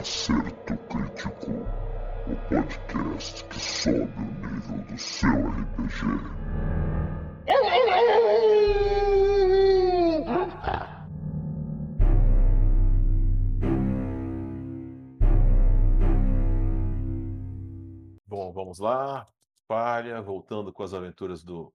[0.00, 1.50] Acerto Crítico,
[2.26, 6.06] o podcast que sobe o nível do seu RPG.
[18.26, 19.28] Bom, vamos lá.
[19.68, 21.70] Palha, voltando com as aventuras do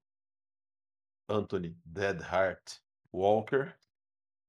[1.29, 2.84] Anthony Deadheart
[3.15, 3.73] Walker.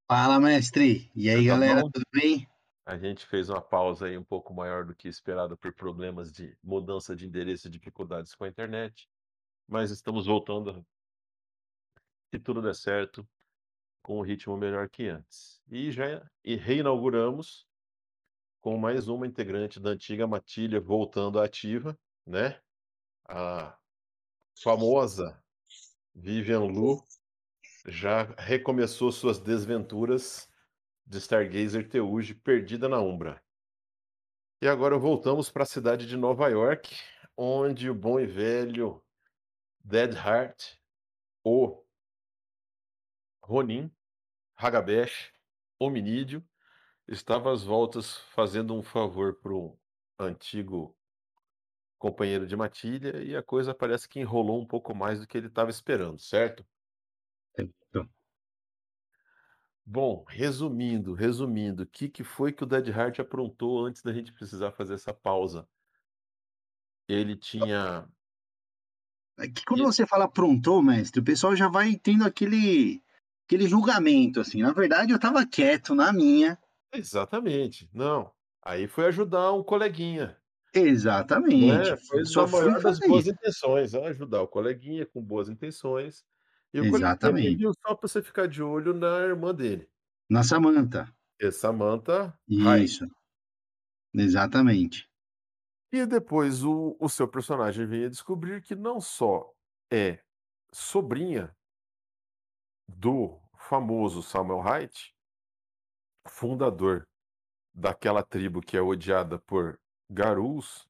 [0.09, 1.11] Fala, mestre.
[1.15, 1.91] E aí, Tá galera, bom?
[1.91, 2.47] tudo bem?
[2.85, 6.57] A gente fez uma pausa aí um pouco maior do que esperado por problemas de
[6.63, 9.09] mudança de endereço e dificuldades com a internet,
[9.69, 10.85] mas estamos voltando,
[12.33, 13.29] se tudo der certo,
[14.03, 15.61] com um ritmo melhor que antes.
[15.69, 17.67] E já e reinauguramos
[18.61, 22.61] com mais uma integrante da antiga matilha voltando à ativa, né?
[23.29, 23.77] A
[24.63, 25.43] famosa
[26.15, 27.05] Vivian Lu
[27.87, 30.49] já recomeçou suas desventuras
[31.07, 33.43] de Stargazer Teuge perdida na Umbra.
[34.61, 36.97] E agora voltamos para a cidade de Nova York,
[37.37, 39.03] onde o bom e velho
[39.85, 40.79] Deadheart,
[41.45, 41.85] o
[43.41, 43.91] Ronin,
[44.57, 45.33] Hagabesh,
[45.79, 46.45] hominídeo,
[47.07, 49.79] estava às voltas fazendo um favor para o
[50.19, 50.97] antigo
[51.99, 55.47] companheiro de matilha e a coisa parece que enrolou um pouco mais do que ele
[55.47, 56.67] estava esperando, certo?
[57.57, 58.09] Certo.
[59.85, 64.71] Bom, resumindo, resumindo, o que, que foi que o Deadheart aprontou antes da gente precisar
[64.73, 65.67] fazer essa pausa?
[67.09, 68.09] Ele tinha.
[69.39, 73.03] É que quando E- você fala prontou, mestre, o pessoal já vai tendo aquele,
[73.47, 74.61] aquele julgamento, assim.
[74.63, 76.59] Na verdade, eu tava quieto na minha.
[76.93, 78.33] Exatamente, não.
[78.63, 80.41] Aí foi ajudar um coleguinha,
[80.73, 81.93] Exatamente.
[81.93, 81.97] né?
[82.09, 83.29] Foi Só maior das boas isso.
[83.29, 86.25] intenções, ajudar o coleguinha com boas intenções.
[86.75, 87.49] E o Exatamente.
[87.51, 89.89] pediu só para você ficar de olho na irmã dele,
[90.31, 91.13] Na Samanta.
[91.39, 92.39] que é Samantha.
[92.49, 93.07] Isso.
[94.15, 95.09] Exatamente.
[95.93, 99.53] E depois o, o seu personagem vem a descobrir que não só
[99.91, 100.21] é
[100.73, 101.55] sobrinha
[102.89, 105.15] do famoso Samuel Haidt,
[106.29, 107.07] fundador
[107.75, 109.79] daquela tribo que é odiada por
[110.11, 110.89] Garus,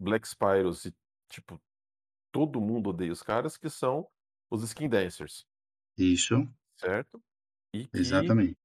[0.00, 0.94] Black Spyros e,
[1.28, 1.60] tipo,
[2.32, 4.08] todo mundo odeia os caras, que são
[4.50, 5.46] os Skin Dancers,
[5.98, 6.48] Isso.
[6.76, 7.22] certo?
[7.74, 8.56] E que Exatamente.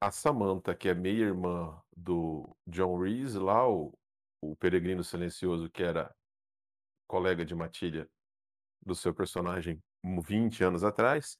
[0.00, 3.92] a Samantha, que é meia-irmã do John Reese, lá, o,
[4.40, 6.14] o peregrino silencioso, que era
[7.08, 8.08] colega de matilha
[8.84, 11.38] do seu personagem um 20 anos atrás,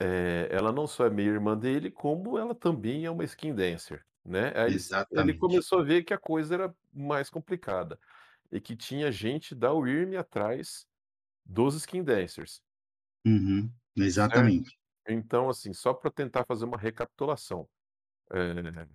[0.00, 4.52] eh, ela não só é meia-irmã dele, como ela também é uma skin dancer, né?
[4.56, 5.34] Aí ele, ele Exatamente.
[5.34, 7.98] começou a ver que a coisa era mais complicada
[8.52, 10.86] e que tinha gente da UIRM atrás
[11.44, 12.62] dos skin dancers,
[13.26, 13.70] Uhum.
[13.96, 14.78] Exatamente.
[15.08, 17.68] Então, assim, só para tentar fazer uma recapitulação,
[18.32, 18.88] eh,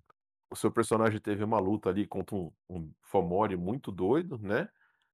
[0.51, 4.69] o seu personagem teve uma luta ali contra um, um Fomori muito doido, né?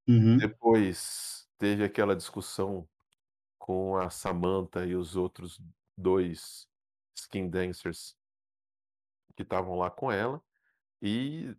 [0.08, 0.50] Uhum.
[0.50, 2.90] Depois teve aquela discussão
[3.60, 5.60] com a Samantha e os outros
[5.98, 6.68] dois
[7.18, 8.16] skin dancers
[9.36, 10.42] que estavam lá com ela.
[11.02, 11.56] E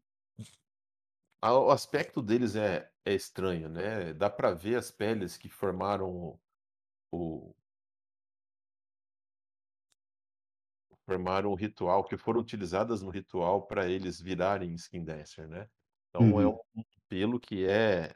[1.42, 4.12] a- o aspecto deles é, é estranho, né?
[4.14, 6.38] Dá pra ver as peles que formaram
[7.12, 7.54] o,
[11.04, 15.68] formaram o ritual, que foram utilizadas no ritual para eles virarem skin dancer, né?
[16.08, 16.48] Então é Uhum.
[16.48, 16.58] um
[17.08, 18.14] pelo que é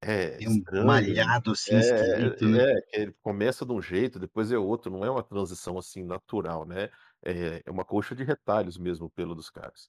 [0.00, 2.64] é Tem um estranho, malhado assim, é, esquisito, né?
[2.94, 6.66] é, ele começa de um jeito, depois é outro, não é uma transição assim natural,
[6.66, 6.90] né?
[7.24, 9.88] É, é uma coxa de retalhos mesmo o pelo dos caras.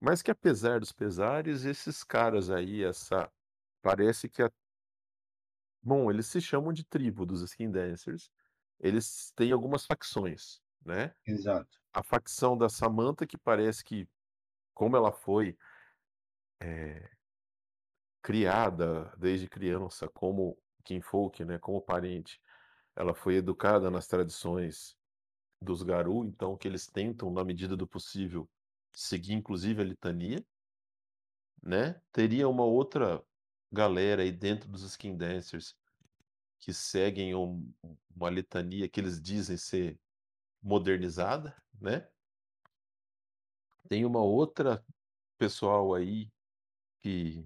[0.00, 3.30] Mas que apesar dos pesares, esses caras aí, essa
[3.82, 4.50] parece que a
[5.82, 8.30] bom, eles se chamam de tribo dos Skin Dancers,
[8.80, 11.14] eles têm algumas facções, né?
[11.26, 11.80] Exato.
[11.94, 14.08] A facção da Samantha, que parece que,
[14.74, 15.56] como ela foi
[16.60, 17.12] eh,
[18.22, 22.40] criada desde criança como kinfolk, né, como parente,
[22.96, 24.96] ela foi educada nas tradições
[25.62, 28.48] dos Garou, então que eles tentam, na medida do possível,
[28.94, 30.44] seguir inclusive a litania,
[31.62, 32.00] né?
[32.12, 33.24] Teria uma outra
[33.72, 35.76] galera aí dentro dos Skin Dancers
[36.58, 37.74] que seguem um-
[38.14, 40.00] uma litania que eles dizem ser
[40.62, 42.08] modernizada, né?
[43.88, 44.84] Tem uma outra
[45.38, 46.32] pessoal aí
[47.02, 47.44] que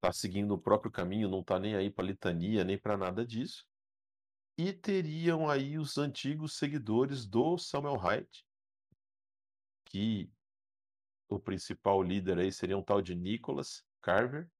[0.00, 3.66] tá seguindo o próprio caminho, não tá nem aí para litania, nem para nada disso.
[4.58, 8.46] E teriam aí os antigos seguidores do Samuel Haidt,
[9.84, 10.30] que
[11.28, 14.50] o principal líder aí seria um tal de Nicholas Carver,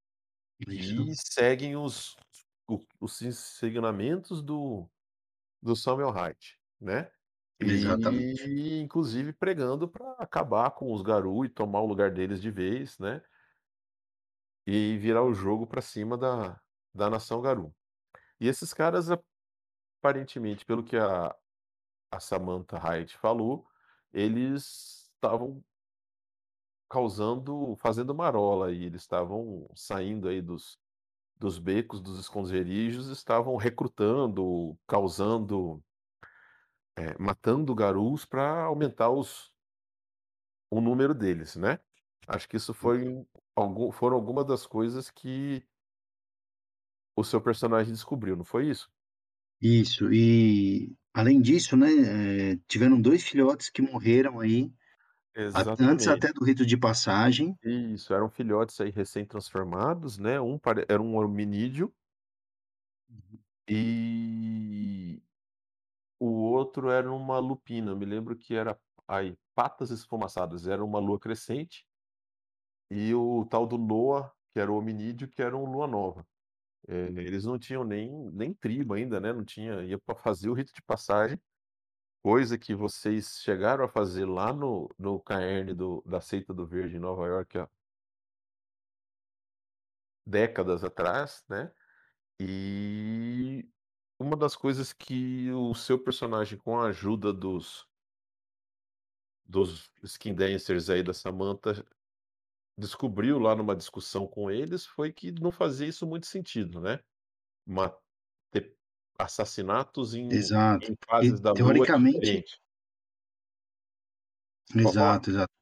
[0.69, 1.05] Isso.
[1.05, 2.17] que seguem os,
[3.01, 4.89] os ensinamentos do,
[5.63, 7.11] do Samuel Haidt, né?
[7.61, 8.43] Exatamente.
[8.45, 12.99] E inclusive pregando pra acabar com os Garou e tomar o lugar deles de vez,
[12.99, 13.23] né.
[14.67, 16.61] E virar o jogo pra cima da
[16.95, 17.75] da nação Garou.
[18.41, 19.09] E esses caras
[19.81, 21.35] aparentemente, pelo que a
[22.11, 23.67] a Samantha Hight falou,
[24.13, 25.65] eles estavam
[26.89, 30.79] causando fazendo marola aí, eles estavam saindo aí dos
[31.39, 35.83] dos becos, dos esconderijos, estavam recrutando, causando
[36.97, 39.51] eh, matando Garous pra aumentar os
[40.71, 41.79] o número deles, né.
[42.27, 43.05] Acho que isso foi
[43.55, 45.65] algum foram alguma das coisas que
[47.17, 48.89] o seu personagem descobriu, não foi isso?
[49.61, 54.71] Isso, e além disso, né, eh, tiveram 2 filhotes que morreram aí,
[55.79, 56.09] antes Exatamente.
[56.09, 57.57] até do rito de passagem.
[57.63, 61.95] Isso, eram filhotes aí recém-transformados, né, um pare era um hominídeo
[63.09, 63.45] Uhum.
[63.69, 65.23] e
[66.21, 68.79] o outro era uma lupina, eu me lembro que era
[69.09, 71.85] aí, patas esfumaçadas, era uma lua crescente
[72.91, 76.27] e o tal do Noah, que era o hominídeo, que era um lua nova.
[76.89, 80.55] Eh, eles não tinham nem nem tribo ainda, né, não tinha ia pra fazer o
[80.55, 81.41] rito de passagem,
[82.25, 86.97] coisa que vocês chegaram a fazer lá no no caerne do da seita do verde
[86.97, 87.69] em Nova Iorque há
[90.27, 91.71] décadas atrás, né,
[92.41, 93.69] e
[94.19, 97.87] uma das coisas que o seu personagem, com a ajuda dos
[99.47, 101.85] dos skin dancers aí da Samantha,
[102.79, 107.01] descobriu lá numa discussão com eles, foi que não fazia isso muito sentido, né,
[109.19, 110.91] assassinatos em Exato.
[110.91, 112.59] em E fases da lua teoricamente.
[114.73, 115.53] Exato, exato.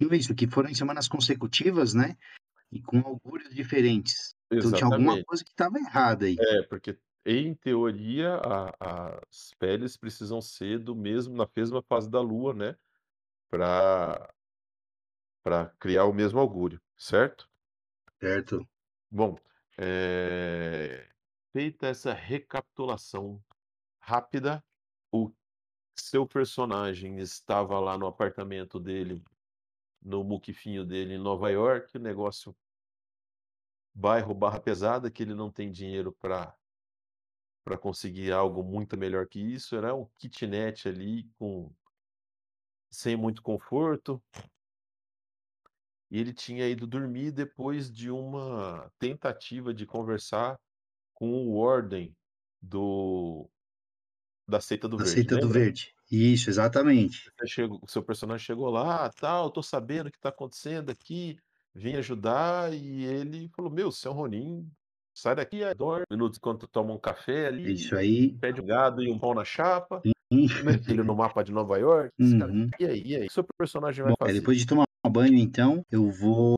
[0.00, 2.16] Não é isso, que foram em semanas consecutivas, né,
[2.72, 4.34] e com augúrios diferentes.
[4.58, 5.26] Então tinha alguma Exatamente.
[5.26, 6.38] coisa que estava errada aí.
[6.38, 12.20] É, porque em teoria a as peles precisam ser do mesmo na mesma fase da
[12.20, 12.76] lua, né,
[13.50, 14.32] pra
[15.44, 17.48] pra criar o mesmo augúrio, certo?
[18.20, 18.66] Certo.
[19.10, 19.36] Bom,
[19.78, 21.06] eh,
[21.56, 23.42] feita essa recapitulação
[23.98, 24.62] rápida,
[25.10, 25.32] o
[25.98, 29.24] seu personagem estava lá no apartamento dele,
[30.02, 32.54] no muquifinho dele em Nova Iorque, o negócio
[33.94, 36.54] bairro barra pesada, que ele não tem dinheiro pra
[37.64, 41.74] pra conseguir algo muito melhor que isso, era um kitnet ali com
[42.90, 44.22] sem muito conforto.
[46.10, 50.60] E ele tinha ido dormir depois de uma tentativa de conversar
[51.16, 52.14] com o Warden
[52.62, 53.50] do
[54.48, 55.50] da seita do Da verde, seita do lembra?
[55.50, 55.92] verde.
[56.10, 57.30] Isso, exatamente.
[57.82, 61.36] O seu personagem chegou lá, tal, "tô sabendo o que tá acontecendo aqui,
[61.74, 64.70] vim ajudar", e ele falou: "Meu, é um ronin,
[65.14, 68.36] sai daqui, aí dorme minutos enquanto toma um café É ali, isso aí.
[68.40, 70.06] pede um gado e um pão na chapa",
[70.88, 72.72] ele no mapa de Nova Iorque, esse cara Uhum.
[72.78, 74.34] "E aí, e aí, o seu personagem vai Bom, aí fazer?".
[74.34, 76.56] depois de tomar banho então, eu vou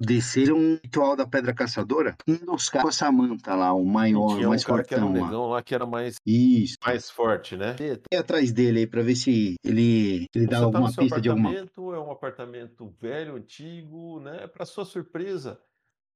[0.00, 3.90] descer um ritual da pedra caçadora, um dos caras com a Samantha lá, o E
[3.92, 5.26] maior, o tinha um mais cara que era um fortão lá.
[5.26, 6.76] negão lá, que era mais Isso.
[6.84, 7.76] mais forte, né.
[8.12, 11.02] Ir atrás dele aí pra ver se ele ele dá Você tá no alguma seu
[11.04, 15.60] pista de alguma é um apartamento velho, antigo, né, pra sua surpresa,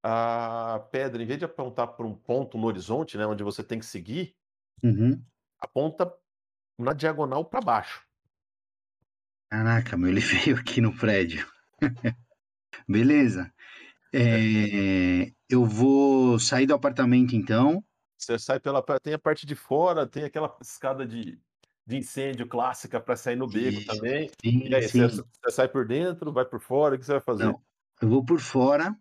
[0.02, 3.78] a pedra, em vez de apontar pra um ponto no horizonte, né, onde você tem
[3.78, 4.34] que seguir
[4.82, 5.24] Uhum.
[5.60, 6.12] aponta
[6.78, 8.06] na diagonal pra baixo.
[9.50, 11.46] Caraca, meu, ele veio aqui no prédio.
[12.88, 13.52] Beleza.
[14.30, 14.52] É.
[14.74, 17.84] Eh, eu vou sair do apartamento então.
[18.20, 21.40] Você sai pela tem a parte de fora, tem aquela escada de
[21.84, 23.82] de incêndio clássica pra sair no beco Isso.
[23.82, 24.30] também.
[24.64, 25.24] E Sim, aí, você sim.
[25.44, 27.52] você sai por dentro, vai por fora, o que você vai fazer?
[27.52, 27.60] Não,
[28.00, 28.96] eu vou por fora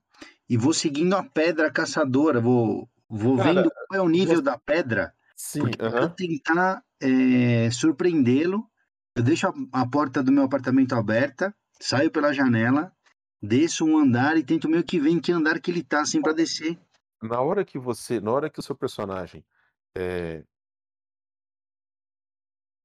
[0.50, 4.58] e vou seguindo a pedra caçadora, vou vou Cara, vendo qual é o nível da
[4.58, 6.16] pedra, sim, porque quero aham.
[6.16, 8.70] tentar, eh, surpreendê-lo.
[9.16, 12.94] Eu deixo a a porta do meu apartamento aberta, saio pela janela,
[13.42, 16.22] desço um andar e tento meio que ver em que andar que ele tá, assim,
[16.22, 16.80] pra descer.
[17.22, 19.46] Na hora que você na hora que o seu personagem,
[19.96, 20.44] eh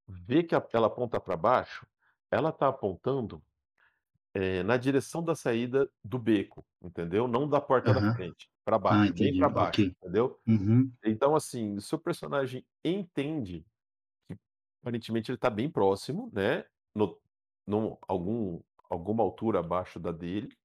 [0.08, 1.86] vê que ela aponta pra baixo,
[2.30, 3.42] ela tá apontando,
[4.34, 7.28] eh, na direção da saída do beco, entendeu?
[7.28, 8.14] Não da porta da Aham.
[8.14, 9.96] frente, pra Ah, baixo, bem entendi, pra baixo, ok.
[10.02, 10.40] entendeu?
[10.46, 10.96] Uhum.
[11.04, 13.68] Então, assim, o seu personagem entende que
[14.82, 17.20] aparentemente ele tá bem próximo, né, no
[17.66, 20.56] num algum alguma altura abaixo da dele,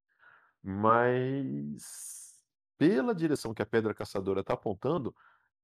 [0.62, 2.40] mas
[2.78, 5.14] pela direção que a pedra caçadora tá apontando,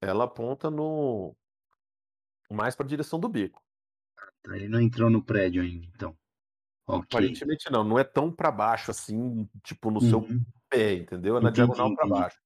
[0.03, 1.37] ela aponta no
[2.51, 3.63] mais pra direção do beco.
[4.43, 6.17] Tá, ele não entrou no prédio ainda então.
[6.87, 7.19] Ok.
[7.21, 10.45] Aparentemente não, não é tão pra baixo, assim, tipo no seu Uhum.
[10.71, 11.37] pé, entendeu?
[11.37, 12.07] É na Entendi, diagonal pra entendi.
[12.07, 12.39] baixo.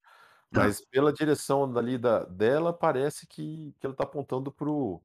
[0.53, 0.69] Tá.
[0.69, 5.03] Mas pela direção dali da dela, parece que que ela tá apontando para o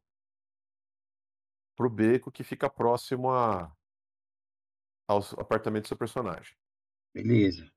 [1.78, 3.77] pro beco que fica próximo a
[5.08, 6.56] aos apartamento do seu personagem.
[7.14, 7.72] Beleza.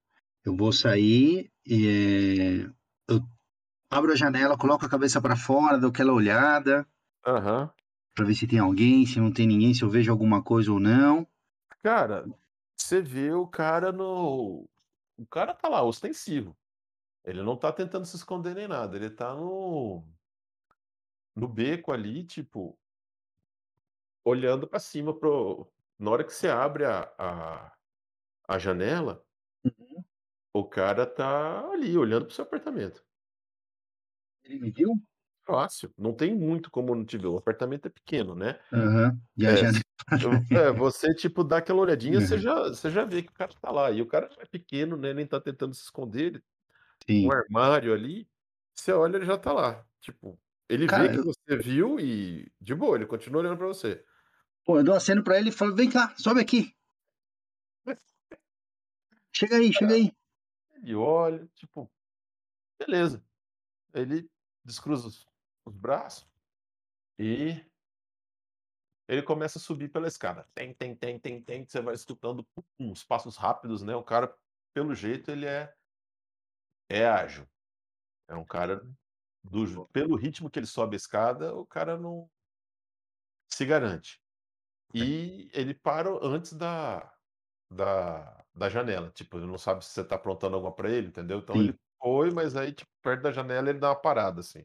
[0.44, 2.70] Eu vou sair e eh,
[3.08, 3.20] eu
[3.90, 6.86] abro a janela, coloco a cabeça pra fora, dou aquela olhada
[7.24, 7.72] Aham.
[8.14, 10.80] pra ver se tem alguém, se não tem ninguém, se eu vejo alguma coisa ou
[10.80, 11.26] não.
[11.82, 12.26] Cara,
[12.76, 14.68] você vê o cara no
[15.16, 16.56] o cara tá lá ostensivo.
[17.24, 20.04] Ele não tá tentando se esconder nem nada, ele tá no
[21.34, 22.78] no beco ali, tipo
[24.24, 25.66] olhando pra cima para o
[26.00, 27.72] na hora que você abre a a
[28.48, 29.24] a janela
[29.64, 30.04] Uhum.
[30.54, 33.04] o cara tá ali olhando para o seu apartamento.
[34.44, 34.94] Ele me viu?
[35.46, 38.60] Fácil, não tem muito como não te ver, o apartamento é pequeno, né.
[38.72, 39.20] Aham.
[39.36, 39.84] E a É, janela
[40.54, 42.40] é, você, tipo, dá aquela olhadinha, você Uhum.
[42.40, 45.14] já você já vê que o cara tá lá, e o cara é pequeno, né,
[45.14, 46.44] nem tá tentando se esconder, ele
[47.18, 48.28] um armário ali,
[48.74, 52.52] você olha, ele já tá lá, tipo, ele vê Cara, que eu você viu e
[52.60, 54.04] de boa, ele continua olhando pra você.
[54.76, 56.74] Eu dou aceno pra ele e falo: "Vem cá, sobe aqui".
[59.32, 60.12] "Chega aí, chega aí".
[60.74, 61.90] ele olha, tipo,
[62.78, 63.22] beleza.
[63.94, 64.28] Ele
[64.64, 65.26] descruza os
[65.66, 66.26] os braços
[67.18, 67.62] e
[69.06, 70.46] ele começa a subir pela escada.
[70.54, 72.46] Tem, tem, tem, tem, tem, você vai escutando
[72.78, 74.34] uns passos rápidos, né, o cara,
[74.72, 75.74] pelo jeito, ele é
[76.88, 77.46] é ágil.
[78.28, 78.82] É um cara
[79.44, 82.28] do pelo ritmo que ele sobe a escada, o cara não
[83.48, 84.20] se garante.
[84.94, 87.12] E ele para antes da
[87.70, 91.38] da da janela, tipo, ele não sabe se você tá aprontando algo pra ele, entendeu.
[91.40, 91.62] Então Sim.
[91.62, 94.64] ele foi, mas aí, tipo, perto da janela ele dá uma parada, assim.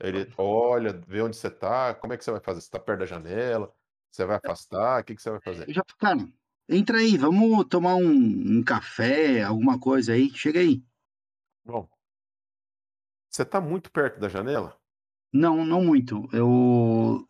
[0.00, 2.60] Ele olha, vê onde você tá, como é que você vai fazer?
[2.60, 3.74] Você tá perto da janela?
[4.10, 5.02] Você vai afastar?
[5.04, 5.72] Que que você vai É, fazer?
[5.72, 6.28] já cara,
[6.68, 10.82] entra aí, vamos tomar um um café, alguma coisa aí, chega aí.
[11.64, 11.88] Bom
[13.28, 14.80] você tá muito perto da janela?
[15.32, 16.28] Não, não muito.
[16.32, 17.26] Eu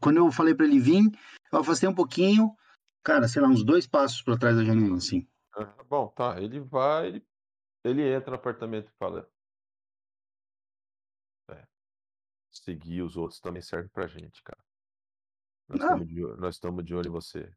[0.00, 1.10] quando eu falei pra ele vim,
[1.52, 2.54] eu afastei um pouquinho,
[3.04, 5.26] cara, sei lá, uns 2 passos pra trás da janela, assim.
[5.88, 7.26] Bom, tá, ele vai, ele
[7.84, 9.30] ele entra no apartamento e fala
[11.48, 11.64] É.
[12.52, 14.62] Seguir os outros também serve pra gente, cara.
[15.68, 17.52] Nós estamos de olho nós estamos de olho em você.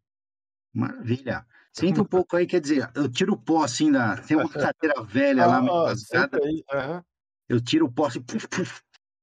[0.73, 1.45] Maravilha.
[1.71, 5.03] Senta um pouco aí, quer dizer, eu tiro o pó, assim, da tem uma cadeira
[5.03, 6.39] velha lá meio Ah, rasgada.
[6.71, 7.03] Aham.
[7.49, 8.23] eu tiro o pó, assim.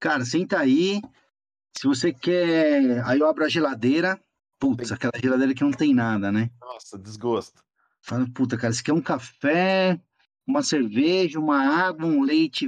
[0.00, 1.00] "Cara, senta aí,
[1.76, 4.20] se você quer" aí eu abro a geladeira,
[4.58, 6.50] putz, aquela geladeira que não tem nada, né.
[6.60, 7.62] Nossa, desgosto.
[8.02, 10.00] Falo: "Puta, cara, você quer um café,
[10.46, 12.66] uma cerveja, uma água, um leite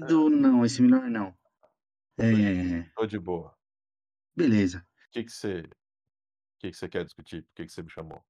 [0.00, 0.14] É.
[0.14, 0.28] vencido?
[0.28, 1.34] Não, esse melhor não".
[2.18, 2.90] É.
[2.96, 3.54] Tô de boa.
[4.36, 4.86] Beleza.
[5.12, 5.62] Que que você
[6.60, 7.44] que que você quer discutir?
[7.44, 8.24] Por que que você me chamou?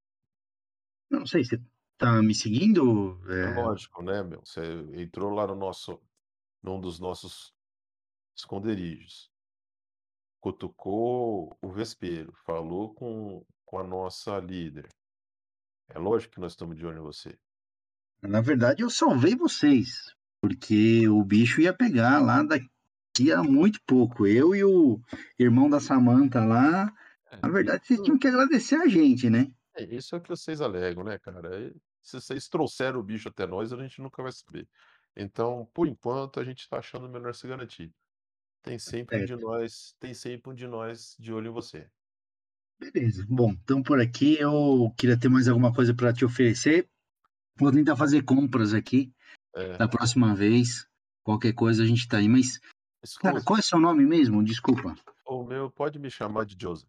[1.11, 1.59] Não sei, você
[1.97, 3.19] tá me seguindo?
[3.41, 4.61] É lógico, né, meu, você
[5.01, 6.01] entrou lá no nosso
[6.63, 7.55] num dos nossos
[8.37, 9.31] esconderijos.
[10.41, 14.89] Cutucou o vespeiro, falou com com a nossa líder.
[15.91, 17.39] É lógico que nós estamos de olho em você.
[18.23, 24.27] Na verdade, eu salvei vocês, porque o bicho ia pegar lá daqui a muito pouco.
[24.27, 25.01] Eu e o
[25.39, 26.93] irmão da Samantha lá,
[27.31, 29.53] É, na verdade, vocês isso tinham que agradecer a gente, né.
[29.75, 31.73] É, isso é o que vocês alegam, né, cara.
[32.03, 34.69] Se vocês trouxeram o bicho até nós, a gente nunca vai saber.
[35.17, 37.93] Então, por enquanto, a gente tá achando melhor se garantir.
[38.63, 41.89] Tem sempre um de nós tem sempre um de nós de olho em você.
[42.81, 43.27] Beleza.
[43.29, 46.89] Bom, então por aqui eu queria ter mais alguma coisa pra te oferecer.
[47.57, 49.13] Vou tentar fazer compras aqui,
[49.55, 49.77] É.
[49.77, 50.87] da próxima vez.
[51.25, 52.61] Qualquer coisa a gente tá aí, mas
[53.21, 54.45] cara, qual é seu nome mesmo?
[54.45, 54.95] Desculpa.
[55.27, 56.89] O meu pode me chamar de Joseph.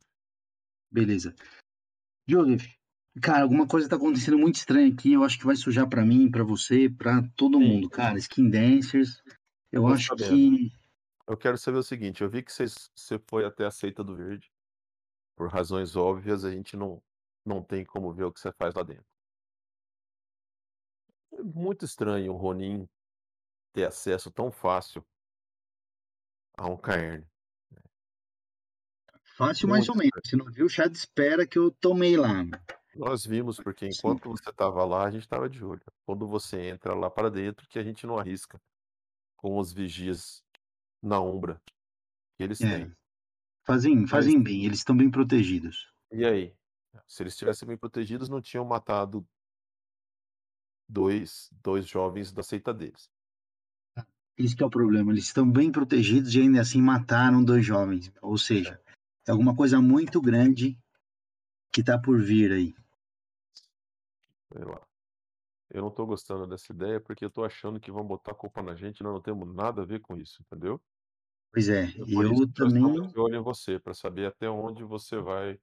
[0.91, 1.35] Beleza.
[2.27, 2.67] Joseph,
[3.21, 6.29] cara, alguma coisa tá acontecendo muito estranha aqui, eu acho que vai sujar pra mim,
[6.29, 7.65] pra você, pra todo Sim.
[7.67, 7.89] mundo.
[7.89, 9.21] Cara, Skin Dancers,
[9.71, 10.29] eu Tô acho sabendo.
[10.29, 10.71] que
[11.29, 14.15] Eu quero saber o seguinte, eu vi que vocês você foi até a seita do
[14.15, 14.51] verde.
[15.35, 17.03] Por razões óbvias, a gente não
[17.45, 19.05] não tem como ver o que você faz lá dentro.
[21.31, 22.87] É muito estranho o Ronin
[23.73, 25.05] ter acesso tão fácil
[26.57, 27.27] a um caerne.
[29.37, 30.25] Fácil mais Muito ou menos, estranho.
[30.25, 32.43] você não viu o chá de espera que eu tomei lá.
[32.93, 33.91] Nós vimos, porque Sim.
[33.91, 35.81] enquanto você estava lá, a gente estava de olho.
[36.05, 38.59] Quando você entra lá pra dentro, que a gente não arrisca
[39.37, 40.43] com os vigias
[41.01, 41.61] na Umbra
[42.37, 42.79] que eles É.
[42.79, 42.95] têm.
[43.65, 45.91] Fazem fazem bem, eles estão bem protegidos.
[46.11, 46.55] E aí?
[47.07, 49.27] Se eles estivessem bem protegidos, não tinham matado
[50.87, 53.09] 2 2 jovens da seita deles.
[54.37, 58.11] Esse que é o problema, eles estão bem protegidos e ainda assim mataram 2 jovens,
[58.21, 58.81] ou seja,
[59.27, 60.79] é alguma coisa muito grande
[61.71, 62.73] que tá por vir aí.
[64.51, 64.88] Sei lá.
[65.71, 68.61] Eu não tô gostando dessa ideia, porque eu tô achando que vão botar a culpa
[68.63, 70.81] na gente e nós não temos nada a ver com isso, entendeu?
[71.51, 74.27] Pois é, É por isso eu que estamos também de olho em você, pra saber
[74.27, 75.59] até onde você vai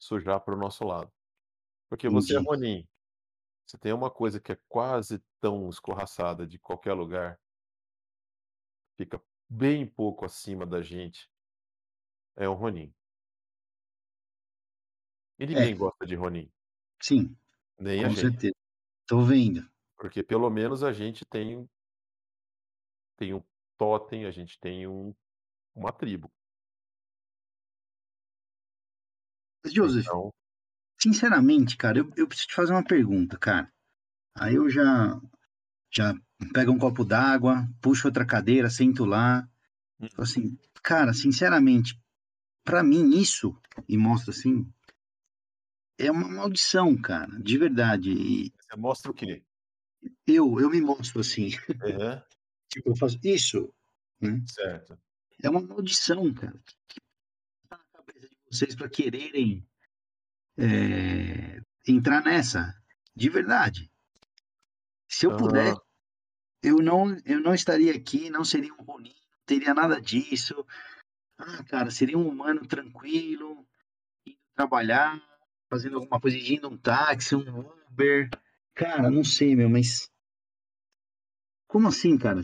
[0.00, 1.12] sujar para o nosso lado.
[1.88, 2.46] Porque você é entendi.
[2.46, 2.88] ronin,
[3.66, 7.38] se tem uma coisa que é quase tão escorraçada de qualquer lugar
[8.96, 11.28] fica bem pouco acima da gente
[12.36, 12.92] é um ronin.
[15.40, 16.48] E É, ninguém gosta de ronin,
[17.02, 17.36] sim,
[17.78, 18.54] nem a com gente, certeza.
[19.10, 19.68] Tô vendo.
[19.96, 21.68] porque pelo menos a gente tem
[23.16, 23.42] tem um
[23.78, 25.14] totem, a gente tem um
[25.74, 26.30] uma tribo.
[29.66, 30.30] Joseph, Então
[31.00, 33.70] sinceramente, cara, eu eu preciso te fazer uma pergunta, cara.
[34.36, 35.20] Aí eu já
[35.92, 36.14] já
[36.54, 39.48] pego um copo d'água, puxo outra cadeira, sento lá,
[40.00, 40.08] uhum.
[40.18, 42.00] assim: "Cara, sinceramente,
[42.64, 43.56] pra mim isso",
[43.88, 44.66] e mostro assim,
[45.98, 48.10] "é uma maldição, cara, de verdade".
[48.10, 49.42] E Você mostra o quê?
[50.26, 51.50] eu eu me mostro assim,
[51.82, 52.22] Aham,
[52.68, 53.74] tipo, eu faço isso,
[54.20, 54.96] né, certo.
[55.42, 56.56] é uma maldição, cara.
[56.88, 57.00] Que
[57.68, 59.66] tá na cabeça de vocês pra quererem,
[60.56, 62.72] eh, entrar nessa?
[63.14, 63.90] De verdade.
[65.08, 65.80] Se eu pudesse, Hã,
[66.62, 70.64] eu não eu não estaria aqui, não seria um ronin, não teria nada disso.
[71.36, 73.66] Ah, cara, seria um humano tranquilo,
[74.24, 75.20] indo trabalhar,
[75.68, 78.30] fazendo alguma coisa, dirigindo um táxi, um Uber.
[78.74, 80.10] Cara, não sei, meu, mas
[81.68, 82.40] como assim, cara?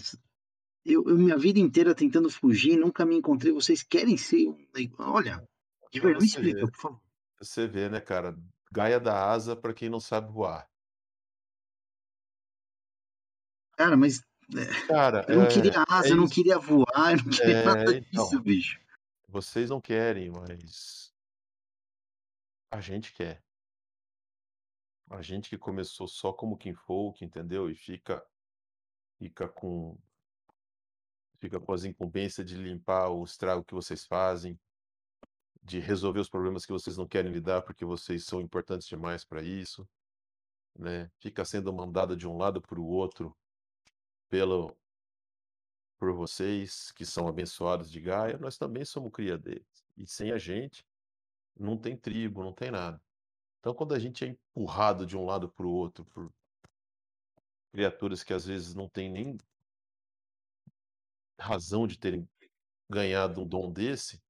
[0.84, 3.52] Eu, eu minha vida inteira tentando fugir, nunca me encontrei.
[3.52, 4.56] Vocês querem ser um.
[4.98, 5.46] Olha,
[5.92, 7.02] de verdade, me explica, ver, por favor.
[7.40, 8.36] você vê, né, cara,
[8.72, 10.68] Gaia dá asa pra quem não sabe voar.
[13.76, 14.22] Cara, mas
[14.88, 17.92] Cara, eu não é queria asa, é eu não queria voar, eu não queria nada
[17.92, 18.80] É, disso, então, bicho.
[19.28, 21.12] vocês não querem, mas
[22.70, 23.42] a gente quer.
[25.08, 28.24] A gente que começou só como Kinfolk, entendeu, e fica
[29.18, 29.96] fica com
[31.38, 34.58] fica com as incumbências de limpar o estrago que vocês fazem,
[35.62, 39.42] de resolver os problemas que vocês não querem lidar, porque vocês são importantes demais para
[39.42, 39.88] isso,
[40.74, 43.36] né, fica sendo mandado de um lado para o outro
[44.28, 44.76] pelo
[45.98, 50.38] por vocês que são abençoados de Gaia, nós também somos cria deles, e sem a
[50.38, 50.86] gente,
[51.58, 53.00] não tem tribo, não tem nada.
[53.66, 56.32] Então quando a gente é empurrado de um lado para o outro por
[57.72, 59.36] criaturas que às vezes não têm nem
[61.36, 62.30] razão de terem
[62.88, 64.22] ganhado um dom desse,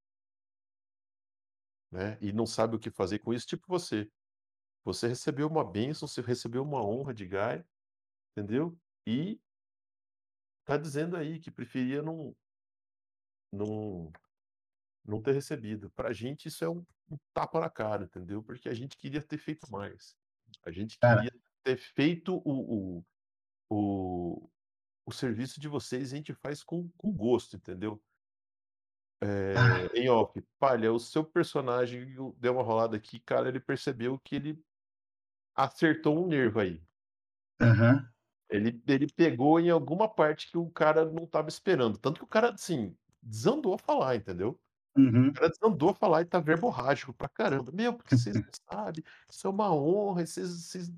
[1.93, 4.11] né, e não sabe o que fazer com isso, tipo você.
[4.85, 7.69] Você recebeu uma bênção, você recebeu uma honra de Gaia,
[8.33, 8.75] entendeu?
[9.07, 9.39] E
[10.65, 12.35] tá dizendo aí que preferia não
[13.53, 14.11] não
[15.07, 15.91] não ter recebido.
[15.93, 18.43] Pra gente isso é um um tapa na cara, entendeu?
[18.43, 20.17] Porque a gente queria ter feito mais.
[20.65, 21.31] A gente Cara, queria
[21.65, 23.05] ter feito o o
[23.71, 24.51] o
[25.07, 28.03] o serviço de vocês, a gente faz com com gosto, entendeu?
[29.55, 34.19] ah, Eh, em off: "Palha, o seu personagem deu uma rolada aqui, cara, ele percebeu
[34.19, 34.63] que ele
[35.57, 36.83] acertou um nervo aí.
[37.61, 38.13] aham,
[38.51, 42.29] Ele ele pegou em alguma parte que o cara não estava esperando, tanto que o
[42.29, 44.61] cara, assim, desandou a falar, entendeu.
[44.97, 45.33] O uhum.
[45.33, 49.47] cara desandou a falar e tá verborrágico pra caramba: "Meu, porque vocês não sabem, isso
[49.47, 50.93] é uma honra vocês vocês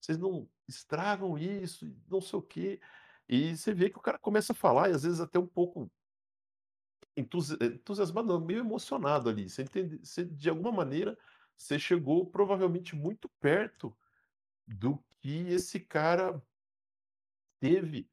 [0.00, 2.80] vocês não estragam isso não sei o quê".
[3.28, 5.90] E você vê que o cara começa a falar e às vezes até um pouco
[7.16, 11.18] entusi entusiasmado não, meio emocionado ali, você entende você de alguma maneira,
[11.56, 13.96] você chegou provavelmente muito perto
[14.66, 16.42] do que esse cara
[17.60, 18.10] teve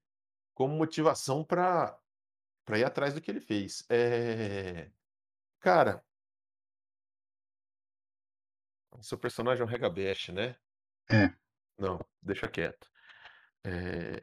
[0.56, 2.00] como motivação pra
[2.78, 3.86] ir atrás do que ele fez.
[3.90, 4.92] Eh,
[5.66, 6.04] cara
[8.92, 10.58] o seu personagem é um Regabash, né?
[11.10, 11.36] É.
[11.78, 12.90] Não, deixa quieto.
[13.66, 14.22] Eh,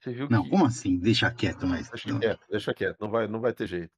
[0.00, 0.98] você viu Não, que como assim?
[0.98, 3.92] Deixa quieto, mas deixa quieto, deixa quieto, não vai não vai ter jeito.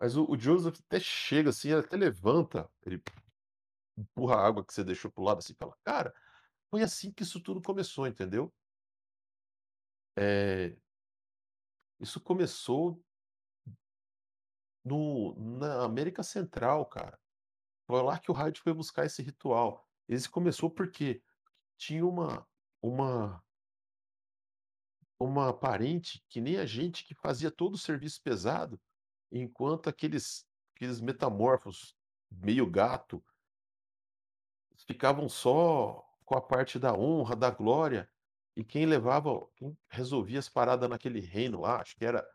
[0.00, 3.02] Mas o o Joseph até chega, assim, até levanta, ele
[3.98, 6.14] empurra a água que você deixou para o lado, assim, e fala: "Cara,
[6.70, 8.54] foi assim que isso tudo começou, entendeu?"
[10.16, 10.78] Eh,
[12.00, 13.04] isso começou
[14.88, 17.18] no na América Central, cara.
[17.86, 19.86] Foi lá que o Hyde foi buscar esse ritual.
[20.08, 21.22] Esse começou porque
[21.76, 22.46] tinha uma
[22.82, 23.42] uma
[25.20, 28.80] uma parente que nem a gente, que fazia todo o serviço pesado,
[29.32, 31.96] enquanto aqueles aqueles metamorfos
[32.30, 33.24] meio gato
[34.86, 38.08] ficavam só com a parte da honra, da glória,
[38.54, 42.26] e quem levava quem resolvia as paradas naquele reino lá, acho que era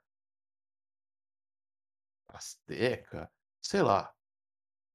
[2.34, 4.14] asteca, sei lá,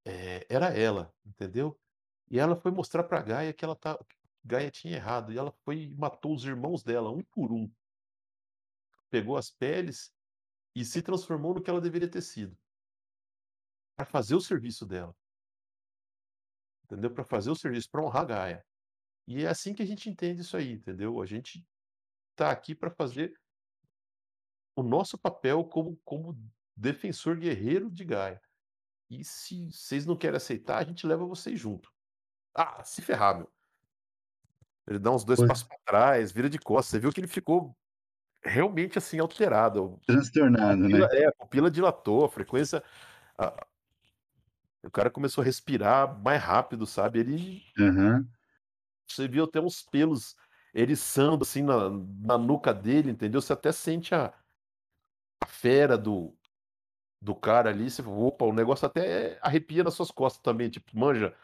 [0.04, 1.80] eh, era ela, entendeu?
[2.30, 3.98] E ela foi mostrar pra Gaia que ela tá
[4.44, 7.70] Gaia tinha errado, e ela foi e matou os irmãos dela, um por um.
[9.10, 10.12] Pegou as peles
[10.74, 12.56] e se transformou no que ela deveria ter sido.
[13.96, 15.14] Pra fazer o serviço dela.
[16.84, 17.12] Entendeu?
[17.12, 18.66] Pra fazer o serviço, pra honrar Gaia.
[19.26, 21.20] E é assim que a gente entende isso aí, entendeu?
[21.20, 21.66] A gente
[22.34, 23.38] tá aqui pra fazer
[24.74, 26.34] o nosso papel como como
[26.78, 28.40] defensor guerreiro de Gaia.
[29.10, 31.90] E se vocês não querem aceitar, a gente leva vocês junto.
[32.54, 33.50] Ah, se ferrar, meu.
[34.86, 35.42] Ele dá uns 2 Pois.
[35.42, 36.90] passos pra trás, vira de costas.
[36.92, 37.76] Você viu que ele ficou
[38.44, 40.00] realmente, assim, alterado.
[40.06, 41.00] Transtornado, né?
[41.00, 42.82] Pupila é, a pupila dilatou, a frequência
[43.38, 43.66] a
[44.84, 48.28] o cara começou a respirar mais rápido, sabe, ele Aham.
[49.10, 50.34] você viu até uns pelos
[50.74, 53.40] eriçando, assim, na na nuca dele, entendeu?
[53.40, 54.34] Você até sente a
[55.42, 56.36] a fera do
[57.20, 61.34] do cara ali, você "Opa", o negócio até arrepia nas suas costas também, tipo, manja,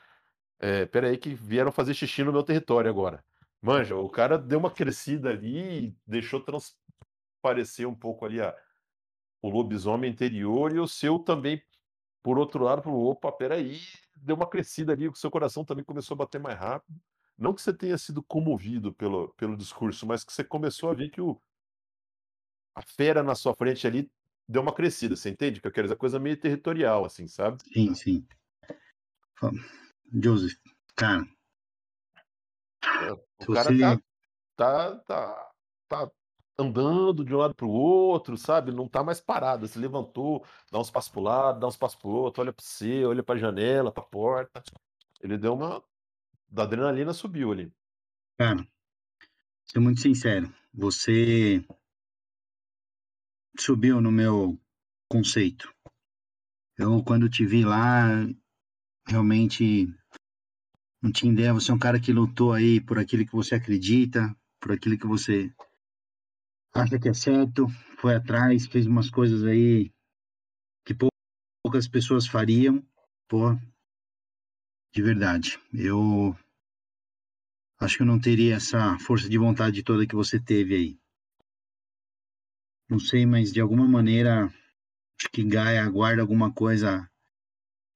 [0.61, 3.25] eh, espera aí que vieram fazer xixi no meu território agora.
[3.63, 8.55] Manja, o cara deu uma crescida ali e deixou transparecer um pouco ali a
[9.43, 11.63] o lobisomem interior e o seu também,
[12.23, 13.79] por outro lado, falou: "Opa, espera aí",
[14.17, 16.99] deu uma crescida ali, o seu coração também começou a bater mais rápido.
[17.39, 21.11] Não que você tenha sido comovido pelo pelo discurso, mas que você começou a ver
[21.11, 21.41] que o
[22.77, 24.11] a fera na sua frente ali
[24.49, 25.97] deu uma crescida, você entende que eu quero dizer?
[25.97, 27.63] Coisa meio territorial, assim, sabe?
[27.73, 28.27] Sim, sim.
[30.13, 30.57] Joseph,
[30.95, 31.27] cara
[32.85, 34.01] É, o cara você tá
[34.57, 35.51] tá tá
[35.89, 36.11] tá
[36.59, 40.79] andando de um lado para o outro, sabe, não tá mais parado, se levantou, dá
[40.79, 43.91] uns passos para lado, dá uns passos para outro, olha para você, olha pra janela,
[43.93, 44.63] pra porta.
[45.21, 45.83] Ele deu uma
[46.49, 47.73] da adrenalina subiu ali.
[48.39, 48.67] Cara,
[49.67, 51.65] ser muito sincero, você
[53.59, 54.61] subiu no meu
[55.09, 55.73] conceito.
[56.77, 58.09] Eu, quando te vi lá,
[59.07, 59.87] realmente
[61.03, 64.35] não tinha ideia, você é um cara que lutou aí por aquilo que você acredita,
[64.61, 65.53] por aquilo que você
[66.75, 69.93] acha que é certo, foi atrás, fez umas coisas aí
[70.85, 70.97] que
[71.63, 72.85] poucas pessoas fariam.
[73.29, 73.55] Pô,
[74.93, 76.37] de verdade, eu
[77.81, 81.04] acho que eu não teria essa força de vontade toda que você teve aí.
[82.89, 87.09] Não sei, mas de alguma maneira, acho que Gaia guarda alguma coisa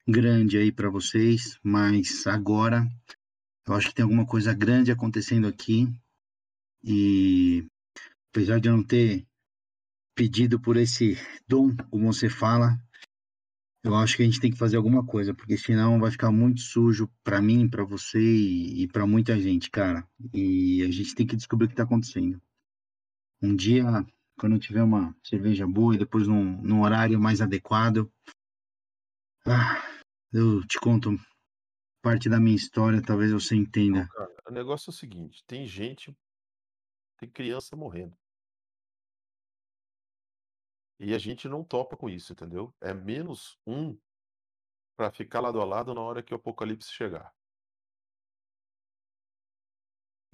[0.06, 2.88] grande aí pra vocês, mas agora
[3.66, 5.86] eu acho que tem alguma coisa grande acontecendo aqui.
[6.82, 7.66] E
[8.30, 9.26] apesar de eu não ter
[10.14, 12.78] pedido por esse dom, como você fala,
[13.84, 16.62] eu acho que a gente tem que fazer alguma coisa, porque senão vai ficar muito
[16.62, 20.08] sujo pra mim, pra você e e pra muita gente, cara.
[20.32, 22.40] E a gente tem que descobrir o que tá acontecendo.
[23.42, 23.84] Um dia,
[24.38, 28.10] quando eu tiver uma cerveja boa e depois num num horário mais adequado
[29.46, 29.82] ah,
[30.32, 31.10] eu te conto
[32.02, 34.08] parte da minha história, talvez você Não, entenda.
[34.08, 36.16] cara, o negócio é o seguinte, tem gente
[37.18, 38.16] tem criança morrendo.
[41.00, 42.72] E a gente não topa com isso, entendeu?
[42.80, 43.98] É menos um
[44.96, 47.32] pra ficar lado a lado na hora que o apocalipse chegar.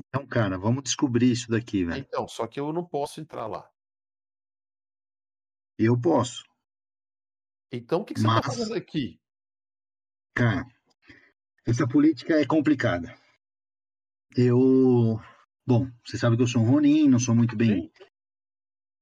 [0.08, 2.00] Então, cara, vamos descobrir isso daqui, velho.
[2.00, 3.70] Então, só que eu não posso entrar lá.
[5.78, 6.44] Eu posso.
[7.72, 9.20] Então o que que você tá Mas fazendo aqui?
[10.34, 10.66] Cara,
[11.66, 13.16] essa política é complicada.
[14.36, 15.20] Eu
[15.66, 18.06] bom, você sabe que eu sou um ronin, não sou muito bem Sim.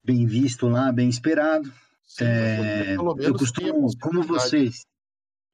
[0.04, 1.72] bem visto lá, bem esperado.
[2.04, 2.24] Sim,
[2.96, 4.86] pelo eu costumo como vocês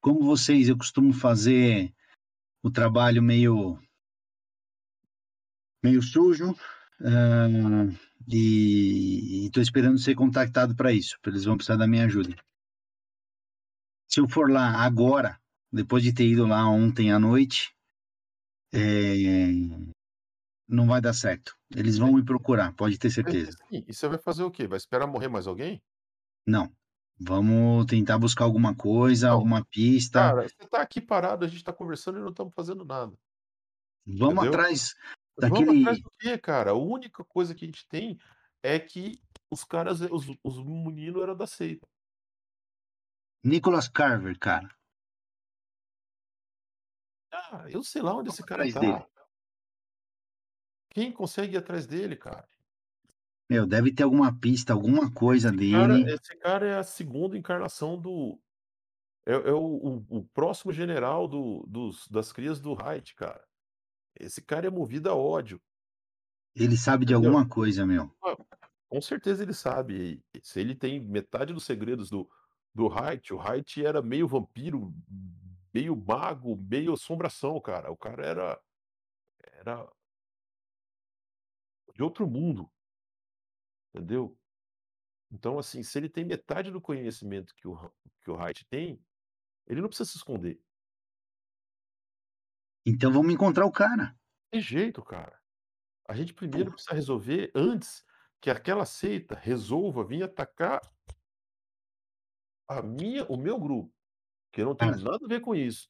[0.00, 1.92] como vocês, eu costumo fazer
[2.62, 3.78] o trabalho meio
[5.82, 6.56] meio sujo,
[7.00, 7.88] hã,
[8.30, 12.34] e e tô esperando ser contactado pra isso, eles vão precisar da minha ajuda.
[14.10, 15.40] Se eu for lá agora,
[15.72, 17.72] depois de ter ido lá ontem à noite,
[18.72, 19.52] eh,
[20.68, 21.54] não vai dar certo.
[21.74, 23.56] Eles vão me procurar, pode ter Sim, certeza.
[23.70, 24.66] E você vai fazer o quê?
[24.66, 25.82] Vai esperar morrer mais alguém?
[26.46, 26.72] Não,
[27.16, 30.20] vamos tentar buscar alguma coisa, Não, alguma pista.
[30.30, 33.16] cara, você tá aqui parado, a gente tá conversando e não estamos fazendo nada.
[34.06, 34.44] Vamos Entendeu?
[34.44, 34.94] atrás
[35.40, 36.70] Vamos atrás daquele do quê, cara?
[36.70, 38.18] A única coisa que a gente tem
[38.62, 39.20] é que
[39.50, 41.86] os caras os os menino era da seita.
[43.44, 44.68] Nicholas Carver, cara.
[47.32, 48.80] Ah, eu sei lá onde Vamos esse cara tá.
[48.80, 49.06] dele.
[50.90, 52.48] Quem consegue ir atrás dele, cara?
[53.48, 56.12] Meu, deve ter alguma pista, alguma coisa Esse cara dele.
[56.12, 58.38] esse cara é a segunda encarnação do
[59.26, 63.47] é é o o o próximo general do dos das crias do Reich, cara.
[64.18, 65.60] Esse cara é movido a ódio.
[66.54, 67.30] Ele sabe de Entendeu?
[67.30, 68.10] alguma coisa, meu.
[68.24, 68.36] Ah,
[68.88, 70.22] com certeza ele sabe.
[70.42, 72.28] Se ele tem metade dos segredos do
[72.74, 74.94] do Reich, o Reich era meio vampiro,
[75.74, 77.90] meio mago, meio assombração, cara.
[77.90, 78.60] O cara era
[79.40, 79.90] era
[81.94, 82.70] de outro mundo.
[83.92, 84.38] Entendeu?
[85.30, 87.76] Então, assim, se ele tem metade do conhecimento que o
[88.22, 89.00] que o Wright tem,
[89.66, 90.60] ele não precisa se esconder.
[92.88, 94.16] Então vamos encontrar o cara.
[94.50, 95.38] Tem jeito, cara.
[96.08, 98.04] A gente primeiro precisa resolver antes
[98.40, 100.80] que aquela seita resolva vir atacar
[102.66, 103.92] a minha o meu grupo,
[104.52, 105.88] que não tenho Cara nada a ver com isso.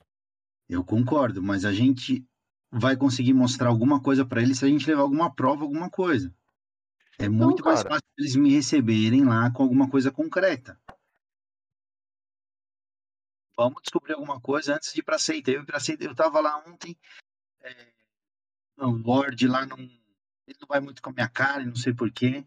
[0.68, 2.24] Eu concordo, mas a gente
[2.70, 6.34] vai conseguir mostrar alguma coisa pra eles se a gente levar alguma prova, alguma coisa.
[7.18, 10.80] É Então, muito mais cara fácil eles me receberem lá com alguma coisa concreta.
[13.58, 15.50] Vamos descobrir alguma coisa antes de ir pra seita.
[15.50, 16.96] Eu, seita, eu tava lá ontem,
[17.60, 17.92] é,
[18.78, 22.46] o Lorde lá não, ele não vai muito com a minha cara, não sei porquê.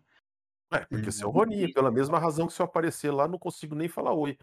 [0.71, 3.37] É, porque você é o Roninho, pela mesma razão que se eu aparecer lá, não
[3.37, 4.37] consigo nem falar oi.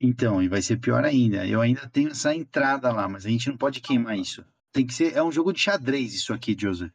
[0.00, 1.46] Então, e vai ser pior ainda.
[1.46, 4.42] Eu ainda tenho essa entrada lá, mas a gente não pode queimar isso.
[4.72, 5.14] Tem que ser.
[5.14, 6.92] É um jogo de xadrez isso aqui, Joseph.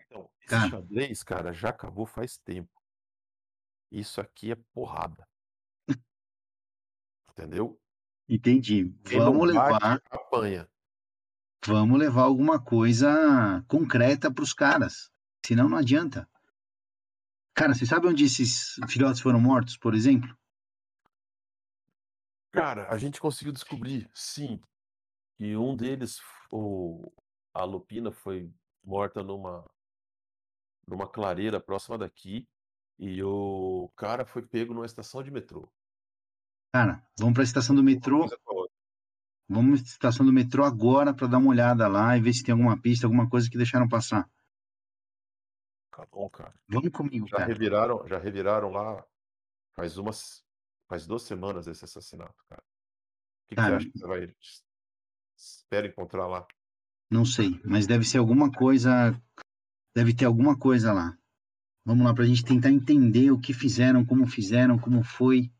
[0.00, 0.70] Então, esse Cara.
[0.70, 2.70] xadrez, cara, já acabou faz tempo.
[3.90, 5.28] Isso aqui é porrada.
[7.30, 7.81] Entendeu?
[8.34, 8.84] Entendi.
[9.04, 10.66] Vamos bate, levar, apanha.
[11.66, 15.10] vamos levar alguma coisa concreta pros caras.
[15.44, 16.26] Senão não adianta.
[17.54, 20.34] Cara, você sabe onde esses filhotes foram mortos, por exemplo?
[22.50, 24.58] Cara, a gente conseguiu descobrir, sim,
[25.36, 26.18] que um deles,
[26.50, 27.12] o
[27.52, 28.50] a Lupina foi
[28.82, 29.62] morta numa
[30.88, 32.48] numa clareira próxima daqui,
[32.98, 35.70] e o cara foi pego numa estação de metrô.
[36.72, 38.20] Cara, vamos pra estação do metrô.
[38.20, 38.68] coisa com a.
[39.48, 42.80] Vamos estação do metrô agora pra dar uma olhada lá e ver se tem alguma
[42.80, 44.30] pista, alguma coisa que deixaram passar.
[45.90, 46.54] Tá bom, cara.
[46.66, 47.48] Vamos comigo, Já cara.
[47.48, 49.04] reviraram já reviraram lá
[49.74, 50.42] faz umas
[50.88, 52.62] faz 2 semanas esse assassinato, cara.
[52.62, 54.34] O que que você acha que você vai
[55.36, 56.46] espera encontrar lá?
[57.10, 59.14] Não sei, mas deve ser alguma coisa.
[59.94, 61.18] Deve ter alguma coisa lá.
[61.84, 65.52] Vamos lá, pra gente tentar entender o que fizeram, como fizeram, como foi.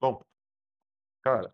[0.00, 0.22] Bom,
[1.22, 1.52] cara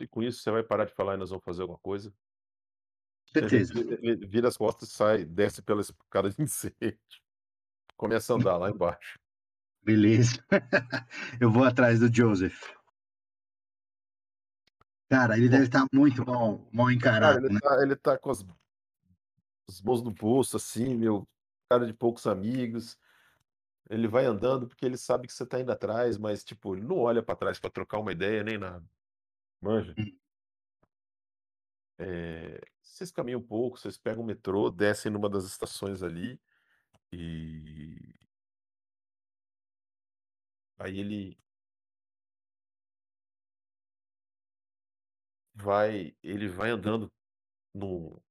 [0.00, 2.12] se com isso você vai parar de falar e nós vamos fazer alguma coisa.
[3.32, 3.74] Certeza.
[3.74, 6.98] vi vi vira as costas e sai, desce pela escada de incêndio.
[7.96, 9.18] Começa a andar lá embaixo.
[9.82, 10.44] Beleza.
[11.40, 12.72] Eu vou atrás do Joseph.
[15.08, 17.60] Cara, ele deve estar muito mal, mal Cara, encarado, ele né?
[17.60, 18.44] tá ele tá com as
[19.68, 21.28] as mãos no bolso, assim, meu,
[21.68, 22.98] cara de poucos amigos.
[23.90, 26.98] Ele vai andando porque ele sabe que você tá indo atrás, mas, tipo, ele não
[26.98, 28.84] olha pra trás pra trocar uma ideia nem nada.
[29.60, 29.98] Manja?
[31.98, 36.40] Eh, vocês caminham um pouco, vocês pegam o metrô, descem numa das estações ali,
[37.12, 38.14] e
[40.78, 41.38] aí ele
[45.54, 47.12] vai ele vai andando
[47.74, 48.22] no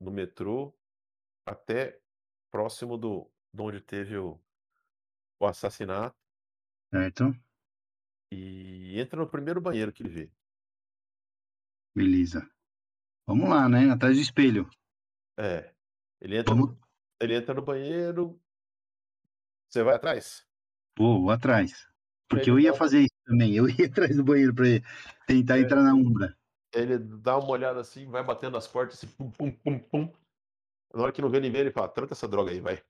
[0.00, 0.76] no metrô
[1.46, 2.00] até
[2.50, 4.40] próximo do onde teve o
[5.40, 6.16] o assassinato.
[6.92, 7.34] Certo.
[8.30, 10.32] E entra no primeiro banheiro que ele vê.
[11.94, 12.46] Beleza.
[13.26, 13.90] Vamos lá, né?
[13.90, 14.68] Atrás do espelho.
[15.38, 15.74] É.
[16.20, 16.76] Ele entra Vamos.
[16.76, 16.78] no
[17.20, 18.42] ele entra no banheiro
[19.72, 20.46] Você vai atrás?
[20.98, 21.86] Vou, vou atrás.
[22.28, 23.54] Porque Ele eu ia dá fazer isso também.
[23.54, 24.64] Eu ia atrás do banheiro pra
[25.26, 25.60] tentar É.
[25.60, 26.34] entrar na Umbra.
[26.74, 30.12] Ele dá uma olhada assim, vai batendo nas portas assim, pum, pum, pum, pum.
[30.94, 32.82] Na hora que não vê ninguém, ele fala: "Tranca essa droga aí, vai".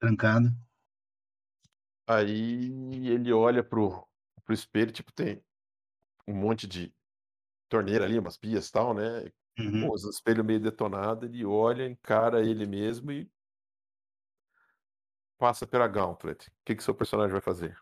[0.00, 0.50] Trancado.
[2.08, 2.70] Aí
[3.08, 4.06] ele olha para o
[4.44, 5.42] para o espelho, tipo, tem
[6.28, 6.94] um monte de
[7.68, 9.86] torneira ali, umas pias, tal, né, Uhum.
[9.86, 13.30] pô, os espelho meio detonado, ele olha, encara ele mesmo e
[15.38, 16.50] passa pela Gauntlet.
[16.64, 17.76] Que que seu personagem vai fazer?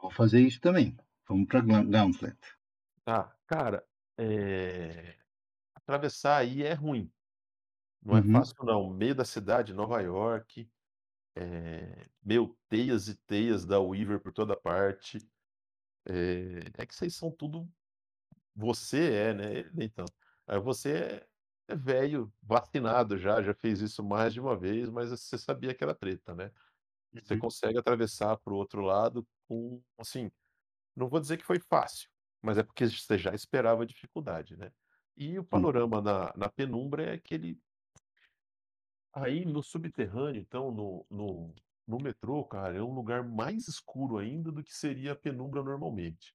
[0.00, 0.96] Vou fazer isso também.
[1.28, 2.38] Vamos pra Gauntlet.
[3.06, 3.86] Tá, cara,
[4.18, 5.18] eh,
[5.74, 7.12] atravessar aí é ruim.
[8.02, 8.24] Não é Uhum.
[8.24, 10.70] fácil não, meio da cidade, Nova York,
[11.36, 15.18] eh, meu, teias e teias da Weaver por toda parte.
[16.08, 17.70] Eh, é que vocês são tudo
[18.54, 20.12] você é, né, ele nem tanto.
[20.48, 20.92] Eh, você
[21.24, 21.28] é
[21.68, 25.82] é velho, vacinado já, já fez isso mais de uma vez, mas você sabia que
[25.82, 26.52] era treta, né.
[27.22, 27.38] Você Uhum.
[27.38, 30.30] consegue atravessar para o outro lado com assim,
[30.96, 32.10] não vou dizer que foi fácil,
[32.42, 34.72] mas é porque você já esperava dificuldade, né.
[35.16, 37.60] E o panorama na na penumbra é aquele
[39.14, 41.54] Aí no subterrâneo, então, no no
[41.86, 46.34] no metrô, cara, é um lugar mais escuro ainda do que seria a penumbra normalmente,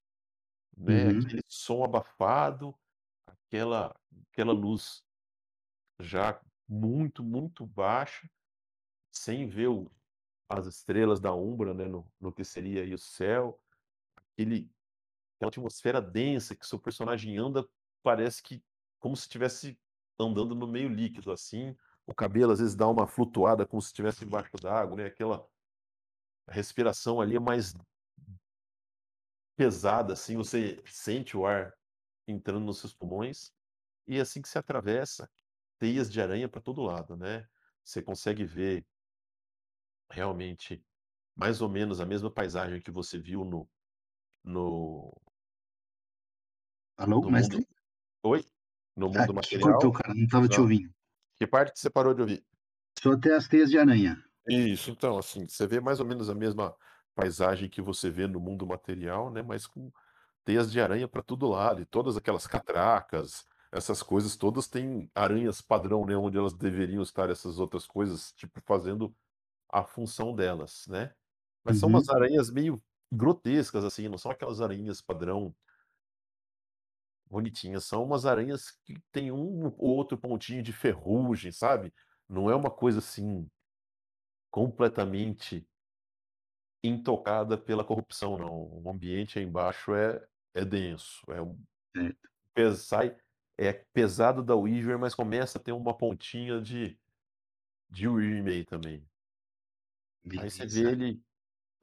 [0.77, 1.09] né, Uhum.
[1.09, 2.75] aquele som abafado,
[3.27, 3.95] aquela
[4.31, 5.03] aquela luz
[6.01, 8.29] já muito, muito baixa,
[9.11, 9.91] sem ver o
[10.49, 13.61] as estrelas da Umbra, né, no no que seria aí o céu,
[14.33, 14.71] aquele
[15.37, 17.67] aquela atmosfera densa que seu personagem anda,
[18.03, 18.63] parece que
[18.99, 19.79] como se estivesse
[20.19, 21.75] andando no meio líquido, assim,
[22.09, 25.47] o cabelo às vezes dá uma flutuada como se estivesse embaixo d'água, né, aquela
[26.49, 27.73] respiração ali é mais
[29.57, 31.73] pesada, assim, você sente o ar
[32.27, 33.51] entrando nos seus pulmões,
[34.07, 35.29] e assim que você atravessa,
[35.79, 37.47] teias de aranha para todo lado, né.
[37.85, 38.85] Você consegue ver
[40.11, 40.83] realmente
[41.35, 43.69] mais ou menos a mesma paisagem que você viu no
[44.43, 45.13] no
[46.97, 47.65] Alô, no mundo mestre?
[48.23, 48.43] oi?
[48.97, 50.93] No Ah, mundo cortou, material cara, não estava te ouvindo.
[51.39, 52.45] Que parte que você parou de ouvir?
[53.01, 54.23] Só até as teias de aranha.
[54.47, 56.75] Isso, então, assim, você vê mais ou menos a mesma
[57.13, 59.91] paisagem que você vê no mundo material, né, mas com
[60.45, 65.61] teias de aranha para todo lado, e todas aquelas catracas, essas coisas todas têm aranhas
[65.61, 69.15] padrão, né, onde elas deveriam estar essas outras coisas, tipo, fazendo
[69.69, 71.13] a função delas, né.
[71.63, 72.09] Mas são umas Uhum.
[72.09, 75.55] aranhas meio grotescas, assim, não são aquelas aranhas padrão
[77.29, 81.93] bonitinhas, são umas aranhas que tem um ou outro pontinho de ferrugem, sabe.
[82.29, 83.49] Não é uma coisa, assim,
[84.51, 85.67] completamente
[86.83, 91.61] intocada pela corrupção não, o ambiente aí embaixo é é denso, é um
[91.95, 92.29] Certo.
[92.53, 93.17] pes sai
[93.57, 96.99] é pesado da Weaver, mas começa a ter uma pontinha de
[97.89, 99.09] de Wyrm aí também.
[100.35, 100.91] Aí você vê Beleza.
[100.91, 101.23] ele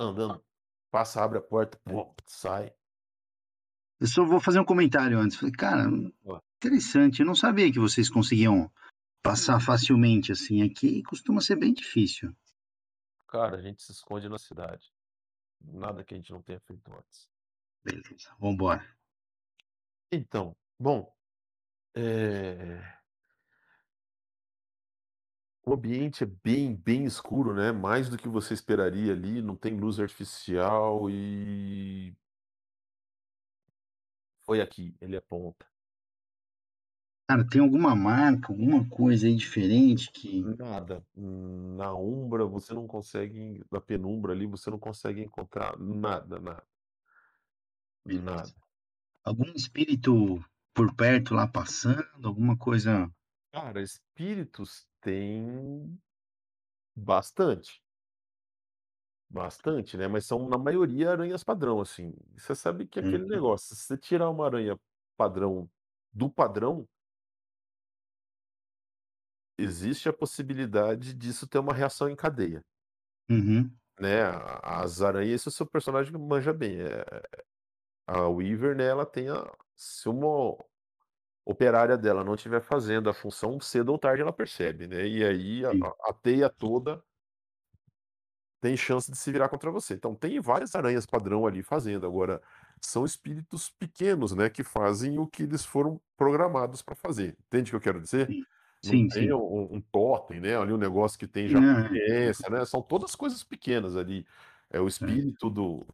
[0.00, 0.44] andando,
[0.90, 1.80] passa, abre a porta,
[2.26, 2.74] sai.
[4.00, 5.84] Eu só vou fazer um comentário antes, falei: "Cara,
[6.58, 8.70] interessante, eu não sabia que vocês conseguiam
[9.22, 12.34] passar facilmente assim, aqui costuma ser bem difícil".
[13.28, 14.92] Cara, a gente se esconde na cidade.
[15.60, 17.28] Nada que a gente não tenha feito antes.
[17.84, 18.96] Beleza, vamos embora.
[20.12, 21.12] Então, bom,
[21.96, 22.82] eh
[25.64, 29.76] o ambiente é bem, bem escuro, né, mais do que você esperaria ali, não tem
[29.76, 32.14] luz artificial e
[34.46, 35.66] foi aqui, ele aponta.
[37.28, 43.64] Cara, tem alguma marca, alguma coisa aí diferente que Nada, na Umbra você não consegue
[43.70, 46.64] na penumbra ali, você não consegue encontrar nada, nada.
[48.04, 48.24] Beleza.
[48.24, 48.54] Nada.
[49.24, 50.40] Algum espírito
[50.72, 53.10] por perto lá passando, alguma coisa
[53.52, 55.98] Cara, espíritos tem
[56.94, 57.82] bastante.
[59.36, 62.14] Bastante, né, mas são na maioria aranhas padrão, assim.
[62.38, 63.26] Você sabe que é aquele Uhum.
[63.26, 64.78] negócio, se você tirar uma aranha
[65.14, 65.68] padrão
[66.10, 66.88] do padrão
[69.58, 72.62] existe a possibilidade disso ter uma reação em cadeia.
[73.30, 73.78] Uhum.
[73.98, 77.04] Né, a as aranhas se o seu personagem manja bem, eh,
[78.06, 80.56] a Weaver, né, ela tem a se uma
[81.46, 85.64] operária dela não estiver fazendo a função, cedo ou tarde ela percebe, né, e aí
[85.66, 85.90] a Sim.
[86.08, 87.02] a a teia toda
[88.60, 89.94] tem chance de se virar contra você.
[89.94, 92.42] Então tem várias aranhas padrão ali fazendo, agora
[92.82, 97.72] são espíritos pequenos, né, que fazem o que eles foram programados para fazer, entende o
[97.72, 98.30] que eu quero dizer?
[98.30, 98.46] Sim.
[98.82, 99.34] Não Sim, tem sim.
[99.34, 102.00] um um totem, né, ali um negócio que tem já Aham.
[102.00, 104.26] consciência, né, são todas coisas pequenas ali.
[104.70, 105.26] É o Certo.
[105.28, 105.86] espírito do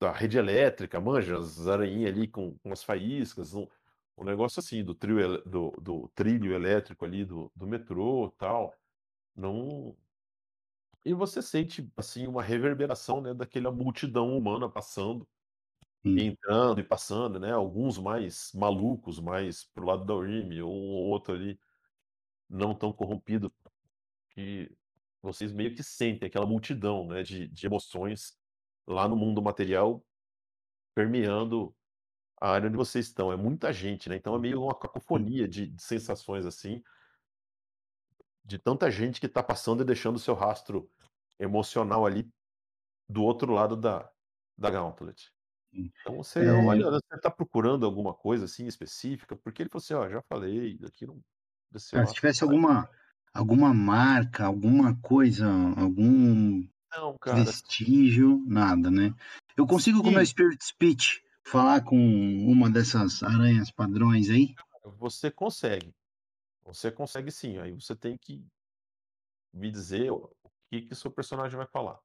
[0.00, 3.66] da rede elétrica, manja, as aranhinha ali com com as faíscas, um
[4.16, 8.74] um negócio assim, do trio do do trilho elétrico ali do do metrô, tal,
[9.36, 9.96] não
[11.04, 15.28] e você sente, assim, uma reverberação, né, daquela multidão humana passando,
[16.04, 16.30] Sim.
[16.30, 21.34] entrando e passando, né, alguns mais malucos, mais para o lado da um ou outro
[21.34, 21.60] ali,
[22.48, 23.54] não tão corrompido,
[24.30, 24.70] que
[25.22, 28.38] vocês meio que sentem aquela multidão, né, de de emoções
[28.86, 30.06] lá no mundo material,
[30.94, 31.76] permeando
[32.40, 34.74] a área onde vocês estão, é muita gente, né, então é meio uma
[35.12, 35.30] Hum.
[35.30, 36.82] cacofonia de de sensações, assim
[38.44, 40.90] de tanta gente que tá passando e deixando o seu rastro
[41.38, 42.28] emocional ali,
[43.08, 44.10] do outro lado da
[44.58, 45.32] da Gauntlet.
[45.72, 45.92] Sim.
[46.00, 49.36] Então você Eh olha, você tá procurando alguma coisa, assim, específica?
[49.36, 51.20] Porque ele falou assim: "Ó, já falei, aqui não
[51.70, 52.88] desse Ah, se tivesse alguma
[53.34, 59.14] alguma marca, alguma coisa, algum Não, vestígio, nada, né.
[59.56, 60.26] Eu consigo com o meu Sim.
[60.26, 64.58] Spirit Speech falar com uma dessas aranhas padrões aí?
[64.98, 65.94] Você consegue,
[66.74, 68.44] você consegue sim, aí você tem que
[69.54, 70.30] me dizer o
[70.70, 72.00] que que seu personagem vai falar.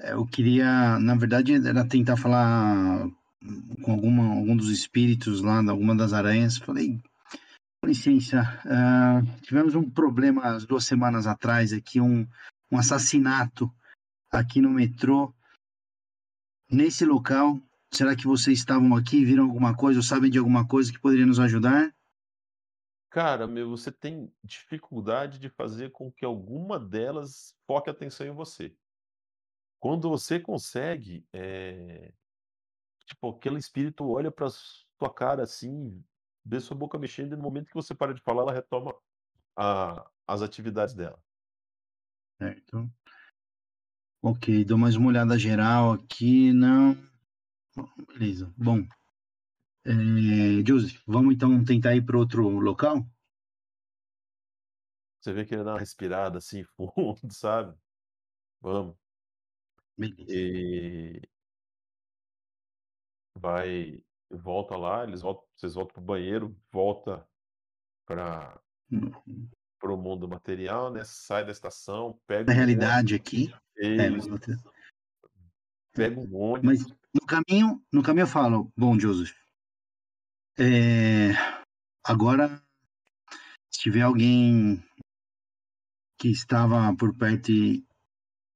[0.00, 3.08] É, eu queria na verdade era tentar falar
[3.82, 7.00] com alguma algum dos espíritos lá, alguma das aranhas, falei:
[7.82, 12.26] "Com licença, hã, tivemos um problema as 2 semanas atrás aqui, um
[12.72, 13.70] um assassinato
[14.32, 15.34] aqui no metrô"
[16.70, 17.60] "nesse local,
[17.92, 21.26] será que vocês estavam aqui, viram alguma coisa ou sabem de alguma coisa que poderia
[21.26, 21.93] nos ajudar?"
[23.14, 28.76] Cara, meu, você tem dificuldade de fazer com que alguma delas foque atenção em você.
[29.78, 32.12] Quando você consegue, eh,
[33.06, 36.04] tipo, aquele espírito olha pra sua cara, assim,
[36.44, 38.92] vê sua boca mexendo e no momento que você para de falar, ela retoma
[39.56, 41.22] a as atividades dela.
[42.42, 42.90] Certo.
[44.20, 46.98] Ok, dou mais uma olhada geral aqui, não.
[48.08, 48.84] Beleza, bom.
[49.86, 53.06] É, Joseph, vamos então tentar ir para outro local?
[55.20, 57.76] Você vê que ele dá uma respirada assim fundo, sabe?
[58.60, 58.96] Vamos.
[59.96, 60.24] Beleza.
[60.28, 61.22] E
[63.36, 67.26] vai volta lá, eles voltam vocês voltam para o banheiro, volta
[68.06, 68.60] para
[68.90, 69.48] Uhum.
[69.82, 74.26] o mundo material, né, sai da estação, pega Na realidade aqui, é, mas
[75.92, 76.28] pega um
[76.62, 79.34] mas ônibus no caminho, no caminho eu falo, bom, Joseph,
[80.58, 81.32] é,
[82.04, 82.62] agora,
[83.70, 84.82] se tiver alguém
[86.18, 87.84] que estava por perto e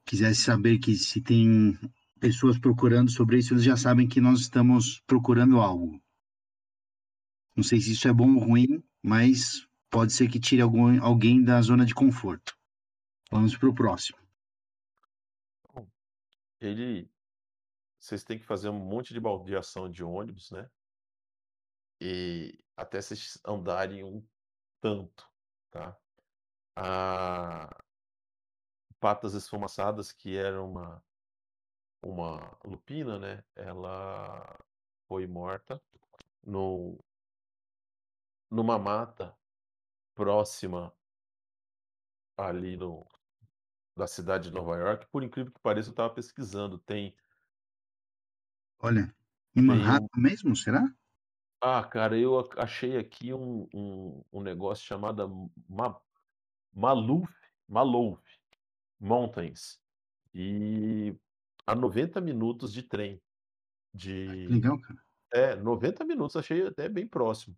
[0.07, 1.79] quisesse saber que se tem
[2.21, 6.01] pessoas procurando sobre isso, eles já sabem que nós estamos procurando algo.
[7.57, 11.43] Não sei se isso é bom ou ruim, mas pode ser que tire algum, alguém
[11.43, 12.57] da zona de conforto.
[13.31, 14.19] Vamos para o próximo.
[16.61, 17.09] ele
[17.99, 20.71] vocês têm que fazer um monte de baldeação de ônibus, né?
[22.01, 24.27] E até vocês andarem um
[24.81, 25.29] tanto,
[25.71, 25.97] tá?
[26.77, 27.85] A
[29.01, 31.03] Patas Esfumaçadas, que era uma
[32.03, 34.57] uma lupina, né, ela
[35.09, 35.83] foi morta
[36.45, 36.99] no
[38.51, 39.37] numa mata
[40.15, 40.95] próxima
[42.37, 43.07] ali no
[43.97, 45.07] da cidade de Nova York.
[45.11, 47.17] Por incrível que pareça, eu estava pesquisando, tem
[48.81, 49.13] Olha,
[49.51, 50.89] em tem Manhattan um mesmo, será?
[51.61, 56.01] Ah, cara, eu a achei aqui um um um negócio chamado Ma
[56.75, 57.33] Maloof
[57.69, 58.23] Maloof
[59.01, 59.81] Mountains,
[60.35, 61.17] e
[61.67, 63.23] a 90 minutos de trem,
[64.27, 64.99] Que de legal, cara.
[65.35, 67.57] é, 90 minutos, achei até bem próximo,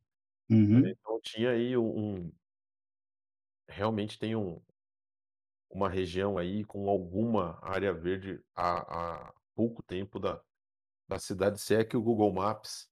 [0.73, 0.93] né, Uhum.
[0.93, 2.33] então tinha aí um um
[3.69, 4.61] realmente tem um
[5.73, 10.43] uma região aí com alguma área verde há há pouco tempo da
[11.09, 12.90] da cidade, se é que o Google Maps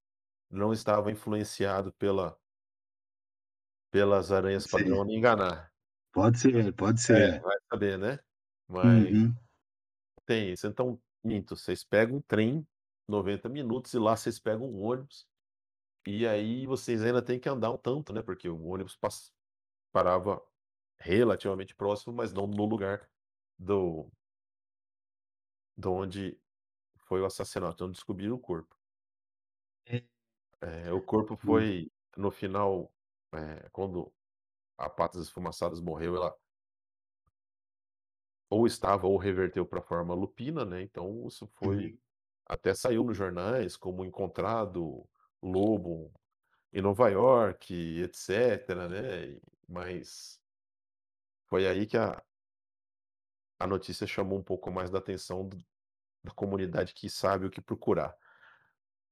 [0.51, 2.37] não estava influenciado pela
[3.91, 5.71] pelas aranhas padrão me enganar.
[6.13, 7.41] Pode ser, pode É, ser.
[7.41, 8.19] vai saber, né.
[8.67, 9.35] Mas Uhum.
[10.25, 10.67] tem isso.
[10.67, 12.67] Então, minto, vocês pegam um trem,
[13.07, 15.27] 90 minutos, e lá vocês pegam um ônibus,
[16.07, 19.33] e aí vocês ainda têm que andar um tanto, né, porque o ônibus pass
[19.93, 20.41] parava
[20.99, 23.09] relativamente próximo, mas não no lugar
[23.59, 24.11] do
[25.77, 26.39] da onde
[27.07, 28.78] foi o assassinato, onde descobriram o corpo.
[30.61, 30.87] É.
[30.89, 31.65] É, o corpo Hum.
[31.65, 32.93] foi no final,
[33.33, 34.13] eh, quando
[34.77, 36.35] a Patas Esfumaçadas morreu, ela
[38.51, 41.99] ou estava ou reverteu pra forma lupina, né, então isso foi Uhum.
[42.45, 45.07] até saiu nos jornais como encontrado
[45.41, 46.11] lobo
[46.73, 50.37] em Nova York, etcétera, né, e mas
[51.47, 52.23] foi aí que a
[53.59, 55.57] a notícia chamou um pouco mais da atenção do
[56.23, 58.17] da comunidade que sabe o que procurar.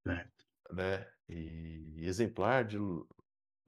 [0.05, 0.45] Certo.
[0.71, 3.07] Né, e exemplar de lo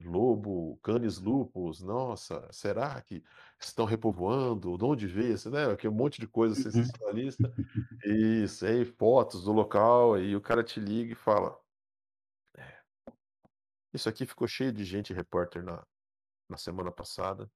[0.02, 3.22] lobo, canis lupus, nossa, será que
[3.60, 4.76] estão repovoando?
[4.78, 6.56] De onde veio né, aquele monte de coisa Uhum.
[6.56, 7.52] sensacionalista.
[8.04, 11.58] Isso, aí fotos do local, aí o cara te liga e fala
[12.58, 12.80] é.
[13.92, 15.86] Isso aqui ficou cheio de gente repórter na
[16.48, 17.50] na semana passada.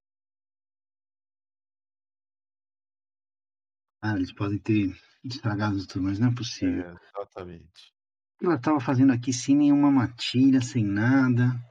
[4.01, 6.85] Ah, eles podem ter estragado tudo, mas não é possível.
[6.85, 7.94] É, exatamente.
[8.45, 11.47] Ela estava fazendo aqui sem nenhuma matilha, sem nada.
[11.47, 11.63] Não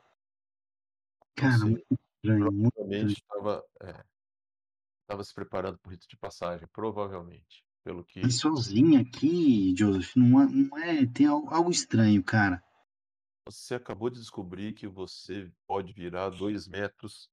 [1.36, 7.64] Cara, sei, muito estranho, provavelmente estava é, se preparando para o rito de passagem, provavelmente,
[7.84, 12.64] pelo que sozinha aqui, Joseph, não é não é tem al algo estranho, cara.
[13.46, 17.30] Você acabou de descobrir que você pode virar 2 metros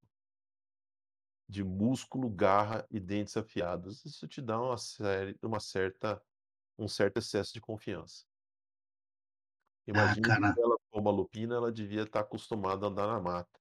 [1.49, 4.05] de músculo, garra e dentes afiados.
[4.05, 6.21] Isso te dá uma série uma certa
[6.79, 8.25] um certo excesso de confiança.
[9.89, 10.53] Ah, Imagine que cara.
[10.55, 13.61] se ela for uma lupina, ela devia estar acostumada a andar na mata.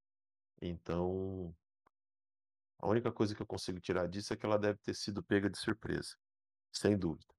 [0.61, 1.55] Então
[2.79, 5.49] a única coisa que eu consigo tirar disso é que ela deve ter sido pega
[5.49, 6.15] de surpresa,
[6.71, 7.33] sem dúvida.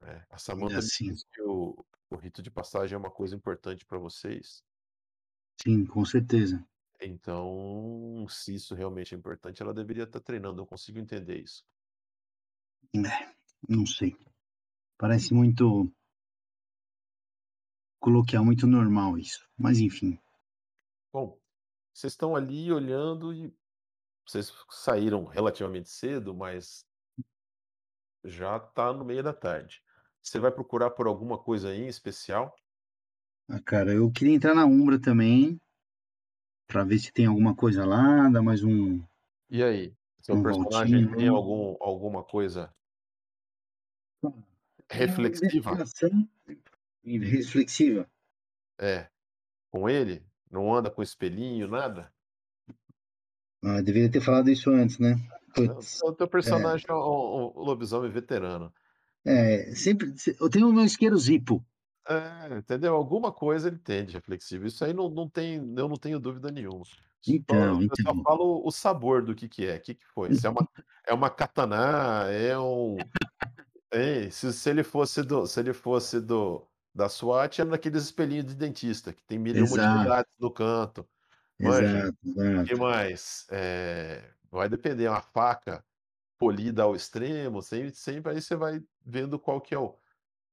[0.00, 1.10] É, a me assim.
[1.12, 4.64] disse que o o rito de passagem é uma coisa importante pra vocês.
[5.62, 6.64] Sim, com certeza.
[7.00, 11.64] Então, se isso realmente é importante, ela deveria estar treinando, eu consigo entender isso.
[12.94, 13.34] É,
[13.68, 14.16] não sei.
[14.98, 15.92] Parece muito
[18.00, 20.18] coloquial, muito normal isso, mas enfim.
[21.12, 21.38] Bom,
[21.94, 23.54] vocês estão ali olhando e
[24.26, 26.82] vocês saíram relativamente cedo, mas
[28.24, 29.82] já tá no meio da tarde.
[30.22, 32.54] Você vai procurar por alguma coisa aí em especial?
[33.50, 35.58] Ah, cara, eu queria entrar na Umbra também.
[36.68, 39.02] Pra ver se tem alguma coisa lá, dá mais um
[39.50, 42.74] E aí, seu uma personagem voltinha, tem algum alguma coisa
[44.22, 44.34] Uma
[44.90, 45.86] reflexiva?
[45.86, 46.28] investigação
[47.16, 48.06] reflexiva.
[48.78, 49.08] É.
[49.70, 50.22] Com ele?
[50.50, 52.12] Não anda com espelhinho, nada?
[53.62, 55.16] Ah, deveria ter falado isso antes, né?
[55.54, 56.30] Puts, o teu é.
[56.30, 58.72] personagem é um um lobisomem veterano.
[59.24, 61.64] É, sempre se eu tenho o meu isqueiro Zippo.
[62.08, 62.94] É, entendeu?
[62.94, 64.66] Alguma coisa ele tem de reflexivo.
[64.66, 66.84] Isso aí não não tem eu não tenho dúvida nenhuma.
[66.84, 66.94] Só
[67.26, 68.22] Então, eu só então.
[68.22, 69.78] falo o sabor do que que é.
[69.78, 70.34] Que que foi?
[70.34, 70.68] Se é uma
[71.06, 72.96] é uma katana, é um
[73.92, 78.42] hein, se se ele fosse do se ele fosse do da SWAT, era naqueles espelhinho
[78.44, 79.94] de dentista, que tem mil e uma Exato.
[79.94, 81.08] utilidades no canto.
[81.60, 82.12] Manja?
[82.24, 83.46] Exato, Que mais?
[83.50, 85.84] Eh, vai depender, uma faca
[86.38, 89.96] polida ao extremo, sempre sempre aí você vai vendo qual que é o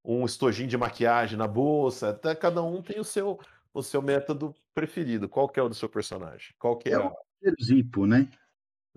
[0.03, 3.39] um estojinho de maquiagem na bolsa, até cada um tem o seu
[3.73, 5.27] o seu método preferido.
[5.29, 6.55] Qual que é o do seu personagem?
[6.59, 8.29] Qual que é É o isqueiro Zippo, né?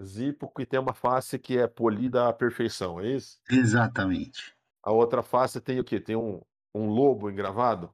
[0.02, 3.40] Zippo que tem uma face que é polida à perfeição, é isso?
[3.50, 4.54] Exatamente.
[4.82, 6.00] A outra face tem o quê?
[6.00, 6.40] Tem um
[6.78, 7.90] um lobo engravado?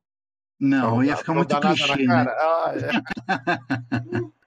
[0.60, 2.26] Não, ia dar ficar muito clichê, né?
[2.28, 2.90] Ah, é.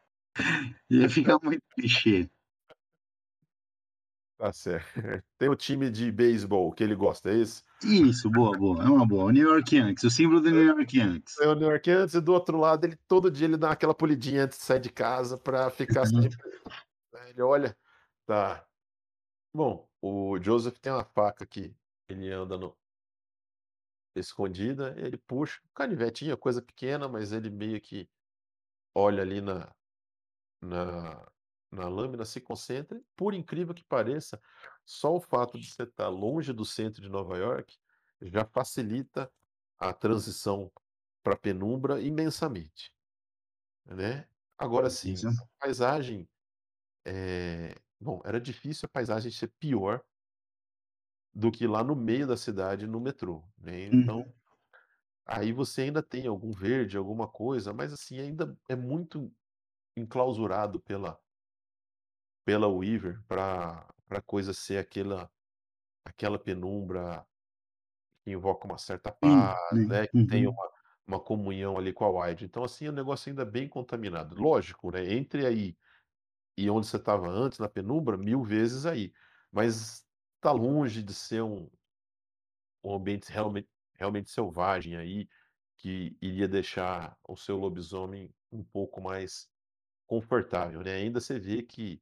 [0.89, 2.29] Ia ficar muito clichê.
[4.37, 4.85] Tá certo.
[5.37, 7.63] Tem o time de beisebol que ele gosta, é isso?
[7.83, 8.83] Isso, boa, boa.
[8.83, 9.25] É uma boa.
[9.25, 11.39] O New York Yankees, o símbolo do New York Yankees.
[11.39, 13.95] É o New York Yankees e do outro lado ele todo dia ele dá aquela
[13.95, 16.37] polidinha antes de sair de casa pra ficar sempre
[17.13, 17.75] né, ele olha
[18.27, 18.63] tá.
[19.53, 21.75] Bom, o Joseph tem uma faca que
[22.07, 22.75] ele anda no
[24.19, 28.09] escondida, ele puxa, canivetinha, coisa pequena, mas ele meio que
[28.95, 29.73] olha ali na
[30.61, 31.27] na
[31.71, 34.41] na lâmina, se concentra, por incrível que pareça,
[34.85, 37.77] só o fato de você estar longe do centro de Nova York,
[38.21, 39.29] já facilita
[39.77, 40.71] a transição
[41.23, 42.93] pra penumbra imensamente,
[43.85, 44.27] né.
[44.57, 46.29] Agora sim, a paisagem,
[47.05, 50.03] eh, bom, era difícil a paisagem ser pior
[51.37, 54.33] do que lá no meio da cidade no metrô, né, então, Uhum.
[55.25, 59.33] aí você ainda tem algum verde, alguma coisa, mas assim, ainda é muito
[59.97, 61.19] enclausurado pela
[62.45, 65.29] pela Weaver pra pra coisa ser aquela
[66.05, 67.25] aquela penumbra
[68.23, 69.87] que invoca uma certa paz, né.
[69.87, 70.49] né, que tem Uhum.
[70.49, 70.69] uma
[71.07, 72.45] uma comunhão ali com a Wilde.
[72.45, 74.35] Então, assim, o negócio ainda bem contaminado.
[74.41, 75.77] Lógico, né, entre aí
[76.57, 79.13] e onde você estava antes, na penumbra, 1000 vezes aí,
[79.51, 80.06] mas
[80.41, 81.69] tá longe de ser um
[82.83, 85.27] um ambiente realmente realmente selvagem aí,
[85.75, 89.49] que iria deixar o seu lobisomem um pouco mais
[90.07, 90.95] confortável, né.
[90.95, 92.01] Ainda você vê que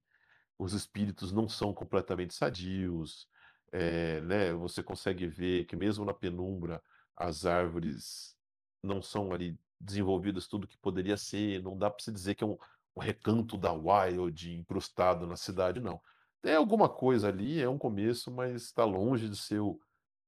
[0.60, 3.28] os espíritos não são completamente sadios,
[3.72, 6.84] eh, né, você consegue ver que mesmo na penumbra,
[7.18, 8.38] as árvores
[8.84, 12.48] não são ali desenvolvidas tudo que poderia ser, não dá pra você dizer que é
[12.48, 12.58] um
[12.98, 16.02] um recanto da Wild incrustado na cidade não.
[16.46, 19.80] Tem alguma coisa ali, é um começo, mas tá longe de ser o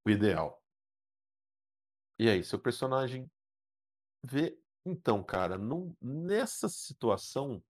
[0.06, 0.60] o ideal.
[2.20, 3.30] E aí, seu personagem
[4.24, 7.64] vê então cara, num nessa situação,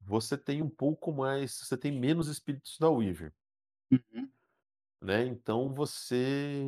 [0.00, 3.34] você tem um pouco mais você tem menos espíritos da Weaver.
[3.92, 4.30] Uhum.
[5.02, 6.62] Né, então você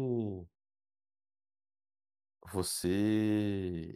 [2.51, 3.93] você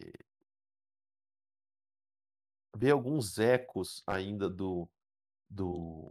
[2.74, 4.88] vê alguns ecos ainda do
[5.50, 6.10] do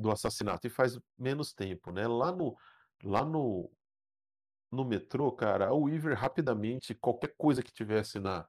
[0.00, 2.06] do assassinato e faz menos tempo, né.
[2.08, 2.56] Lá no
[3.04, 3.70] lá no
[4.72, 8.46] no metrô, cara, a Weaver rapidamente, qualquer coisa que tivesse na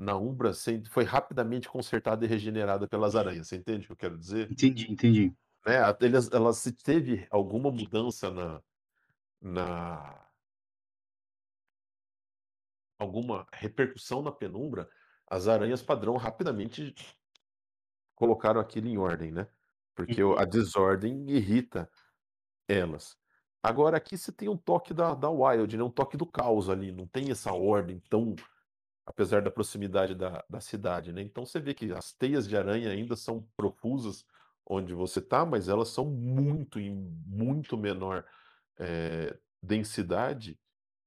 [0.00, 0.52] na Umbra
[0.90, 4.50] foi rapidamente consertada e regenerada pelas aranhas, você entende o que eu quero dizer?
[4.50, 5.32] Entendi, entendi.
[5.66, 8.62] Né, a eles ela se teve alguma mudança na
[9.42, 10.30] na
[12.98, 14.88] alguma repercussão na penumbra,
[15.26, 16.94] as aranhas padrão rapidamente
[18.14, 19.48] colocaram aquilo em ordem, né,
[19.96, 20.34] porque Uhum.
[20.38, 21.90] a desordem irrita
[22.68, 23.16] elas.
[23.62, 26.92] Agora aqui você tem um toque da da Wild, né, um toque do caos ali,
[26.92, 28.34] não tem essa ordem tão
[29.06, 32.90] apesar da proximidade da da cidade, né, então você vê que as teias de aranha
[32.90, 34.24] ainda são profusas
[34.66, 36.94] onde você tá, mas elas são muito em
[37.26, 38.26] muito menor,
[38.80, 40.58] eh, densidade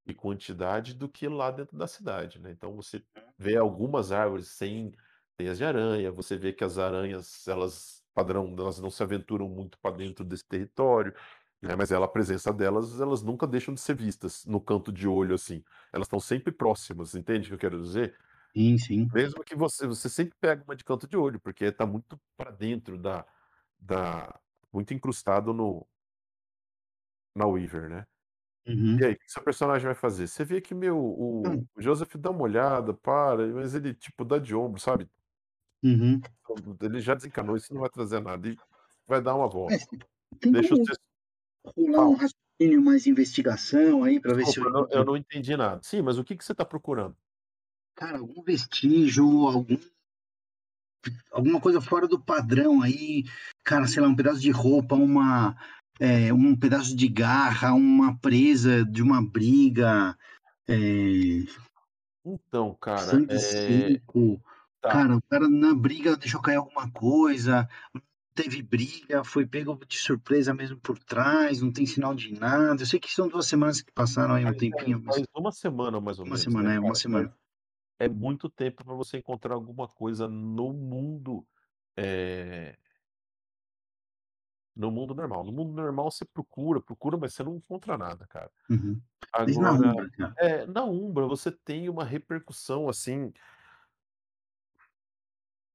[0.07, 3.03] e quantidade do que lá dentro da cidade, né, então você
[3.39, 4.93] vê algumas árvores sem
[5.37, 9.77] teias de aranha, você vê que as aranhas, elas padrão, elas não se aventuram muito
[9.79, 11.13] pra dentro desse território,
[11.61, 15.07] né, mas ela a presença delas, elas nunca deixam de ser vistas no canto de
[15.07, 18.17] olho, assim, elas estão sempre próximas, entende o que eu quero dizer?
[18.55, 19.13] Sim, sim.
[19.13, 22.51] Mesmo que você você sempre pega uma de canto de olho, porque tá muito pra
[22.51, 23.25] dentro da
[23.79, 24.39] da
[24.73, 25.87] muito incrustado no
[27.35, 28.05] na Weaver, né.
[28.99, 29.05] E Uhum.
[29.05, 30.27] aí, que que seu personagem vai fazer?
[30.27, 31.67] Você vê que meu, o Hum.
[31.75, 35.09] o Joseph dá uma olhada, para, mas ele tipo dá de ombro, sabe?
[35.83, 36.21] Uhum.
[36.41, 38.57] Então, ele já desencanou, isso não vai trazer nada e
[39.07, 39.77] vai dar uma volta.
[39.77, 39.85] Mas
[40.39, 40.93] tem Deixa como você
[41.77, 45.55] rolar um raciocínio, mais investigação aí pra ver se eu eu não eu não entendi
[45.57, 45.81] nada.
[45.83, 47.15] Sim, mas o que que você tá procurando?
[47.97, 49.77] Cara, algum vestígio, algum
[51.31, 53.23] alguma coisa fora do padrão aí,
[53.63, 55.55] cara, sei lá, um pedaço de roupa, uma
[55.99, 60.17] eh, um pedaço de garra, uma presa de uma briga,
[60.69, 61.45] eh
[62.25, 64.41] Então, cara, seco.
[64.83, 65.05] Tá.
[65.05, 67.67] Cara, o cara na briga deixou cair alguma coisa,
[68.35, 72.81] teve briga, foi pego de surpresa mesmo por trás, não tem sinal de nada.
[72.83, 75.99] Eu sei que são 2 semanas que passaram aí um é, tempinho, mas 1 semana
[76.01, 77.35] mais ou Uma menos, né, semana, é, 1 cara, mas semana.
[77.99, 81.47] é muito tempo pra você encontrar alguma coisa no mundo,
[81.97, 82.77] eh
[84.75, 85.43] no mundo normal.
[85.43, 88.51] No mundo normal você procura, procura, mas você não encontra nada, cara.
[88.69, 89.01] Uhum.
[89.45, 90.37] Mas na Agora Umbra, cara?
[90.37, 93.33] é, na Umbra você tem uma repercussão, assim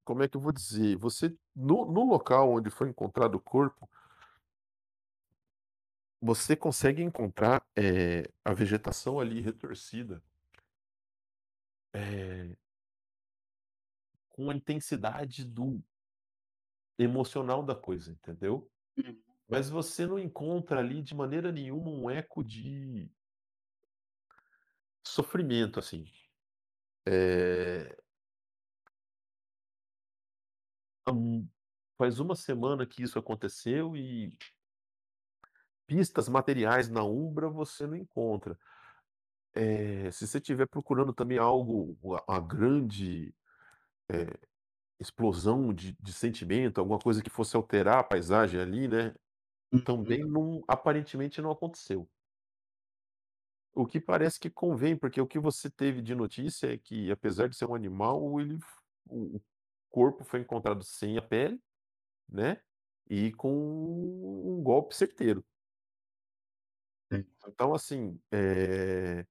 [0.08, 0.96] como é que eu vou dizer?
[0.96, 3.88] Você no no local onde foi encontrado o corpo
[6.20, 10.20] você consegue encontrar, eh, a vegetação ali retorcida
[11.94, 12.58] eh
[14.30, 15.82] com a intensidade do
[16.98, 18.68] emocional da coisa, entendeu?
[18.96, 19.22] Uhum.
[19.48, 23.08] Mas você não encontra ali de maneira nenhuma um eco de
[25.06, 26.04] sofrimento, assim.
[27.06, 27.96] Eh
[31.98, 34.36] faz 1 semana que isso aconteceu e
[35.88, 38.58] pistas materiais na Umbra você não encontra.
[39.54, 43.34] Eh, se você estiver procurando também algo uma uma grande,
[44.10, 44.38] eh,
[45.00, 49.14] explosão de de sentimento, alguma coisa que fosse alterar a paisagem ali, né,
[49.72, 49.84] Uhum.
[49.84, 52.08] também não aparentemente não aconteceu.
[53.74, 57.48] O que parece que convém, porque o que você teve de notícia é que, apesar
[57.48, 58.58] de ser um animal, ele
[59.08, 59.40] o
[59.90, 61.60] corpo foi encontrado sem a pele,
[62.28, 62.60] né,
[63.10, 65.44] e com um golpe certeiro.
[67.10, 67.24] Sim.
[67.46, 69.26] Então, assim, eh,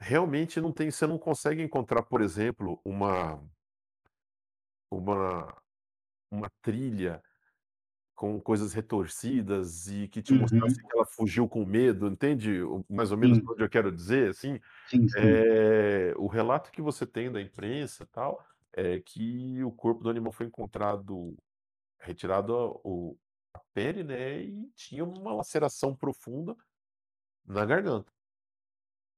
[0.00, 3.42] realmente não tem você não consegue encontrar, por exemplo, uma
[4.90, 5.56] uma
[6.30, 7.22] uma trilha
[8.14, 10.34] com coisas retorcidas e que te Uhum.
[10.34, 13.50] mostrasse que ela fugiu com medo, entende mais ou menos Sim.
[13.50, 14.60] onde eu quero dizer, assim?
[14.86, 15.42] Sim, sim.
[15.46, 18.44] Eh, o relato que você tem da imprensa, tal,
[18.74, 21.36] é que o corpo do animal foi encontrado
[22.00, 23.16] retirado o
[23.54, 26.56] a pele, né, e tinha uma laceração profunda
[27.44, 28.10] na garganta.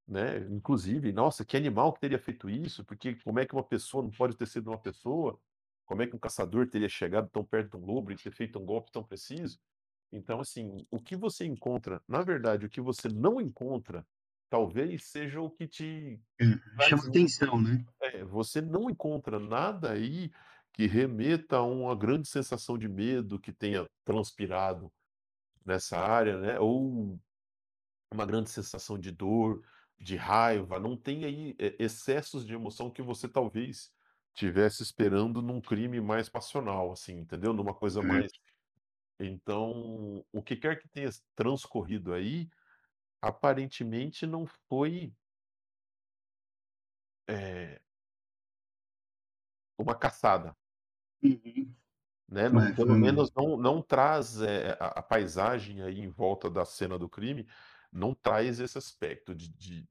[0.07, 4.03] Né, inclusive, nossa, que animal que teria feito isso, porque como é que uma pessoa
[4.03, 5.41] não pode ter sido uma pessoa?
[5.87, 8.59] Como é que um caçador teria chegado tão perto de um lobo e ter feito
[8.59, 9.59] um golpe tão preciso?
[10.13, 14.07] Então, assim, o que você encontra na verdade, o que você não encontra,
[14.51, 16.21] talvez seja o que te
[16.77, 17.85] traz chama atenção, né?
[18.03, 20.31] é, você não encontra nada aí
[20.73, 24.93] que remeta a uma grande sensação de medo que tenha transpirado
[25.67, 27.19] nessa área, né, ou
[28.13, 29.63] uma grande sensação de dor,
[30.01, 33.91] de raiva, não tem aí e excessos de emoção que você talvez
[34.35, 37.53] tivesse esperando num crime mais passional, assim, entendeu?
[37.55, 38.05] Numa coisa É.
[38.05, 38.33] mais
[39.21, 42.49] então, o que quer que tenha transcorrido aí,
[43.29, 45.15] aparentemente não foi
[47.29, 47.79] eh
[49.79, 50.57] uma caçada.
[51.23, 51.75] Uhum.
[52.29, 56.09] Né, não É, pelo foi menos não não traz, eh, a a paisagem aí em
[56.09, 57.47] volta da cena do crime,
[57.93, 59.87] não traz esse aspecto de de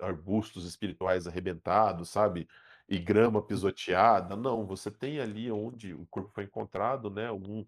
[0.00, 2.48] arbustos espirituais arrebentados, sabe,
[2.88, 7.64] e grama pisoteada, não, você tem ali onde o corpo foi encontrado, né, algum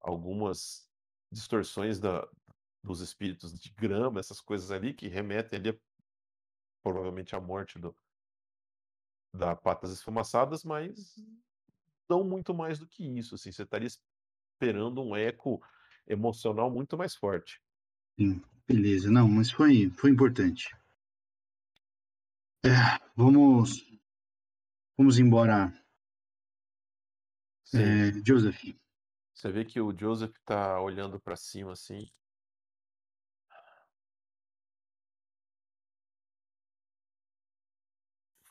[0.00, 0.88] algumas
[1.32, 2.28] distorções da
[2.82, 5.80] dos espíritos de grama, essas coisas ali que remetem ali
[6.82, 7.96] provavelmente a morte do
[9.34, 11.16] da Patas Esfumaçadas, mas
[12.08, 15.62] não muito mais do que isso, assim, você estaria esperando um eco
[16.06, 17.62] emocional muito mais forte.
[18.18, 19.10] Sim, beleza.
[19.10, 20.68] Não, mas foi foi importante.
[22.64, 22.68] É,
[23.16, 23.84] vamos
[24.98, 25.72] vamos embora
[27.64, 27.78] Sim.
[27.78, 28.62] eh, Joseph.
[29.34, 32.06] Você vê que o Joseph tá olhando pra cima, assim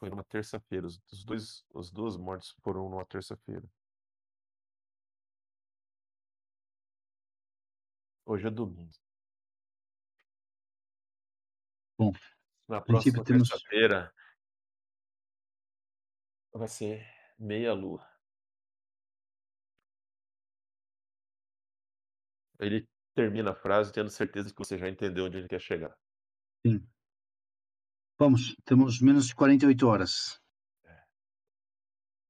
[0.01, 3.69] Foi numa terça-feira, os os 2 as 2 mortes foram numa terça-feira.
[8.25, 8.91] Hoje é domingo.
[11.97, 12.17] Bom,
[12.67, 14.11] Na próxima temos terça-feira
[16.53, 17.05] vai ser
[17.39, 18.05] meia lua.
[22.59, 25.93] Ele termina a frase tendo certeza que você já entendeu onde ele quer chegar.
[26.65, 26.90] Sim.
[28.21, 30.39] Vamos, temos menos de 48 horas.
[30.85, 30.95] É.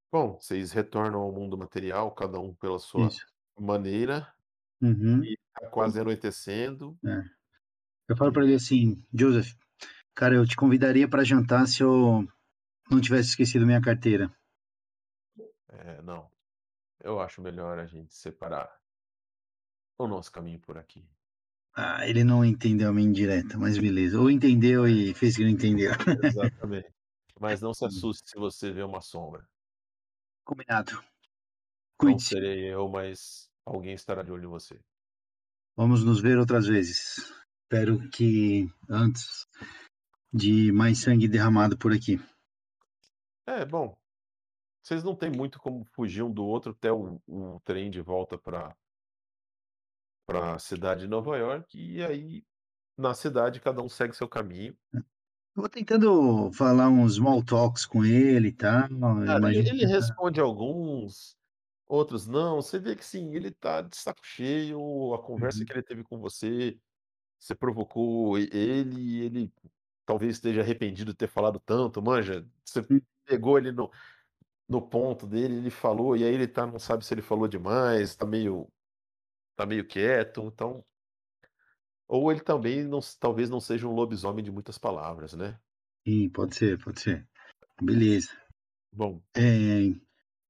[0.10, 3.26] Bom, vocês retornam ao mundo material, cada um pela sua Isso.
[3.60, 4.34] maneira,
[4.82, 5.22] Uhum.
[5.22, 6.98] e tá quase anoitecendo.
[7.06, 7.24] É.
[8.08, 9.54] Eu falo pra ele assim, Joseph,
[10.16, 12.26] cara, eu te convidaria pra jantar se eu
[12.90, 14.34] não tivesse esquecido minha carteira.
[15.68, 16.32] É, não.
[17.02, 18.74] Eu acho melhor a gente separar
[20.00, 21.06] o nosso caminho por aqui.
[21.74, 24.20] Ah, ele não entendeu a minha indireta, mas beleza.
[24.20, 25.92] Ou entendeu e fez que não entendeu.
[26.24, 26.90] Exatamente.
[27.40, 29.44] Mas não se assuste se você vê uma sombra.
[30.46, 30.92] Combinado.
[30.92, 31.04] Não
[31.98, 32.30] Cuide-se.
[32.30, 34.80] serei eu, mas alguém estará de olho em você.
[35.76, 37.18] Vamos nos ver outras vezes.
[37.64, 39.48] Espero que antes
[40.32, 42.20] de mais sangue derramado por aqui.
[43.48, 43.98] É, bom.
[44.84, 48.38] Vocês não têm muito como fugir um do outro até o, o trem de volta
[48.38, 48.76] para
[50.32, 51.78] para a cidade de Nova York.
[51.78, 52.46] E aí,
[52.98, 54.78] na cidade, cada um segue seu caminho.
[55.56, 58.90] Eu vou tentando falar uns small talks com ele e tal.
[59.26, 59.86] Eu Cara, ele, ele tá.
[59.86, 61.38] responde alguns,
[61.88, 62.58] outros não.
[62.62, 65.14] Você vê que sim, ele tá de saco cheio.
[65.14, 65.66] A conversa Uhum.
[65.66, 66.80] que ele teve com você,
[67.40, 69.54] você provocou ele, ele
[70.06, 72.48] talvez esteja arrependido de ter falado tanto, manja.
[72.66, 73.02] Você Hum.
[73.26, 73.92] pegou ele no,
[74.70, 78.16] no ponto dele, ele falou, e aí ele tá, não sabe se ele falou demais,
[78.16, 78.70] tá meio,
[79.56, 80.84] tá meio quieto, então.
[82.08, 85.58] Ou ele também não, talvez não seja um lobisomem de muitas palavras, né?
[86.06, 87.28] Sim, pode ser, pode ser.
[87.82, 88.30] Beleza.
[88.92, 89.94] Bom, É,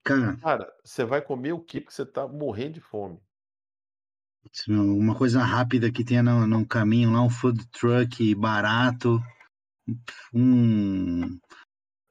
[0.04, 1.80] cara, cara, você vai comer o quê?
[1.80, 3.20] Porque você tá morrendo de fome.
[4.68, 9.22] uma coisa rápida que tenha no, no caminho lá, um food truck barato,
[10.34, 11.40] um,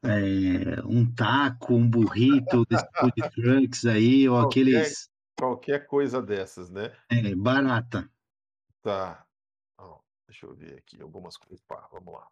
[0.05, 5.09] é, um taco, um burrito desses food trucks aí, ou aqueles
[5.41, 6.93] qualquer coisa dessas, né?
[7.11, 8.09] é, barata.
[8.82, 9.24] Tá.
[9.78, 11.61] Ó, deixa eu ver aqui algumas coisas.
[11.66, 12.26] Pá, vamos lá.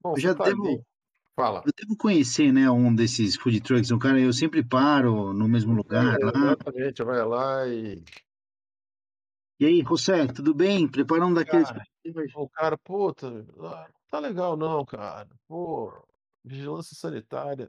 [0.00, 0.54] Bom, Eu já tá ali.
[0.54, 0.86] devo,
[1.34, 1.62] Fala.
[1.66, 3.90] eu devo conhecer, né, um desses food trucks.
[3.90, 6.32] Um cara, eu sempre paro no mesmo lugar É, lá.
[6.34, 8.02] exatamente, vai lá e.
[9.58, 10.86] E aí, José, tudo bem?
[10.86, 11.68] Prepara um daqueles.
[12.34, 15.28] O cara, puta, ah, não tá legal não, cara.
[15.48, 15.92] Pô,
[16.44, 17.68] vigilância sanitária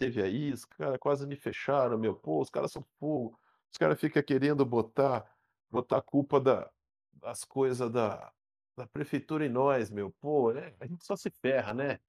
[0.00, 2.14] teve aí, os caras quase me fecharam, meu.
[2.16, 3.38] Pô, os caras são fogo.
[3.72, 5.30] Os caras ficam querendo botar,
[5.70, 6.70] botar a culpa da,
[7.12, 8.32] das coisas da,
[8.76, 10.12] da prefeitura em nós, meu.
[10.20, 10.74] Pô, né?
[10.80, 12.00] A gente só se ferra, né?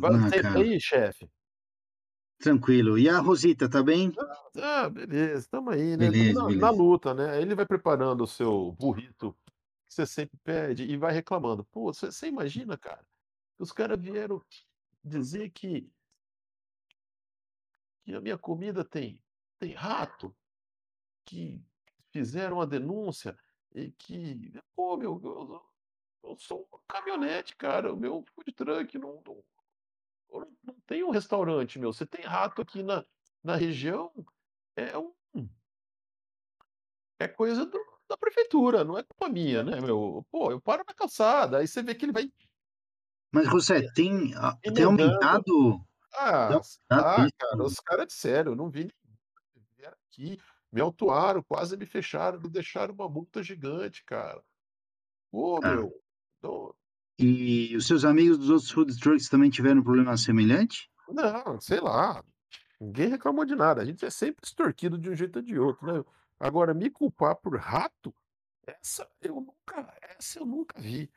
[0.00, 1.30] Vai, Ah, senta cara, aí, chefe.
[2.38, 2.98] tranquilo.
[2.98, 4.12] E a Rosita, tá bem?
[4.56, 6.10] Ah, beleza, tamo aí, né?
[6.10, 6.70] Beleza, na, na beleza.
[6.70, 7.40] luta, né?
[7.40, 9.32] Ele vai preparando o seu burrito
[9.88, 11.64] que você sempre pede e vai reclamando.
[11.66, 13.06] Pô, você você imagina, cara?
[13.58, 14.42] Os caras vieram
[15.04, 15.90] dizer que,
[18.02, 19.22] que a minha comida tem,
[19.58, 20.34] tem rato,
[21.24, 21.62] que
[22.10, 23.38] fizeram a denúncia
[23.74, 25.62] e que, pô, meu, eu,
[26.30, 27.92] eu sou um caminhonete, cara.
[27.92, 29.44] O meu food truck não, não,
[30.64, 31.92] não, tem um restaurante, meu.
[31.92, 33.04] Você tem rato aqui na,
[33.42, 34.12] na região,
[34.76, 35.12] é um.
[37.18, 40.26] É coisa do- da prefeitura, não é culpa minha, né, meu?
[40.30, 42.32] Pô, eu paro na calçada, aí você vê que ele vai
[43.30, 45.84] Mas, José, tem, ah, tem aumentado?
[46.14, 46.80] Ah, isso?
[47.38, 48.88] cara, os caras disseram, eu não vi.
[49.76, 50.38] Vieram aqui,
[50.72, 54.42] me autuaram, quase me fecharam, me deixaram uma multa gigante, cara.
[55.32, 55.92] Ô, Ah, meu,
[56.38, 56.74] então,
[57.20, 60.90] e os seus amigos dos outros food trucks também tiveram um problema semelhante?
[61.08, 62.24] não, sei lá,
[62.80, 63.82] ninguém reclamou de nada.
[63.82, 66.04] A gente é sempre extorquido de um jeito ou de outro, né?
[66.40, 68.14] Agora, me culpar por rato,
[68.66, 71.10] essa eu nunca, essa eu nunca vi.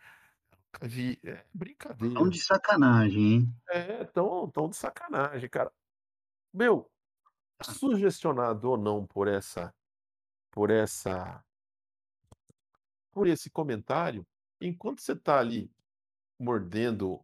[0.82, 1.20] Vi.
[1.24, 2.30] É Tão brincadeira.
[2.30, 3.56] de sacanagem, hein?
[3.70, 5.72] É, tão, tão de sacanagem, cara.
[6.54, 6.92] Meu,
[7.62, 9.74] sugestionado ou não por essa,
[10.52, 11.44] por essa,
[13.12, 14.26] por esse comentário,
[14.62, 15.72] enquanto você tá ali
[16.40, 17.24] mordendo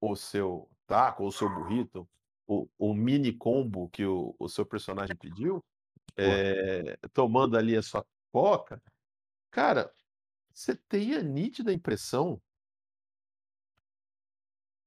[0.00, 2.08] o seu taco o seu burrito,
[2.46, 5.64] o, o mini combo que o, o seu personagem pediu,
[6.16, 8.82] é, tomando ali a sua coca,
[9.50, 9.92] cara,
[10.52, 12.40] você tem a nítida impressão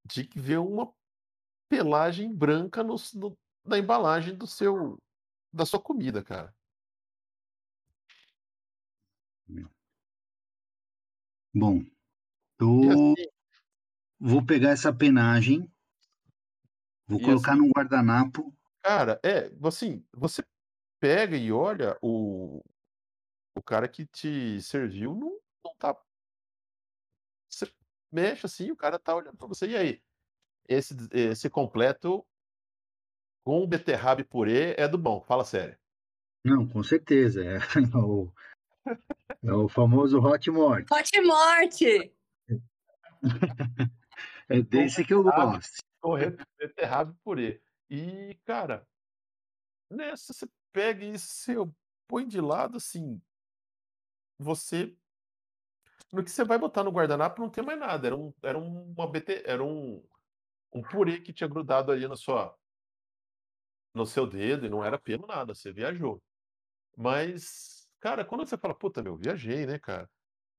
[0.08, 0.94] de que vê uma
[1.70, 4.98] pelagem branca no, no- na embalagem do seu,
[5.54, 6.56] da sua comida, cara.
[11.54, 11.84] Bom,
[12.82, 13.28] E eu assim,
[14.20, 15.68] vou pegar essa penagem,
[17.08, 18.54] vou colocar assim, num guardanapo.
[18.82, 20.44] cara, é, assim, você
[21.00, 22.64] pega e olha o,
[23.56, 25.96] o cara que te serviu, não, não tá.
[28.12, 29.68] Mexe assim, o cara tá olhando pra você.
[29.68, 30.04] E aí?
[30.68, 32.26] Esse, esse completo
[33.46, 35.78] com beterraba e purê é do bom, fala sério.
[36.44, 37.42] Não, com certeza.
[37.44, 37.58] É,
[37.98, 38.32] o,
[39.44, 40.88] é o famoso Hot Mort.
[40.92, 42.14] Hot Morte!
[44.50, 45.84] É desse que eu gosto.
[46.02, 47.62] com re- beterraba e purê.
[47.90, 48.88] E, cara,
[49.92, 51.54] nessa você pega e você
[52.08, 53.22] põe de lado, assim
[54.40, 54.96] você
[56.14, 59.10] no que você vai botar no guardanapo não tem mais nada, era um era uma
[59.12, 60.04] BT era um
[60.74, 62.56] um purê que tinha grudado ali na sua
[63.94, 66.22] no seu dedo e não era pelo nada, você viajou.
[66.98, 70.10] Mas, cara, quando você fala: "Puta, meu, viajei, né, cara",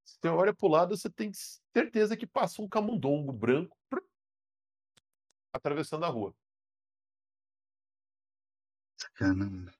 [0.04, 1.32] você olha para o lado, você tem
[1.74, 3.76] certeza que passa um camundongo branco
[5.52, 6.34] atravessando a rua.
[9.14, 9.72] Caramba.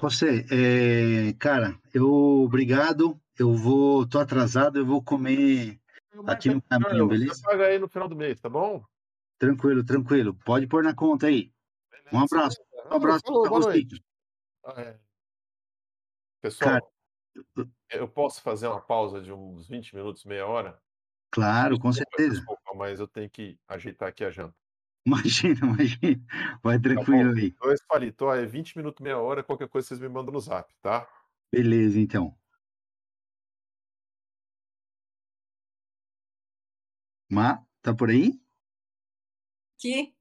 [0.00, 2.08] José, eh, cara, eu
[2.42, 3.20] obrigado.
[3.38, 5.80] Eu vou, tô atrasado, eu vou comer
[6.26, 7.34] aqui no caminho, beleza?
[7.34, 8.84] Você paga aí no final do mês, tá bom?
[9.38, 10.34] Tranquilo, tranquilo.
[10.44, 11.52] Pode pôr na conta aí.
[12.12, 12.58] Um abraço.
[12.90, 13.86] Um abraço Falou, pra você.
[14.64, 15.00] Ah, é.
[16.42, 16.92] Pessoal,
[17.90, 20.80] eu posso fazer uma pausa de uns 20 minutos, meia hora?
[21.30, 22.36] Claro, com certeza.
[22.36, 24.56] desculpa, mas eu tenho que ajeitar aqui a janta.
[25.06, 26.24] Imagina, imagina.
[26.62, 27.38] Vai Tá tranquilo bom?
[27.40, 27.50] aí.
[27.52, 30.72] Dois palitos, ó, é 20 minutos, meia hora, qualquer coisa vocês me mandam no zap,
[30.82, 31.08] tá?
[31.52, 32.36] Beleza, então.
[37.30, 38.40] Má, tá por aí?
[39.78, 40.14] que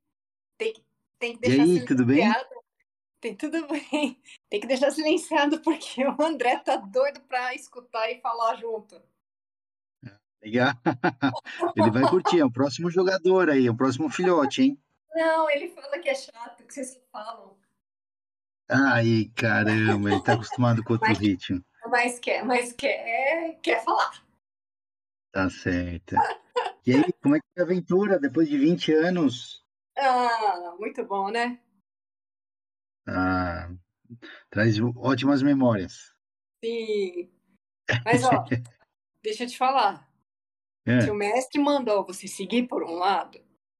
[0.57, 0.85] tem, que-
[1.19, 2.17] tem que E deixar aí, tudo bem?
[2.17, 2.49] silenciado.
[3.19, 4.21] Tem tudo bem.
[4.49, 9.01] Tem que deixar silenciado porque o André tá doido pra escutar e falar junto.
[10.41, 10.73] Legal.
[11.75, 14.81] Ele vai curtir, é o próximo jogador aí, é o próximo filhote, hein?
[15.13, 17.57] Não, ele fala que é chato, que vocês falam.
[18.69, 21.63] Ai, caramba, ele tá acostumado com outro Mas- ritmo.
[21.89, 24.23] Mas quer, mas quer, quer falar.
[25.31, 26.15] Tá certo.
[26.85, 29.65] E aí, como é que é a aventura depois de 20 anos?
[29.97, 31.59] Ah, muito bom, né?
[33.07, 33.69] Ah,
[34.49, 36.13] traz ótimas memórias.
[36.63, 37.31] Sim.
[38.05, 38.29] Mas ó,
[39.23, 40.08] deixa eu te falar.
[40.85, 43.39] É, Se o mestre mandou você seguir por um lado,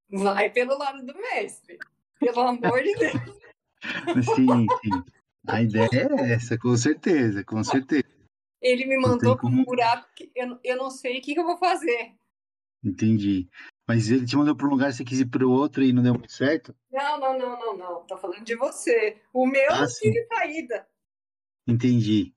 [0.10, 1.78] vai pelo lado do mestre.
[2.20, 3.40] Pelo amor de Deus.
[4.36, 5.04] sim, sim.
[5.48, 5.90] A ideia
[6.20, 8.04] é essa, com certeza, com certeza.
[8.62, 11.40] Ele me mandou para um como- buraco que eu, eu não sei o que, que
[11.40, 12.14] eu vou fazer.
[12.84, 13.48] Entendi.
[13.88, 16.04] Mas ele te mandou para um lugar, você quis ir para o outro e não
[16.04, 16.76] deu muito certo?
[16.92, 18.06] Não, não, não, não, não.
[18.06, 19.20] Tô falando de você.
[19.34, 20.88] O meu Ah, não tive saída.
[21.68, 22.34] Entendi.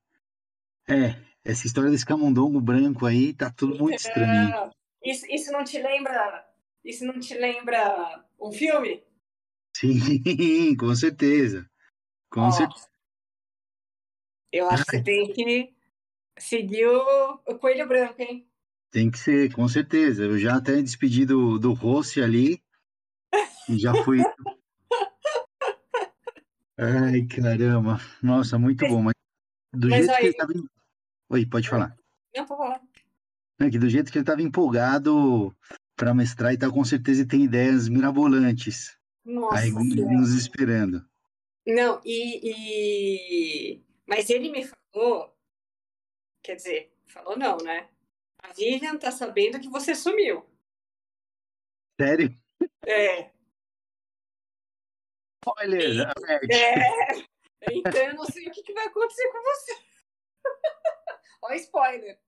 [0.89, 4.33] É, essa história desse camundongo branco aí tá tudo muito estranho.
[4.33, 4.53] hein?
[4.55, 4.71] Ah,
[5.05, 6.47] Isso, isso não te lembra.
[6.85, 9.03] Isso não te lembra um filme?
[9.77, 9.97] Sim,
[10.77, 11.69] com certeza.
[12.31, 12.89] Com Ó, certeza.
[14.53, 15.75] Eu acho que tem que
[16.39, 18.47] seguir o, o coelho branco, hein?
[18.91, 20.25] Tem que ser, com certeza.
[20.25, 22.63] Eu já até despedi do, do Rossi ali
[23.69, 24.19] e já fui.
[26.79, 27.99] Ai, caramba.
[28.23, 29.03] Nossa, muito bom.
[29.03, 29.15] Mas
[29.73, 30.53] do Mas jeito que aí- ele tava.
[30.53, 30.69] em-
[31.33, 31.97] Oi, pode falar.
[32.37, 32.79] Não, vou falar.
[33.59, 35.57] É que do jeito que ele estava empolgado
[35.97, 38.99] para mestrar e tal, com certeza tem ideias mirabolantes.
[39.25, 41.03] Nossa Aí nos esperando.
[41.67, 45.35] Não, e, e- Mas ele me falou.
[46.43, 47.89] Quer dizer, falou não, né?
[48.43, 50.45] A Vivian tá sabendo que você sumiu.
[51.99, 52.37] Sério?
[52.85, 53.31] É.
[55.43, 56.13] Spoiler!
[56.51, 57.33] É.
[57.71, 59.73] Então eu não sei o que, que vai acontecer com você.
[61.43, 62.19] Ó, spoiler.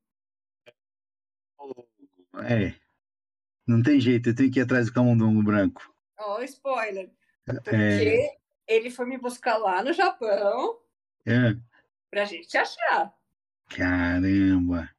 [2.49, 2.75] É.
[3.67, 5.95] Não tem jeito, eu tenho que ir atrás do camundongo branco.
[6.19, 7.11] Ó, spoiler.
[7.47, 10.81] É, Porque ele foi me buscar lá no Japão
[11.27, 11.55] é.
[12.11, 13.15] pra gente achar.
[13.69, 14.91] Caramba!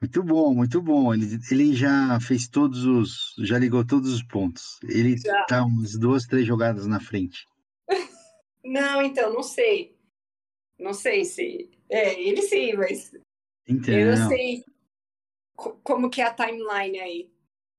[0.00, 1.14] Muito bom, muito bom.
[1.14, 3.34] Ele, ele já fez todos os.
[3.38, 4.78] Já ligou todos os pontos.
[4.82, 5.44] Ele Já.
[5.44, 7.46] tá umas duas, três jogadas na frente.
[8.64, 9.96] Não, então, não sei.
[10.76, 11.70] Não sei se.
[11.88, 13.12] É, ele sim, mas
[13.68, 14.64] Então, eu não sei
[15.54, 17.30] co- como que é a timeline aí.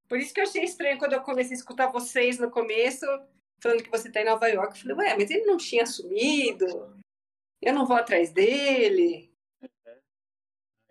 [0.08, 3.06] Por isso que eu achei estranho quando eu comecei a escutar vocês no começo,
[3.62, 4.74] falando que você tá em Nova York.
[4.74, 6.66] Eu falei, ué, mas ele não tinha sumido.
[7.62, 9.30] Eu não vou atrás dele.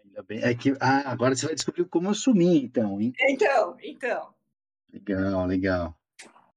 [0.05, 0.43] ainda bem.
[0.43, 3.13] É que, ah, agora você vai descobrir como eu sumi, então, hein?
[3.21, 4.35] Então, então.
[4.93, 5.99] Legal, legal.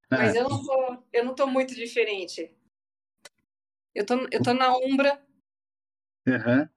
[0.10, 2.53] Mas Ah, eu não tô, eu não tô muito diferente.
[3.93, 5.22] Eu tô, eu tô na Umbra,
[6.36, 6.70] aham.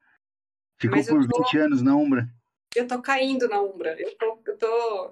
[0.79, 2.29] Ficou Mas por tô- 20 anos na Umbra.
[2.75, 3.95] eu tô caindo na Umbra.
[4.01, 5.11] Eu tô, eu tô,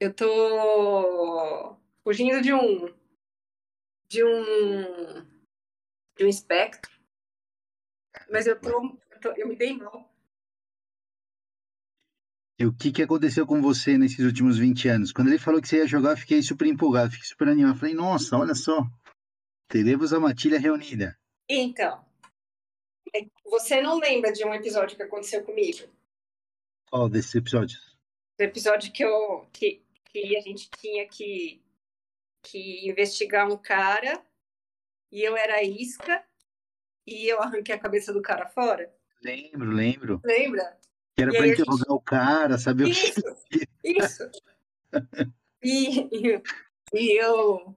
[0.00, 2.94] eu tô fugindo de um,
[4.08, 5.24] de um,
[6.16, 6.90] de um espectro.
[8.30, 10.14] Mas eu tô, eu tô- eu me dei mal.
[12.60, 15.12] E o que, que aconteceu com você nesses últimos 20 anos?
[15.12, 17.78] Quando ele falou que você ia jogar, eu fiquei super empolgado, fiquei super animado.
[17.78, 18.84] Falei, nossa, olha só.
[19.68, 21.16] Teremos a matilha reunida.
[21.48, 22.04] Então,
[23.14, 25.88] é- você não lembra de um episódio que aconteceu comigo?
[26.90, 27.88] Qual desses episódios?
[28.38, 31.60] do episódio que eu que, que a gente tinha que
[32.40, 34.22] que investigar um cara
[35.10, 36.24] e eu era isca
[37.04, 38.94] e eu arranquei a cabeça do cara fora.
[39.20, 40.20] Lembro, lembro.
[40.24, 40.78] Lembra?
[41.16, 42.92] Que era E pra aí a interrogar gente- o cara, saber o que.
[42.92, 43.20] Isso,
[43.82, 44.30] isso.
[45.60, 46.42] E, e,
[46.94, 47.76] e eu.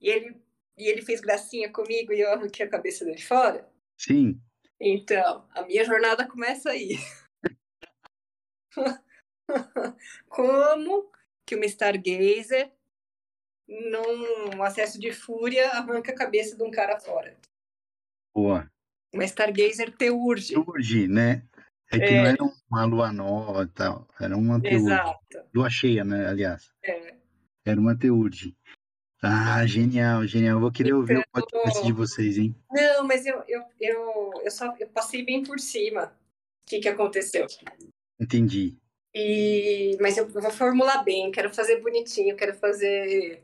[0.00, 0.42] E ele,
[0.80, 3.68] e ele fez gracinha comigo e eu arranquei a cabeça dele fora.
[3.98, 4.40] Sim.
[4.80, 6.96] Então, a minha jornada começa aí.
[10.28, 11.10] Como
[11.46, 12.72] que uma Stargazer,
[13.68, 17.36] num acesso de fúria, arranca a cabeça de um cara fora?
[18.34, 18.70] Boa.
[19.12, 20.54] Uma Stargazer teurge.
[20.54, 21.46] Teurge, né?
[21.92, 22.22] É que É.
[22.22, 24.06] não era uma lua nova e tal.
[24.20, 24.76] Era uma teurge.
[24.86, 25.18] Exato.
[25.52, 26.26] Lua cheia, né?
[26.28, 26.72] Aliás.
[26.84, 27.16] É.
[27.66, 28.56] Era uma teurge.
[29.22, 30.56] Ah, genial, genial.
[30.56, 32.54] Eu vou querer ouvir o podcast de vocês, hein?
[32.70, 36.88] Não, mas eu, eu, eu, eu só eu passei bem por cima o que, que
[36.88, 37.46] aconteceu.
[38.18, 38.78] Entendi.
[39.14, 43.42] E, mas eu vou formular bem, quero fazer bonitinho, quero fazer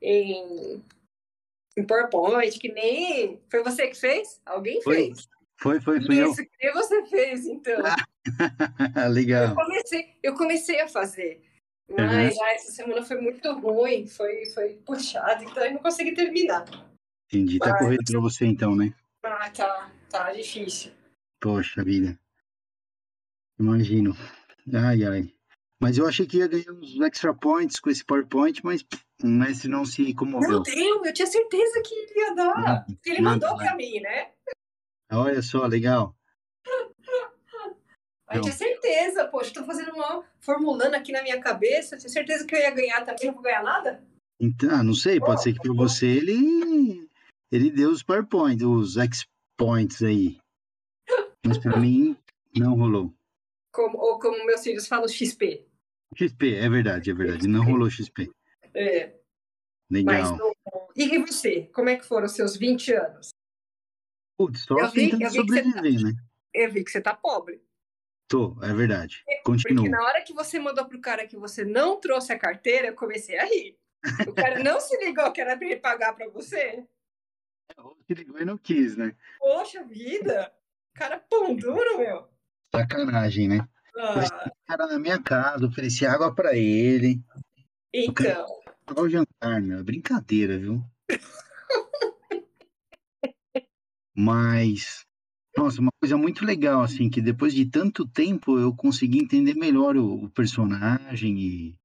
[0.00, 0.82] em,
[1.76, 3.40] em PowerPoint, que nem.
[3.50, 4.40] Foi você que fez?
[4.46, 5.28] Alguém Foi, fez.
[5.56, 6.30] Foi, foi, foi eu.
[6.30, 7.82] Isso, que nem você fez, então.
[9.04, 9.54] Eu Legal.
[9.54, 11.40] comecei, eu comecei a fazer.
[11.90, 16.64] Mas ah, essa semana foi muito ruim, foi, foi puxado, então eu não consegui terminar.
[17.26, 17.58] Entendi.
[17.58, 17.78] Tá Vai.
[17.78, 18.94] correndo pra você então, né?
[19.22, 20.92] Ah, tá, tá difícil.
[21.40, 22.18] Poxa vida.
[23.58, 24.16] Imagino.
[24.72, 25.34] Ai, ai.
[25.80, 28.84] Mas eu achei que ia ganhar uns extra points com esse PowerPoint, mas
[29.22, 30.50] o mestre não se comoveu.
[30.50, 32.84] Não deu, eu tinha certeza que ia dar.
[32.88, 34.32] Não, Ele mandou pra mim, né?
[35.12, 36.17] Olha só, legal.
[38.30, 42.54] Eu tinha certeza, poxa, tô fazendo uma formulando aqui na minha cabeça, tinha certeza que
[42.54, 44.04] eu ia ganhar também, não vou ganhar nada?
[44.40, 47.08] Então, ah, não sei, pode ser que para você ele
[47.50, 49.24] ele deu os PowerPoint, os X
[49.56, 50.38] points aí.
[51.46, 52.16] Mas para mim
[52.54, 53.14] não rolou.
[53.72, 55.66] Como, ou como meus filhos falam, XP.
[56.16, 58.30] XP, é verdade, é verdade, não rolou XP.
[58.74, 59.14] É,
[59.90, 60.36] mas Legal.
[60.36, 60.52] não-
[60.94, 63.30] E você, como é que foram os seus 20 anos?
[64.36, 66.12] Putz, só Eu vi- eu vi tá- sobreviver, né?
[66.54, 67.62] Eu vi que você tá pobre.
[68.28, 69.24] Tô, é verdade.
[69.42, 69.88] Porque Continua.
[69.88, 73.38] na hora que você mandou pro cara que você não trouxe a carteira, eu comecei
[73.38, 73.78] a rir.
[74.28, 76.86] O cara não se ligou que era pra ele pagar pra você.
[78.06, 79.16] Se ligou e não quis, né?
[79.38, 80.52] Poxa vida!
[80.94, 82.28] Cara pão duro, meu.
[82.74, 83.66] Sacanagem, né?
[83.96, 87.22] Ah, cara na minha casa, ofereci água pra ele.
[87.92, 88.46] então,
[88.90, 89.78] Olha o jantar, meu.
[89.78, 90.82] é Brincadeira, viu?
[94.14, 95.06] Mas,
[95.58, 99.96] nossa, uma coisa muito legal, assim, que depois de tanto tempo eu consegui entender melhor
[99.96, 101.78] o, o personagem e,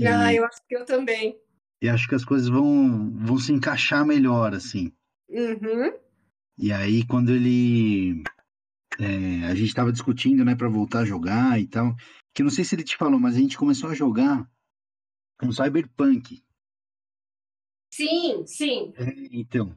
[0.00, 1.38] e, ah, eu acho que eu também.
[1.82, 4.92] e acho que as coisas vão, vão se encaixar melhor, assim.
[5.28, 5.92] Uhum.
[6.58, 8.22] E aí, quando ele.
[8.98, 11.94] é, a gente estava discutindo, né, para voltar a jogar e tal.
[12.34, 14.48] Que não sei se ele te falou, mas a gente começou a jogar
[15.42, 16.42] um Cyberpunk.
[17.92, 18.92] Sim, sim.
[18.96, 19.76] É, então.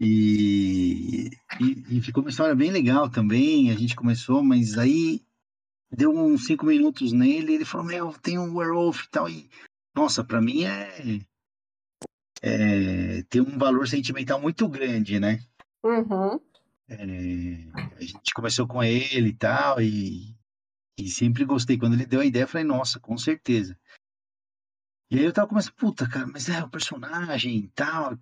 [0.00, 1.30] E,
[1.60, 3.70] e, e ficou uma história bem legal também.
[3.70, 5.22] A gente começou, mas aí
[5.90, 7.54] deu uns cinco minutos nele.
[7.54, 9.28] Ele falou: Meu, tem um werewolf e tal.
[9.28, 9.48] E,
[9.94, 11.20] nossa, pra mim é,
[12.42, 13.22] é.
[13.24, 15.40] Tem um valor sentimental muito grande, né?
[15.82, 16.40] Uhum.
[16.88, 17.04] É,
[17.96, 20.34] a gente começou com ele e tal, e,
[20.98, 21.76] e sempre gostei.
[21.76, 23.78] Quando ele deu a ideia, eu falei, nossa, com certeza.
[25.10, 28.18] E aí eu tava começando, puta, cara, mas é o personagem e tal.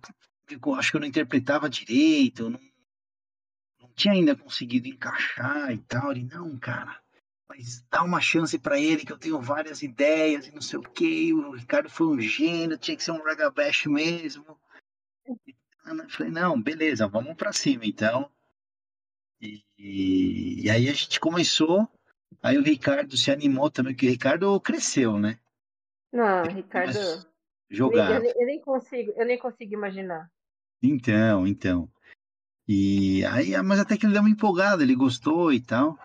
[0.49, 2.59] Eu acho que eu não interpretava direito, eu não,
[3.81, 6.11] não tinha ainda conseguido encaixar e tal.
[6.11, 7.01] Ele, não, cara,
[7.49, 10.83] mas dá uma chance pra ele, que eu tenho várias ideias e não sei o
[10.83, 11.33] quê.
[11.33, 14.57] O Ricardo foi um gênio, tinha que ser um ragabash mesmo.
[15.85, 18.29] Eu falei, não, beleza, vamos pra cima então.
[19.41, 19.63] E,
[20.63, 21.87] e aí a gente começou,
[22.41, 25.39] aí o Ricardo se animou também, porque o Ricardo cresceu, né?
[26.11, 27.23] Não, Ricardo, eu
[27.69, 28.19] jogar.
[28.19, 30.29] nem, eu nem consigo, eu nem consigo imaginar.
[30.81, 31.89] Então, então.
[32.67, 35.97] E aí, ah, mas até que ele deu uma empolgada, ele gostou e tal.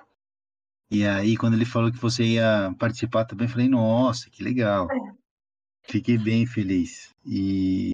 [0.91, 4.89] E aí, quando ele falou que você ia participar também, eu falei, nossa, que legal.
[5.83, 7.15] Fiquei bem feliz.
[7.25, 7.91] E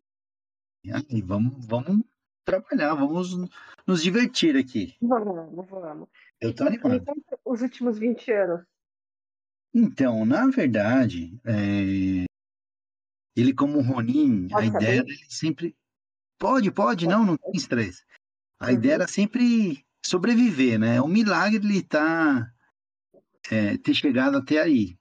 [0.92, 2.04] aí, vamos, vamos
[2.44, 3.36] trabalhar, vamos
[3.86, 4.96] nos divertir aqui.
[5.00, 6.08] Vamos, vamos.
[6.40, 7.04] Eu tô animado.
[7.04, 8.66] conta os últimos 20 anos.
[9.74, 12.24] Então, na verdade, é,
[13.36, 15.04] ele como Ronin, a Pode ideia saber?
[15.04, 15.76] dele sempre.
[16.38, 18.04] Pode, pode, não, não tem estresse.
[18.60, 18.72] A Uhum.
[18.74, 20.96] ideia era sempre sobreviver, né?
[20.96, 22.50] É um milagre ele tá,
[23.50, 24.96] é, ter chegado até aí.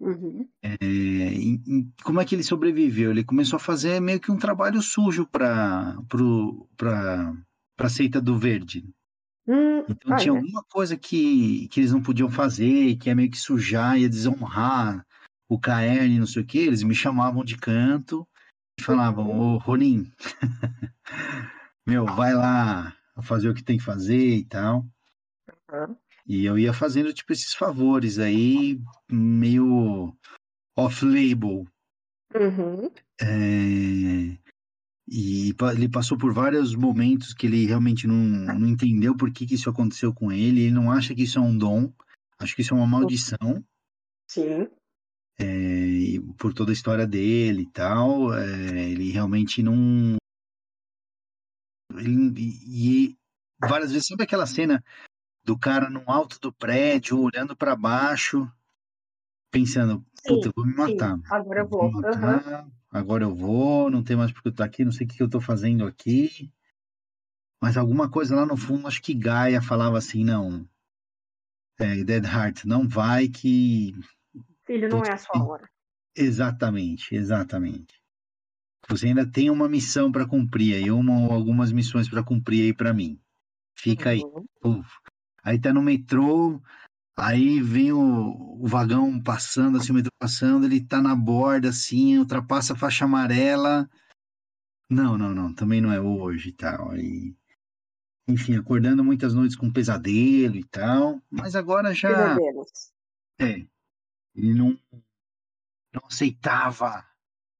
[0.00, 0.48] Uhum.
[0.62, 3.10] É, em- em- como é que ele sobreviveu?
[3.10, 5.96] Ele começou a fazer meio que um trabalho sujo para
[7.78, 8.84] a seita do verde.
[9.46, 13.30] Hum, Então tinha olha, alguma coisa que, que eles não podiam fazer, que é meio
[13.30, 15.04] que sujar, ia desonrar
[15.48, 18.37] o Caerne, não sei o que, eles me chamavam de canto e
[18.82, 20.10] falavam, ô Ronin,
[21.86, 24.86] meu, vai lá fazer o que tem que fazer e tal.
[25.72, 25.96] Uhum.
[26.26, 30.14] E eu ia fazendo, tipo, esses favores aí, meio
[30.76, 31.66] off-label.
[32.34, 32.90] Uhum.
[33.20, 34.38] É,
[35.08, 39.54] E ele passou por vários momentos que ele realmente não, não entendeu por que, que
[39.54, 40.64] isso aconteceu com ele.
[40.64, 41.90] Ele não acha que isso é um dom,
[42.38, 43.64] acho que isso é uma maldição.
[44.28, 44.68] Sim.
[45.38, 50.16] É, e por toda a história dele e tal, é, ele realmente não.
[51.96, 53.16] ele- e,
[53.60, 54.82] várias vezes, sabe aquela cena
[55.44, 58.50] do cara no alto do prédio, olhando para baixo,
[59.50, 60.76] pensando, puta, eu vou me Sim.
[60.76, 61.18] matar.
[61.30, 62.02] Agora eu vou vou.
[62.02, 65.16] matar, agora eu vou, não tem mais porque eu tô aqui, não sei o que
[65.16, 66.52] que eu tô fazendo aqui.
[67.60, 70.68] Mas alguma coisa lá no fundo, acho que Gaia falava assim, não.
[71.80, 73.94] É, Dead Heart, não vai que
[74.68, 75.66] Filho, não é a sua hora.
[76.14, 78.02] Exatamente, exatamente.
[78.86, 82.74] Você ainda tem uma missão para cumprir aí, uma ou algumas missões para cumprir aí
[82.74, 83.18] para mim.
[83.74, 84.20] Fica aí.
[84.62, 84.82] Uhum.
[85.42, 86.60] Aí tá no metrô,
[87.16, 92.18] aí vem o, o vagão passando, assim, o metrô passando, ele tá na borda, assim,
[92.18, 93.88] ultrapassa a faixa amarela.
[94.90, 96.94] Não, não, não, também não é hoje e tal.
[96.94, 97.34] E,
[98.28, 101.22] enfim, acordando muitas noites com pesadelo e tal.
[101.30, 102.10] Mas agora já.
[102.10, 102.92] Pesadelos.
[103.40, 103.66] É,
[104.38, 104.78] ele não,
[105.92, 107.04] não aceitava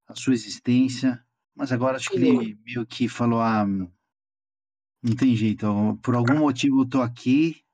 [0.06, 1.22] a sua existência,
[1.54, 5.66] mas agora acho que ele meio que falou, ah, não tem jeito,
[6.02, 7.64] por algum motivo eu tô aqui,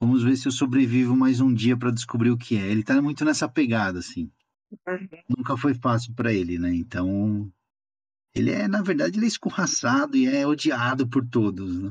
[0.00, 2.66] vamos ver se eu sobrevivo mais um dia para descobrir o que é.
[2.66, 4.32] Ele tá muito nessa pegada, assim.
[4.88, 5.08] Uhum.
[5.36, 6.74] Nunca foi fácil para ele, né?
[6.74, 7.52] Então,
[8.34, 11.90] ele é, na verdade, ele é escorraçado e é odiado por todos, né?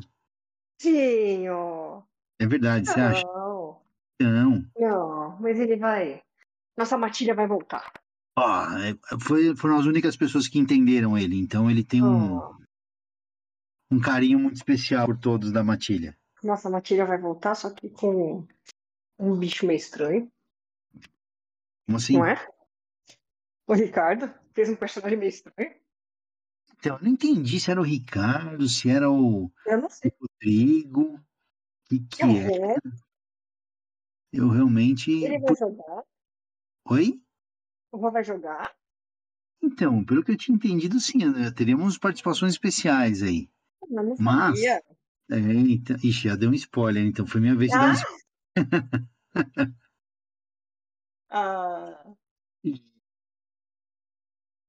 [0.81, 2.03] Tadinho.
[2.39, 3.23] É verdade, você acha?
[3.23, 3.81] Não.
[4.21, 4.65] Não.
[4.77, 6.23] Não, mas ele vai.
[6.79, 7.91] Nossa matilha vai voltar.
[8.37, 12.55] É- foi, foram as únicas pessoas que entenderam ele, então ele tem um, Oh,
[13.91, 16.17] um carinho muito especial por todos da matilha.
[16.41, 18.47] nossa matilha vai voltar, só que com
[19.19, 20.31] um bicho meio estranho,
[21.85, 22.13] Como assim?
[22.13, 22.47] não é?
[23.67, 25.75] O Ricardo fez um personagem meio estranho.
[26.77, 30.13] Então, eu não entendi se era o Ricardo, se era o Eu não sei.
[30.17, 31.19] Rodrigo, o
[31.89, 32.47] que que Eu é.
[32.47, 32.75] vou.
[34.31, 35.11] Eu realmente...
[35.11, 36.05] Ele vai jogar.
[36.91, 37.21] Oi?
[37.91, 38.73] O Rô vai jogar.
[39.61, 41.19] Então, pelo que eu tinha entendido, sim,
[41.55, 43.49] teríamos participações especiais aí.
[43.89, 44.83] Não Mas- sabia.
[45.31, 47.95] É, então, ixi, já deu um spoiler, então foi minha vez de dar um
[51.29, 51.93] Ah!
[52.03, 52.15] Ah,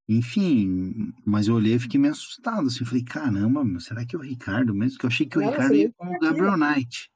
[0.06, 4.18] Enfim, mas eu olhei e fiquei meio assustado, assim, falei, caramba, meu, será que é
[4.18, 4.98] o Ricardo mesmo?
[4.98, 7.10] Que eu achei que o Não, Ricardo sim, ia com o Gabriel Knight.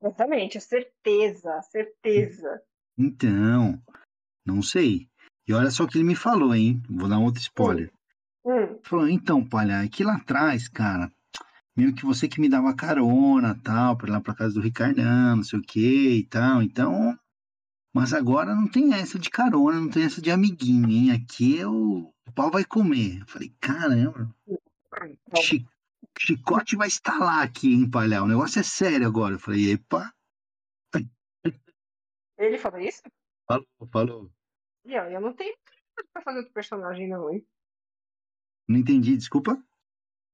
[0.00, 2.62] exatamente, certeza, certeza.
[2.96, 3.80] Então,
[4.48, 5.08] não sei.
[5.46, 6.82] E olha só o que ele me falou, hein?
[6.88, 7.90] Vou dar um outro spoiler.
[8.44, 11.12] Hum, Falou, então, palha, aqui lá atrás, cara,
[11.76, 15.36] meio que você que me dava carona, tal, pra ir lá pra casa do Ricardão,
[15.36, 17.18] não sei o que e tal, então...
[17.94, 21.10] Mas agora não tem essa de carona, não tem essa de amiguinho, hein?
[21.10, 23.20] Aqui é o, o pau vai comer.
[23.22, 25.66] Eu falei, caramba, então, chi-
[26.18, 28.22] chicote vai estalar aqui, hein, palha?
[28.22, 29.34] O negócio é sério agora.
[29.34, 30.12] Eu falei, epa,
[32.38, 33.02] ele falou isso?
[33.46, 34.30] falou, falou.
[34.88, 37.46] E eu não tenho maturidade pra fazer outro personagem, não, hein?
[38.66, 39.62] Não entendi, desculpa.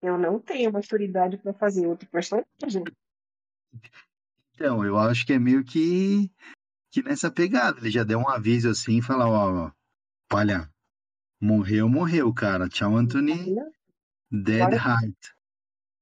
[0.00, 2.84] Eu não tenho maturidade pra fazer outro personagem.
[4.54, 6.30] Então, eu acho que é meio que,
[6.88, 7.80] que nessa pegada.
[7.80, 9.72] Ele já deu um aviso assim e falou, ó, ó,
[10.28, 10.70] palha,
[11.40, 12.68] morreu, morreu, cara.
[12.68, 13.56] Tchau, Anthony.
[14.30, 15.34] Dead Heart.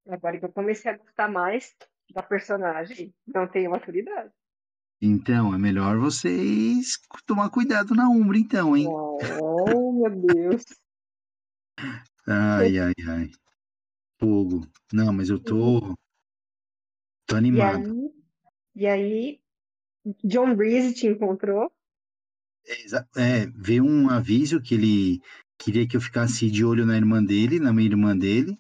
[0.07, 1.75] Agora que eu comecei a gostar mais
[2.13, 4.31] da personagem, não tenho maturidade.
[5.05, 6.97] Então, é melhor vocês
[7.27, 8.87] tomar cuidado na Umbra, então, hein?
[8.87, 10.65] Oh, meu Deus.
[12.25, 13.31] Ai, ai, ai.
[14.21, 14.61] Fogo.
[14.93, 15.81] Não, mas eu tô.
[17.27, 17.83] Tô E animado.
[17.83, 18.13] aí,
[18.77, 19.41] e aí,
[20.25, 21.73] John Breeze te encontrou.
[23.17, 25.21] É, veio um aviso que ele
[25.59, 28.57] queria que eu ficasse de olho na irmã dele, na minha irmã dele.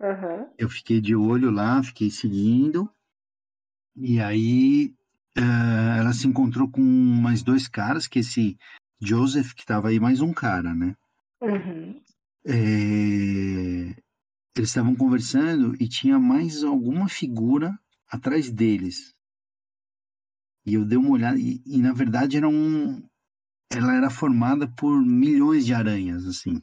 [0.00, 0.48] Aham.
[0.56, 2.88] Eu fiquei de olho lá, fiquei seguindo.
[3.96, 4.94] E aí
[5.36, 8.56] eh, ela se encontrou com mais dois caras, que esse
[9.00, 10.94] Joseph, que tava aí, mais um cara, né?
[11.40, 12.00] Uhum.
[12.46, 13.94] Eh,
[14.56, 17.78] eles estavam conversando e tinha mais alguma figura
[18.08, 19.14] atrás deles.
[20.64, 23.02] E eu dei uma olhada, e, e, na verdade era um.
[23.70, 26.62] Ela era formada por milhões de aranhas, assim.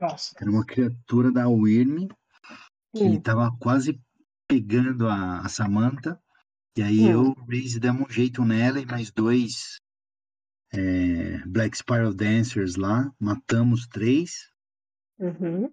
[0.00, 0.34] Nossa.
[0.38, 2.08] Era uma criatura da Wyrm
[2.94, 3.20] que Hum.
[3.20, 4.00] tava quase
[4.48, 6.20] pegando a, a Samantha.
[6.80, 7.10] E aí Hum.
[7.10, 9.82] eu Reese demos um jeito nela e mais dois
[10.72, 14.50] é, Black Spiral Dancers lá, matamos três.
[15.18, 15.70] Uhum.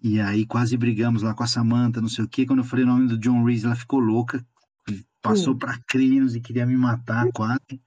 [0.00, 2.46] E aí quase brigamos lá com a Samantha, não sei o quê.
[2.46, 4.46] Quando eu falei o nome do John Reese, ela ficou louca,
[5.20, 5.58] passou Hum.
[5.58, 7.82] pra Crinos e queria me matar quase.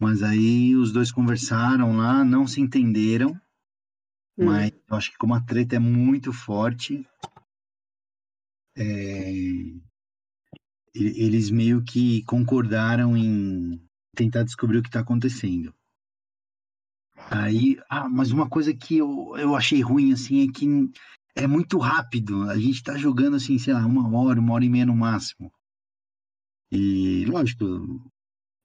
[0.00, 3.40] Mas aí os dois conversaram lá, não se entenderam.
[4.36, 4.46] Hum.
[4.46, 7.06] Mas eu acho que como a treta é muito forte,
[8.76, 9.32] é,
[10.94, 13.80] eles meio que concordaram em
[14.14, 15.72] tentar descobrir o que está acontecendo.
[17.30, 20.90] Aí, ah, mas uma coisa que eu, eu achei ruim, assim, é que
[21.34, 22.48] é muito rápido.
[22.48, 25.52] A gente tá jogando, assim, sei lá, uma hora, uma hora e meia no máximo.
[26.70, 27.64] E, lógico,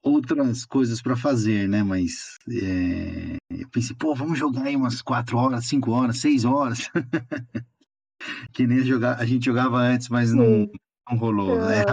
[0.01, 1.83] outras coisas para fazer, né?
[1.83, 6.89] Mas é, eu pensei, pô, vamos jogar aí umas quatro horas, cinco horas, seis horas.
[8.53, 10.69] que nem jogar, a gente jogava antes, mas não,
[11.09, 11.59] não rolou.
[11.59, 11.83] né?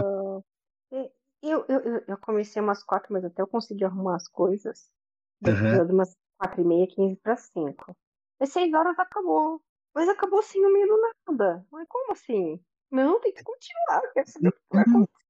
[1.51, 4.91] Ah, eu, eu, eu- eu comecei umas quatro, mas até eu consegui arrumar as coisas.
[5.47, 5.79] Aham.
[5.79, 7.97] dado umas quatro e meia, quinze para cinco.
[8.41, 9.63] E seis horas acabou.
[9.95, 11.67] Mas acabou assim no meio do nada.
[11.71, 12.61] Mas como assim?
[12.91, 14.03] Não, tem que continuar.
[14.13, 15.21] Quero saber o que vai acontecer.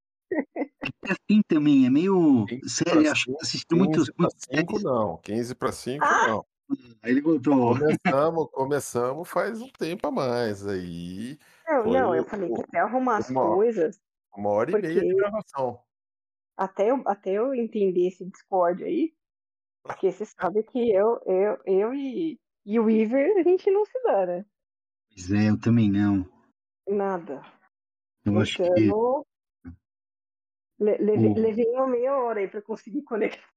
[1.04, 4.44] é assim também, é meio 15 sério, acho que 5, assistindo muitos, 15 para muitos
[4.50, 4.82] 5 séries.
[4.84, 6.46] não, 15 para 5 Ah, não.
[7.02, 7.74] Aí ele voltou.
[7.78, 10.66] Começamos, começamos faz um tempo a mais.
[10.66, 14.00] Aí não, não, eu falei que até arrumar as coisas,
[14.36, 15.80] uma hora e meia de porque gravação.
[16.60, 19.14] Até eu, até eu entender esse Discord aí,
[19.82, 24.02] porque você sabe que eu, eu, eu e, e o Weaver, a gente não se
[24.04, 24.44] dá, né?
[25.08, 26.28] Pois é, eu também não.
[26.86, 27.42] Nada.
[28.24, 29.24] Eu acho que Então,
[30.78, 33.48] le- levei, o, levei uma meia hora aí pra conseguir conectar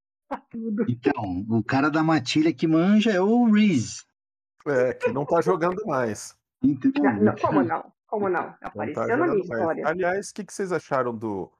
[0.49, 0.85] tudo.
[0.89, 4.03] então, o cara da matilha que manja é o Reese.
[4.65, 6.37] É, que não tá jogando mais.
[6.63, 7.93] Então, Não, não, como não?
[8.07, 8.43] Como não?
[8.43, 9.49] Não tá Apareceu na minha mais.
[9.49, 9.87] história.
[9.87, 11.51] Aliás, o que, que vocês acharam do,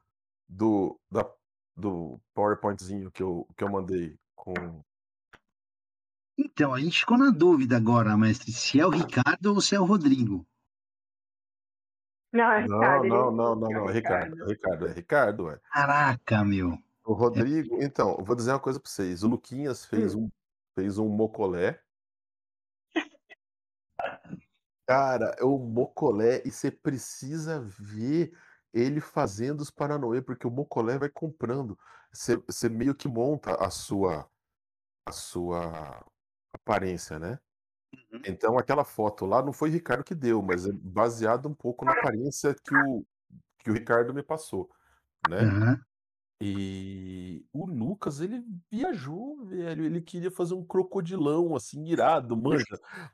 [0.54, 1.30] do, da,
[1.76, 4.54] do PowerPointzinho que eu, que eu mandei com.
[6.38, 9.80] então, a gente ficou na dúvida agora, mestre, se é o Ricardo ou se é
[9.80, 10.46] o Rodrigo.
[12.32, 14.44] Não, é Não, Ricardo, ele não, não, não, é não, Ricardo, Ricardo.
[14.44, 15.60] é Ricardo, é Ricardo, ué.
[15.72, 16.78] Caraca, meu.
[17.06, 19.24] O Rodrigo, então, eu vou dizer uma coisa pra vocês.
[19.24, 20.26] O Luquinhas fez Hum.
[20.26, 20.30] um,
[20.76, 21.80] fez um mocolé.
[24.88, 28.38] Cara, é o mocolé e você precisa ver
[28.74, 31.78] ele fazendo os paranauê, porque o mocolé vai comprando.
[32.12, 34.30] Você, meio que monta a sua
[35.06, 36.06] a sua
[36.54, 37.40] aparência, né?
[37.94, 38.22] Uhum.
[38.26, 41.86] Então aquela foto lá não foi o Ricardo que deu, mas é baseado um pouco
[41.86, 43.06] na aparência que o
[43.60, 44.70] que o Ricardo me passou,
[45.30, 45.40] né?
[45.40, 45.82] Aham.
[46.41, 49.85] E o Lucas, ele viajou, velho.
[49.85, 52.65] Ele queria fazer um crocodilão, assim, irado, manja.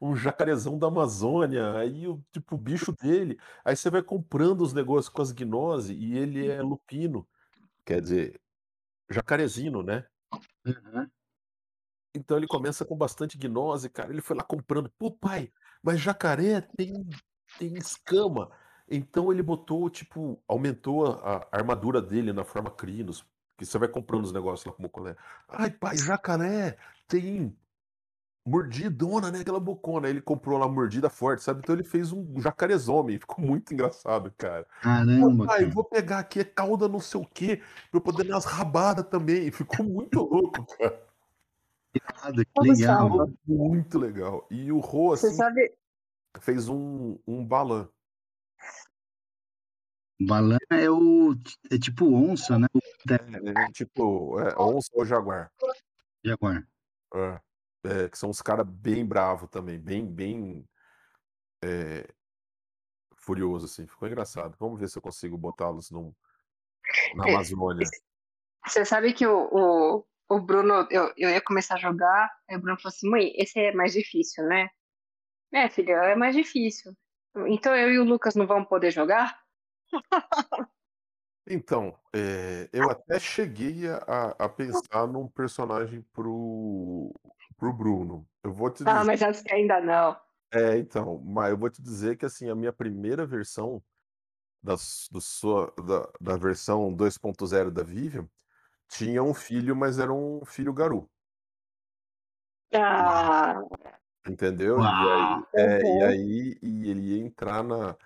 [0.01, 1.73] Um jacarezão da Amazônia.
[1.77, 3.37] Aí, o tipo, o bicho dele.
[3.63, 7.27] Aí você vai comprando os negócios com as gnose e ele é lupino.
[7.85, 8.41] Quer dizer,
[9.09, 10.05] jacarezino, né?
[10.65, 11.09] Aham.
[12.15, 14.11] Então ele começa com bastante gnose, cara.
[14.11, 14.91] Ele foi lá comprando.
[14.97, 15.51] Pô, pai,
[15.83, 17.07] mas jacaré tem,
[17.57, 18.49] tem escama.
[18.89, 23.25] Então ele botou, tipo, aumentou a, a armadura dele na forma Crinos.
[23.57, 25.15] Que você vai comprando os negócios lá com o Mocolé.
[25.49, 27.53] Ai, pai, jacaré tem
[28.45, 29.41] mordidona, né?
[29.41, 30.09] Aquela bocona.
[30.09, 31.59] Ele comprou lá mordida forte, sabe?
[31.59, 33.19] Então ele fez um jacarezhomem.
[33.19, 34.63] Ficou muito engraçado, cara.
[34.63, 35.71] Pô, Caramba, pai, cara.
[35.71, 37.61] vou pegar aqui, é cauda não sei o quê,
[37.91, 39.51] pra eu poder dar umas rabadas também.
[39.51, 41.09] Ficou muito louco, cara.
[41.93, 43.29] Irado, que legal.
[43.45, 44.47] Muito legal.
[44.49, 45.73] E o Rô, você assim, sabe.
[46.39, 47.87] fez um, um balã.
[50.21, 51.33] Balan é o.
[51.71, 52.67] É tipo onça, né?
[52.73, 52.79] O
[53.11, 55.51] É, tipo, é, onça ou jaguar.
[56.23, 56.67] jaguar.
[57.13, 57.41] É,
[57.85, 60.67] é, que são uns caras bem bravos também, bem, bem
[61.63, 62.07] é,
[63.15, 63.87] furioso, assim.
[63.87, 64.55] Ficou engraçado.
[64.59, 66.13] Vamos ver se eu consigo botá-los num-
[67.15, 67.85] na É, Amazônia.
[68.67, 72.61] Você sabe que o, o, o Bruno, eu, eu ia começar a jogar, aí o
[72.61, 74.69] Bruno falou assim, mãe, esse é mais difícil, né?
[75.51, 76.93] É, filha, é mais difícil.
[77.47, 79.39] Então eu e o Lucas não vamos poder jogar?
[81.47, 87.11] Então, é, eu até cheguei a, a pensar num personagem pro,
[87.57, 88.27] pro Bruno.
[88.43, 89.05] Eu vou te Ah, dizer.
[89.05, 90.15] mas acho que ainda não.
[90.51, 93.83] É, então, mas eu vou te dizer que assim, a minha primeira versão
[94.63, 94.75] da,
[95.11, 98.29] do sua, da, da versão 2.0 da Vivian
[98.89, 101.09] tinha um filho, mas era um filho garu,
[102.73, 103.61] Ah,
[104.27, 104.85] entendeu?
[104.93, 107.97] E aí, é, e aí e ele ia entrar na.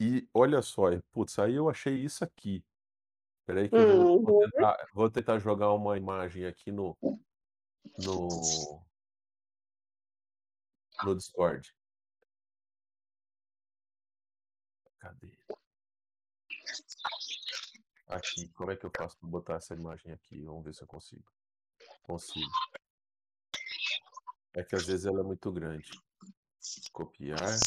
[0.00, 2.64] E olha só, e, putz, aí eu achei isso aqui.
[3.46, 4.50] Peraí que eu vou, vou Uhum.
[4.50, 6.96] tentar, vou tentar jogar uma imagem aqui no,
[7.98, 8.82] no,
[11.04, 11.74] no Discord.
[14.98, 15.36] Cadê?
[18.06, 20.42] Aqui, como é que eu faço para botar essa imagem aqui?
[20.42, 21.30] Vamos ver se eu consigo.
[22.02, 22.50] Consigo.
[24.54, 25.90] É que às vezes ela é muito grande.
[26.92, 27.58] Copiar.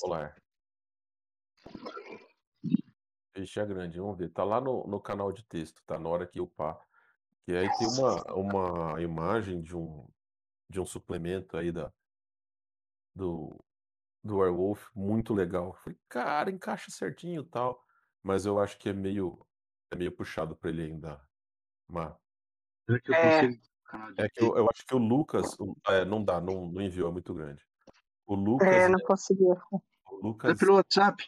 [0.00, 0.36] Colar.
[3.36, 4.30] Ixi, é grande, vamos ver.
[4.30, 5.98] Tá lá no, no canal de texto, tá?
[5.98, 6.80] Na hora que eu pá.
[7.46, 10.08] E aí tem uma, uma imagem de um,
[10.68, 11.92] de um suplemento aí da,
[13.14, 13.64] do,
[14.24, 15.74] do Werewolf, muito legal.
[15.74, 17.84] Falei, cara, encaixa certinho e tal.
[18.22, 19.46] Mas eu acho que é meio,
[19.92, 21.20] é meio puxado pra ele ainda.
[21.88, 22.14] Mas
[22.88, 23.40] Será que eu É.
[23.40, 23.76] consigo
[24.18, 25.56] é que eu, eu acho que o Lucas.
[25.88, 27.64] é, não dá, não, não enviou, é muito grande.
[28.26, 28.68] O Lucas.
[28.68, 29.54] É, não conseguia.
[29.70, 29.80] O É
[30.22, 30.58] Lucas.
[30.58, 31.24] pelo WhatsApp?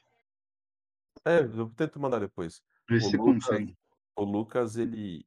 [1.25, 2.63] É, eu tento mandar depois.
[3.01, 3.79] Se O Lucas, consegue.
[4.17, 5.27] o Lucas, ele.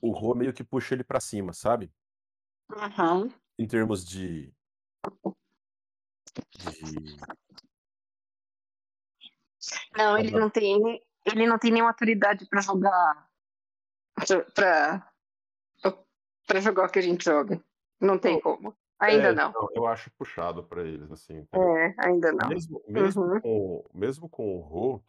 [0.00, 1.90] O Rô meio que puxa ele pra cima, sabe?
[2.70, 3.30] Uhum.
[3.58, 4.52] Em termos de.
[6.50, 7.16] De.
[9.96, 11.00] Não, ele não tem.
[11.26, 13.28] Ele não tem nem maturidade pra jogar.
[14.54, 15.10] Pra.
[16.46, 17.62] Pra jogar o que a gente joga.
[18.00, 18.76] Não tem como.
[19.00, 19.52] Ainda é, não.
[19.74, 21.46] eu acho puxado pra eles, assim?
[21.52, 22.48] É, ainda não.
[22.48, 23.40] Mesmo, mesmo, Uhum.
[23.40, 25.02] com, mesmo com o Rô,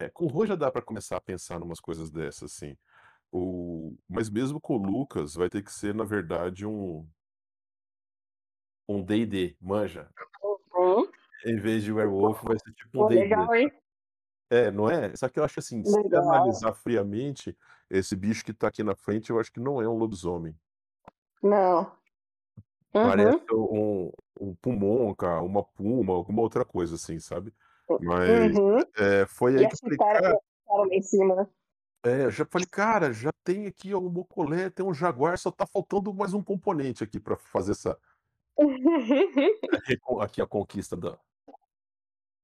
[0.00, 2.76] é, com o Rô já dá pra começar a pensar numas coisas dessas, assim.
[3.30, 7.08] O, mas mesmo com o Lucas, vai ter que ser, na verdade, um.
[8.88, 10.08] Um DD, manja.
[10.42, 11.08] Uhum.
[11.46, 13.20] Em vez de Werewolf, vai ser tipo um DD.
[13.20, 13.72] legal, hein?
[14.50, 15.16] É, não é?
[15.16, 16.22] Só que eu acho assim, se Legal.
[16.22, 17.56] analisar friamente,
[17.90, 20.54] esse bicho que tá aqui na frente, eu acho que não é um lobisomem.
[21.42, 21.90] Não.
[22.94, 23.02] Uhum.
[23.08, 24.10] Parece um,
[24.40, 27.52] um pumonca, uma puma, alguma outra coisa assim, sabe?
[27.98, 28.78] Mas Uhum.
[28.96, 30.20] é, foi E aí que eu esse falei, cara,
[30.66, 31.50] cara, em cima.
[32.04, 35.50] é, eu já falei, cara, já tem aqui ó, um mocolé, tem um jaguar, só
[35.50, 37.98] tá faltando mais um componente aqui pra fazer essa
[40.20, 41.18] aqui a conquista da.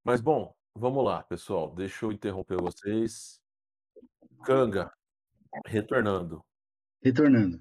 [0.05, 1.75] Mas bom, vamos lá, pessoal.
[1.75, 3.41] Deixa eu interromper vocês.
[4.45, 4.93] Kanga,
[5.67, 6.45] retornando.
[7.03, 7.61] Retornando.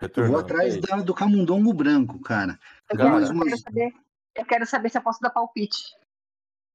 [0.00, 0.38] Eu vou Retornando.
[0.38, 2.58] E atrás da, do camundongo branco, cara.
[2.90, 3.92] Eu Dá quero, mais Cara, eu quero saber.
[4.34, 5.82] Eu quero saber se eu posso dar palpite.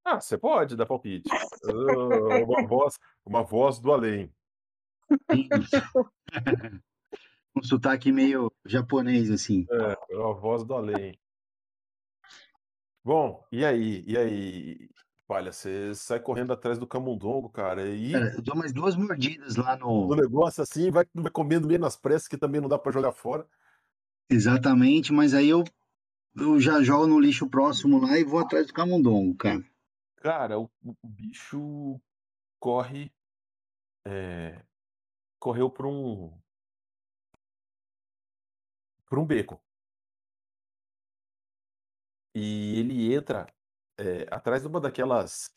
[0.04, 1.30] ah, você pode dar palpite.
[1.32, 4.34] Ah, uma voz, uma voz do além.
[7.54, 9.68] Um sotaque meio japonês, assim.
[9.70, 11.20] É, uma voz do além.
[13.04, 14.06] Bom, e aí?
[14.08, 14.90] E aí?
[15.32, 19.56] Olha, você sai correndo atrás do camundongo, cara, e Cara, eu dou mais duas mordidas
[19.56, 20.14] lá no no.
[20.14, 23.48] negócio assim, vai, vai comendo meio nas pressas, que também não dá pra jogar fora.
[24.30, 25.64] Exatamente, mas aí eu,
[26.36, 29.64] eu já jogo no lixo próximo lá e vou atrás do camundongo, cara.
[30.18, 31.98] Cara, o, o bicho
[32.60, 33.10] corre.
[34.06, 34.62] é,
[35.40, 36.32] correu por um.
[39.08, 39.62] por um beco.
[42.36, 43.48] E ele entra
[44.02, 45.54] é, atrás de uma daquelas.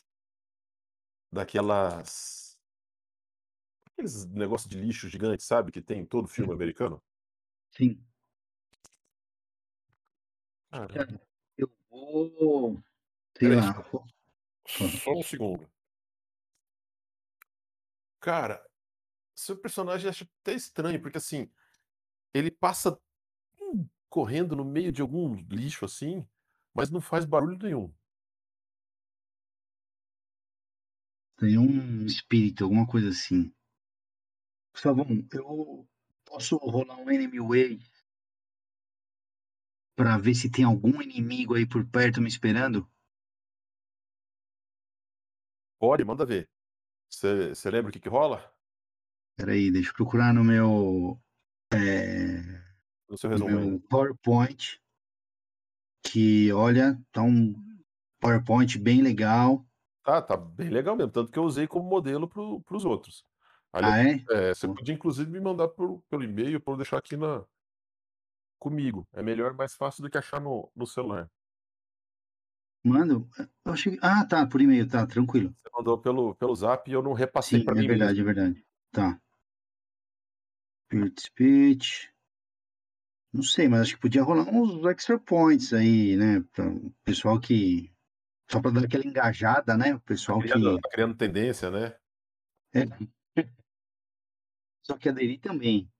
[1.33, 2.59] daquelas.
[3.87, 5.73] aqueles negócios de lixo gigante, sabe?
[5.73, 7.03] Que tem em todo filme americano.
[7.71, 7.99] Sim.
[10.71, 11.21] Cara,
[11.57, 12.83] eu vou.
[13.39, 13.85] Sei Peraí, lá.
[14.67, 15.71] só um segundo.
[18.21, 18.65] Cara,
[19.35, 21.51] seu personagem acha até estranho, porque assim,
[22.33, 22.99] ele passa
[23.61, 26.27] hum, correndo no meio de algum lixo assim,
[26.75, 27.93] mas não faz barulho nenhum.
[31.37, 33.53] Tem um espírito, alguma coisa assim.
[34.73, 35.89] Gustavão, eu
[36.25, 37.79] posso rolar um enemy way
[39.97, 42.89] pra ver se tem algum inimigo aí por perto me esperando?
[45.79, 46.49] Pode, manda ver.
[47.11, 48.53] Você lembra o que que rola?
[49.37, 51.21] Peraí, deixa eu procurar no meu,
[51.73, 52.39] é,
[53.09, 53.71] No seu no resumo aí.
[53.71, 54.81] meu PowerPoint.
[56.03, 57.55] Que, olha, tá um
[58.21, 59.67] PowerPoint bem legal.
[60.05, 63.25] Tá, tá bem legal mesmo, tanto que eu usei como modelo pro, pros outros.
[63.73, 64.51] Ali, Ah, é?
[64.51, 67.45] é, você podia inclusive me mandar por, pelo e-mail para eu deixar aqui na
[68.59, 69.07] comigo.
[69.13, 71.31] É melhor, mais fácil do que achar no, no celular.
[72.85, 73.27] Mano,
[73.65, 73.99] eu achei.
[74.03, 75.55] Ah, tá, por e-mail, tá, tranquilo.
[75.59, 78.31] Você mandou pelo, pelo zap e eu não repassei para é mim verdade, mesmo.
[78.31, 78.67] é verdade.
[78.93, 79.21] Tá.
[80.93, 82.15] Spirit Speech.
[83.33, 86.41] Não sei, mas acho que podia rolar uns extra points aí, né?
[86.53, 87.94] Pra o pessoal que.
[88.51, 89.95] Só pra dar aquela engajada, né?
[89.95, 90.83] O Tá pessoal criando, que.
[90.83, 91.97] tá criando tendência, né?
[92.75, 92.85] É,
[94.83, 95.91] só que aderir também.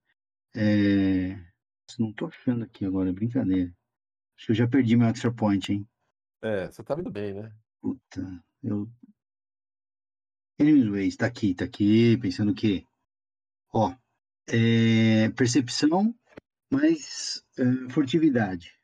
[0.55, 1.35] É...
[1.99, 3.73] Não tô achando aqui agora, é brincadeira.
[4.37, 5.87] Acho que eu já perdi meu extra point, hein?
[6.41, 7.55] É, você tá vindo bem, né?
[7.81, 8.89] Puta, eu.
[10.59, 12.85] Anyways, tá aqui, tá aqui, pensando que.
[13.73, 13.93] Ó,
[14.47, 15.29] é...
[15.31, 16.13] percepção
[16.71, 18.77] mais é, furtividade.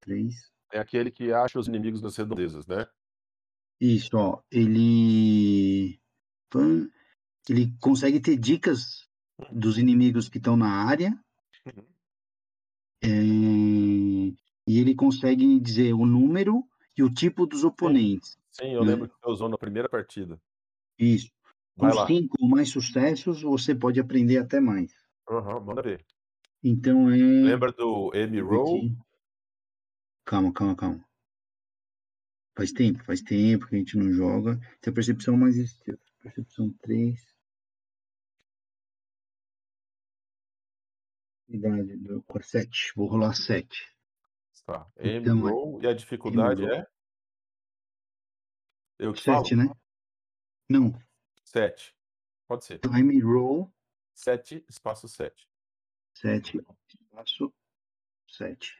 [0.00, 0.49] Três.
[0.72, 2.86] É aquele que acha os inimigos nas redondezas, né?
[3.80, 4.40] Isso, ó.
[4.50, 6.00] Ele.
[7.48, 9.08] Ele consegue ter dicas
[9.50, 11.18] dos inimigos que estão na área.
[11.66, 11.84] Uhum.
[13.02, 13.08] É,
[14.66, 16.62] e ele consegue dizer o número
[16.96, 18.38] e o tipo dos oponentes.
[18.50, 18.92] Sim, eu né?
[18.92, 20.40] lembro que você usou na primeira partida.
[20.98, 21.32] Isso.
[21.78, 22.06] Com lá.
[22.06, 24.92] cinco ou mais sucessos, você pode aprender até mais.
[25.28, 26.04] Aham, manda ver.
[26.62, 27.16] Então é.
[27.16, 28.78] Lembra do Amy Deixa eu ver Rowe?
[28.78, 28.96] aqui.
[30.30, 31.04] Calma, calma, calma.
[32.56, 34.60] Faz tempo, faz tempo que a gente não joga.
[34.80, 35.56] Tem a percepção mais.
[35.58, 37.18] este- Percepção 3.
[41.48, 42.92] Idade do 7.
[42.94, 43.92] Vou rolar 7.
[44.64, 44.88] Tá.
[45.00, 45.82] Amy Então, é- Rowe.
[45.84, 46.86] E a dificuldade é?
[49.00, 49.44] Eu que falo?
[49.44, 49.64] 7, né?
[50.68, 50.92] Não.
[51.42, 51.92] 7.
[52.46, 52.78] Pode ser.
[52.78, 53.74] Time roll
[54.14, 55.48] 7, espaço 7.
[56.14, 56.58] 7.
[56.88, 57.52] Espaço
[58.28, 58.79] 7.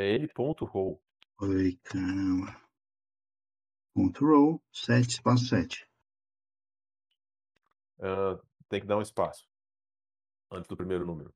[0.00, 0.98] É ele ponto Rowe.
[1.42, 2.58] Oi, caramba.
[3.92, 5.86] Ponto roll 7, espaço 7.
[8.00, 8.40] Ah,
[8.70, 9.46] tem que dar um espaço.
[10.50, 11.34] Antes do primeiro número.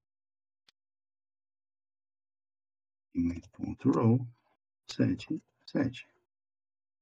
[3.52, 4.26] Ponto roll
[4.90, 6.08] 7, 7.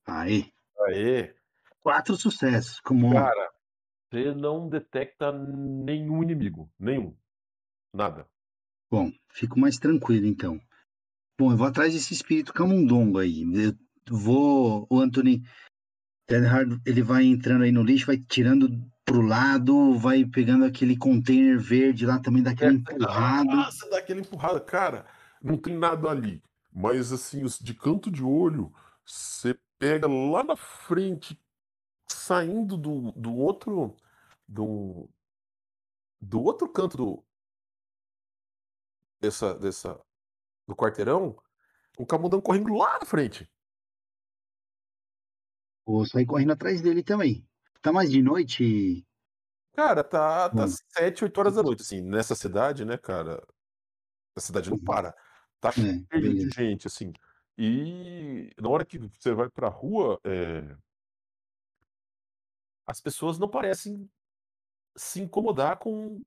[0.05, 0.53] Aí.
[0.89, 1.33] Aê!
[1.79, 2.81] Quatro sucessos.
[2.81, 3.13] Como.
[3.13, 3.55] Cara,
[4.11, 6.69] você não detecta nenhum inimigo.
[6.77, 7.17] Nenhum.
[7.93, 8.29] Nada.
[8.91, 10.61] Bom, fico mais tranquilo então.
[11.43, 13.43] Bom, eu vou atrás desse espírito camundongo aí.
[13.43, 13.77] Eu
[14.09, 14.87] vou.
[14.89, 15.43] O Anthony
[16.25, 18.69] Tedhard, ele vai entrando aí no lixo, vai tirando
[19.05, 23.51] pro lado, vai pegando aquele container verde lá também, daquela empurrada.
[23.55, 24.61] Ah, você dá aquela empurrada.
[24.61, 25.05] Cara,
[25.43, 26.41] não tem nada ali.
[26.73, 28.73] Mas assim, os- de canto de olho,
[29.05, 31.37] você pega lá na frente,
[32.07, 33.97] saindo do, do outro.
[34.47, 35.11] Do,
[36.21, 37.25] do outro canto do.
[39.21, 40.01] Dessa, dessa.
[40.69, 41.37] Do quarteirão,
[41.99, 43.49] um camundão correndo lá na frente.
[45.87, 47.47] Vou sair correndo atrás dele também.
[47.81, 49.05] Tá mais de noite?
[49.75, 50.77] Cara, tá, tá Bom.
[50.99, 53.43] 7, 8 horas da noite, assim, nessa cidade, né, cara?
[54.37, 54.79] A cidade não Uhum.
[54.79, 55.15] para.
[55.61, 56.57] Tá É, cheio de beleza.
[56.57, 57.13] gente, assim.
[57.59, 60.77] E na hora que você vai pra rua, é,
[62.87, 64.11] as pessoas não parecem
[64.97, 66.23] se incomodar com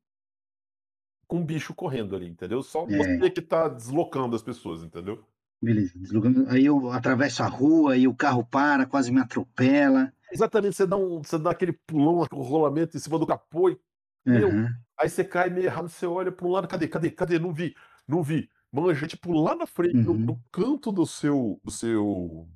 [1.28, 2.62] com um bicho correndo ali, entendeu?
[2.64, 2.98] Só É.
[2.98, 5.24] você que tá deslocando as pessoas, entendeu?
[5.62, 5.94] Beleza.
[5.96, 6.50] Deslocando.
[6.50, 10.12] Aí eu atravesso a rua e o carro para, quase me atropela.
[10.32, 13.80] Exatamente, você dá, um, você dá aquele pulão, aquele rolamento em cima do capô, e
[14.28, 14.70] Aham.
[15.00, 17.40] aí você cai meio errado, você olha para um lado, cadê, cadê, cadê?
[17.40, 17.76] Não vi,
[18.08, 18.50] não vi.
[18.72, 20.18] Manja, tipo, lá na frente, no, Uhum.
[20.18, 22.48] no canto do seu, do seu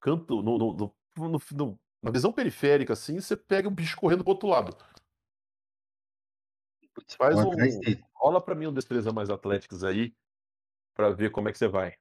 [0.00, 4.22] canto, no, no- no- no- no- na visão periférica, assim, você pega um bicho correndo
[4.22, 4.76] pro outro lado.
[6.94, 7.50] Putz, Faz um,
[8.14, 10.14] rola pra mim um destreza mais atléticos aí,
[10.94, 11.94] pra ver como é que você vai.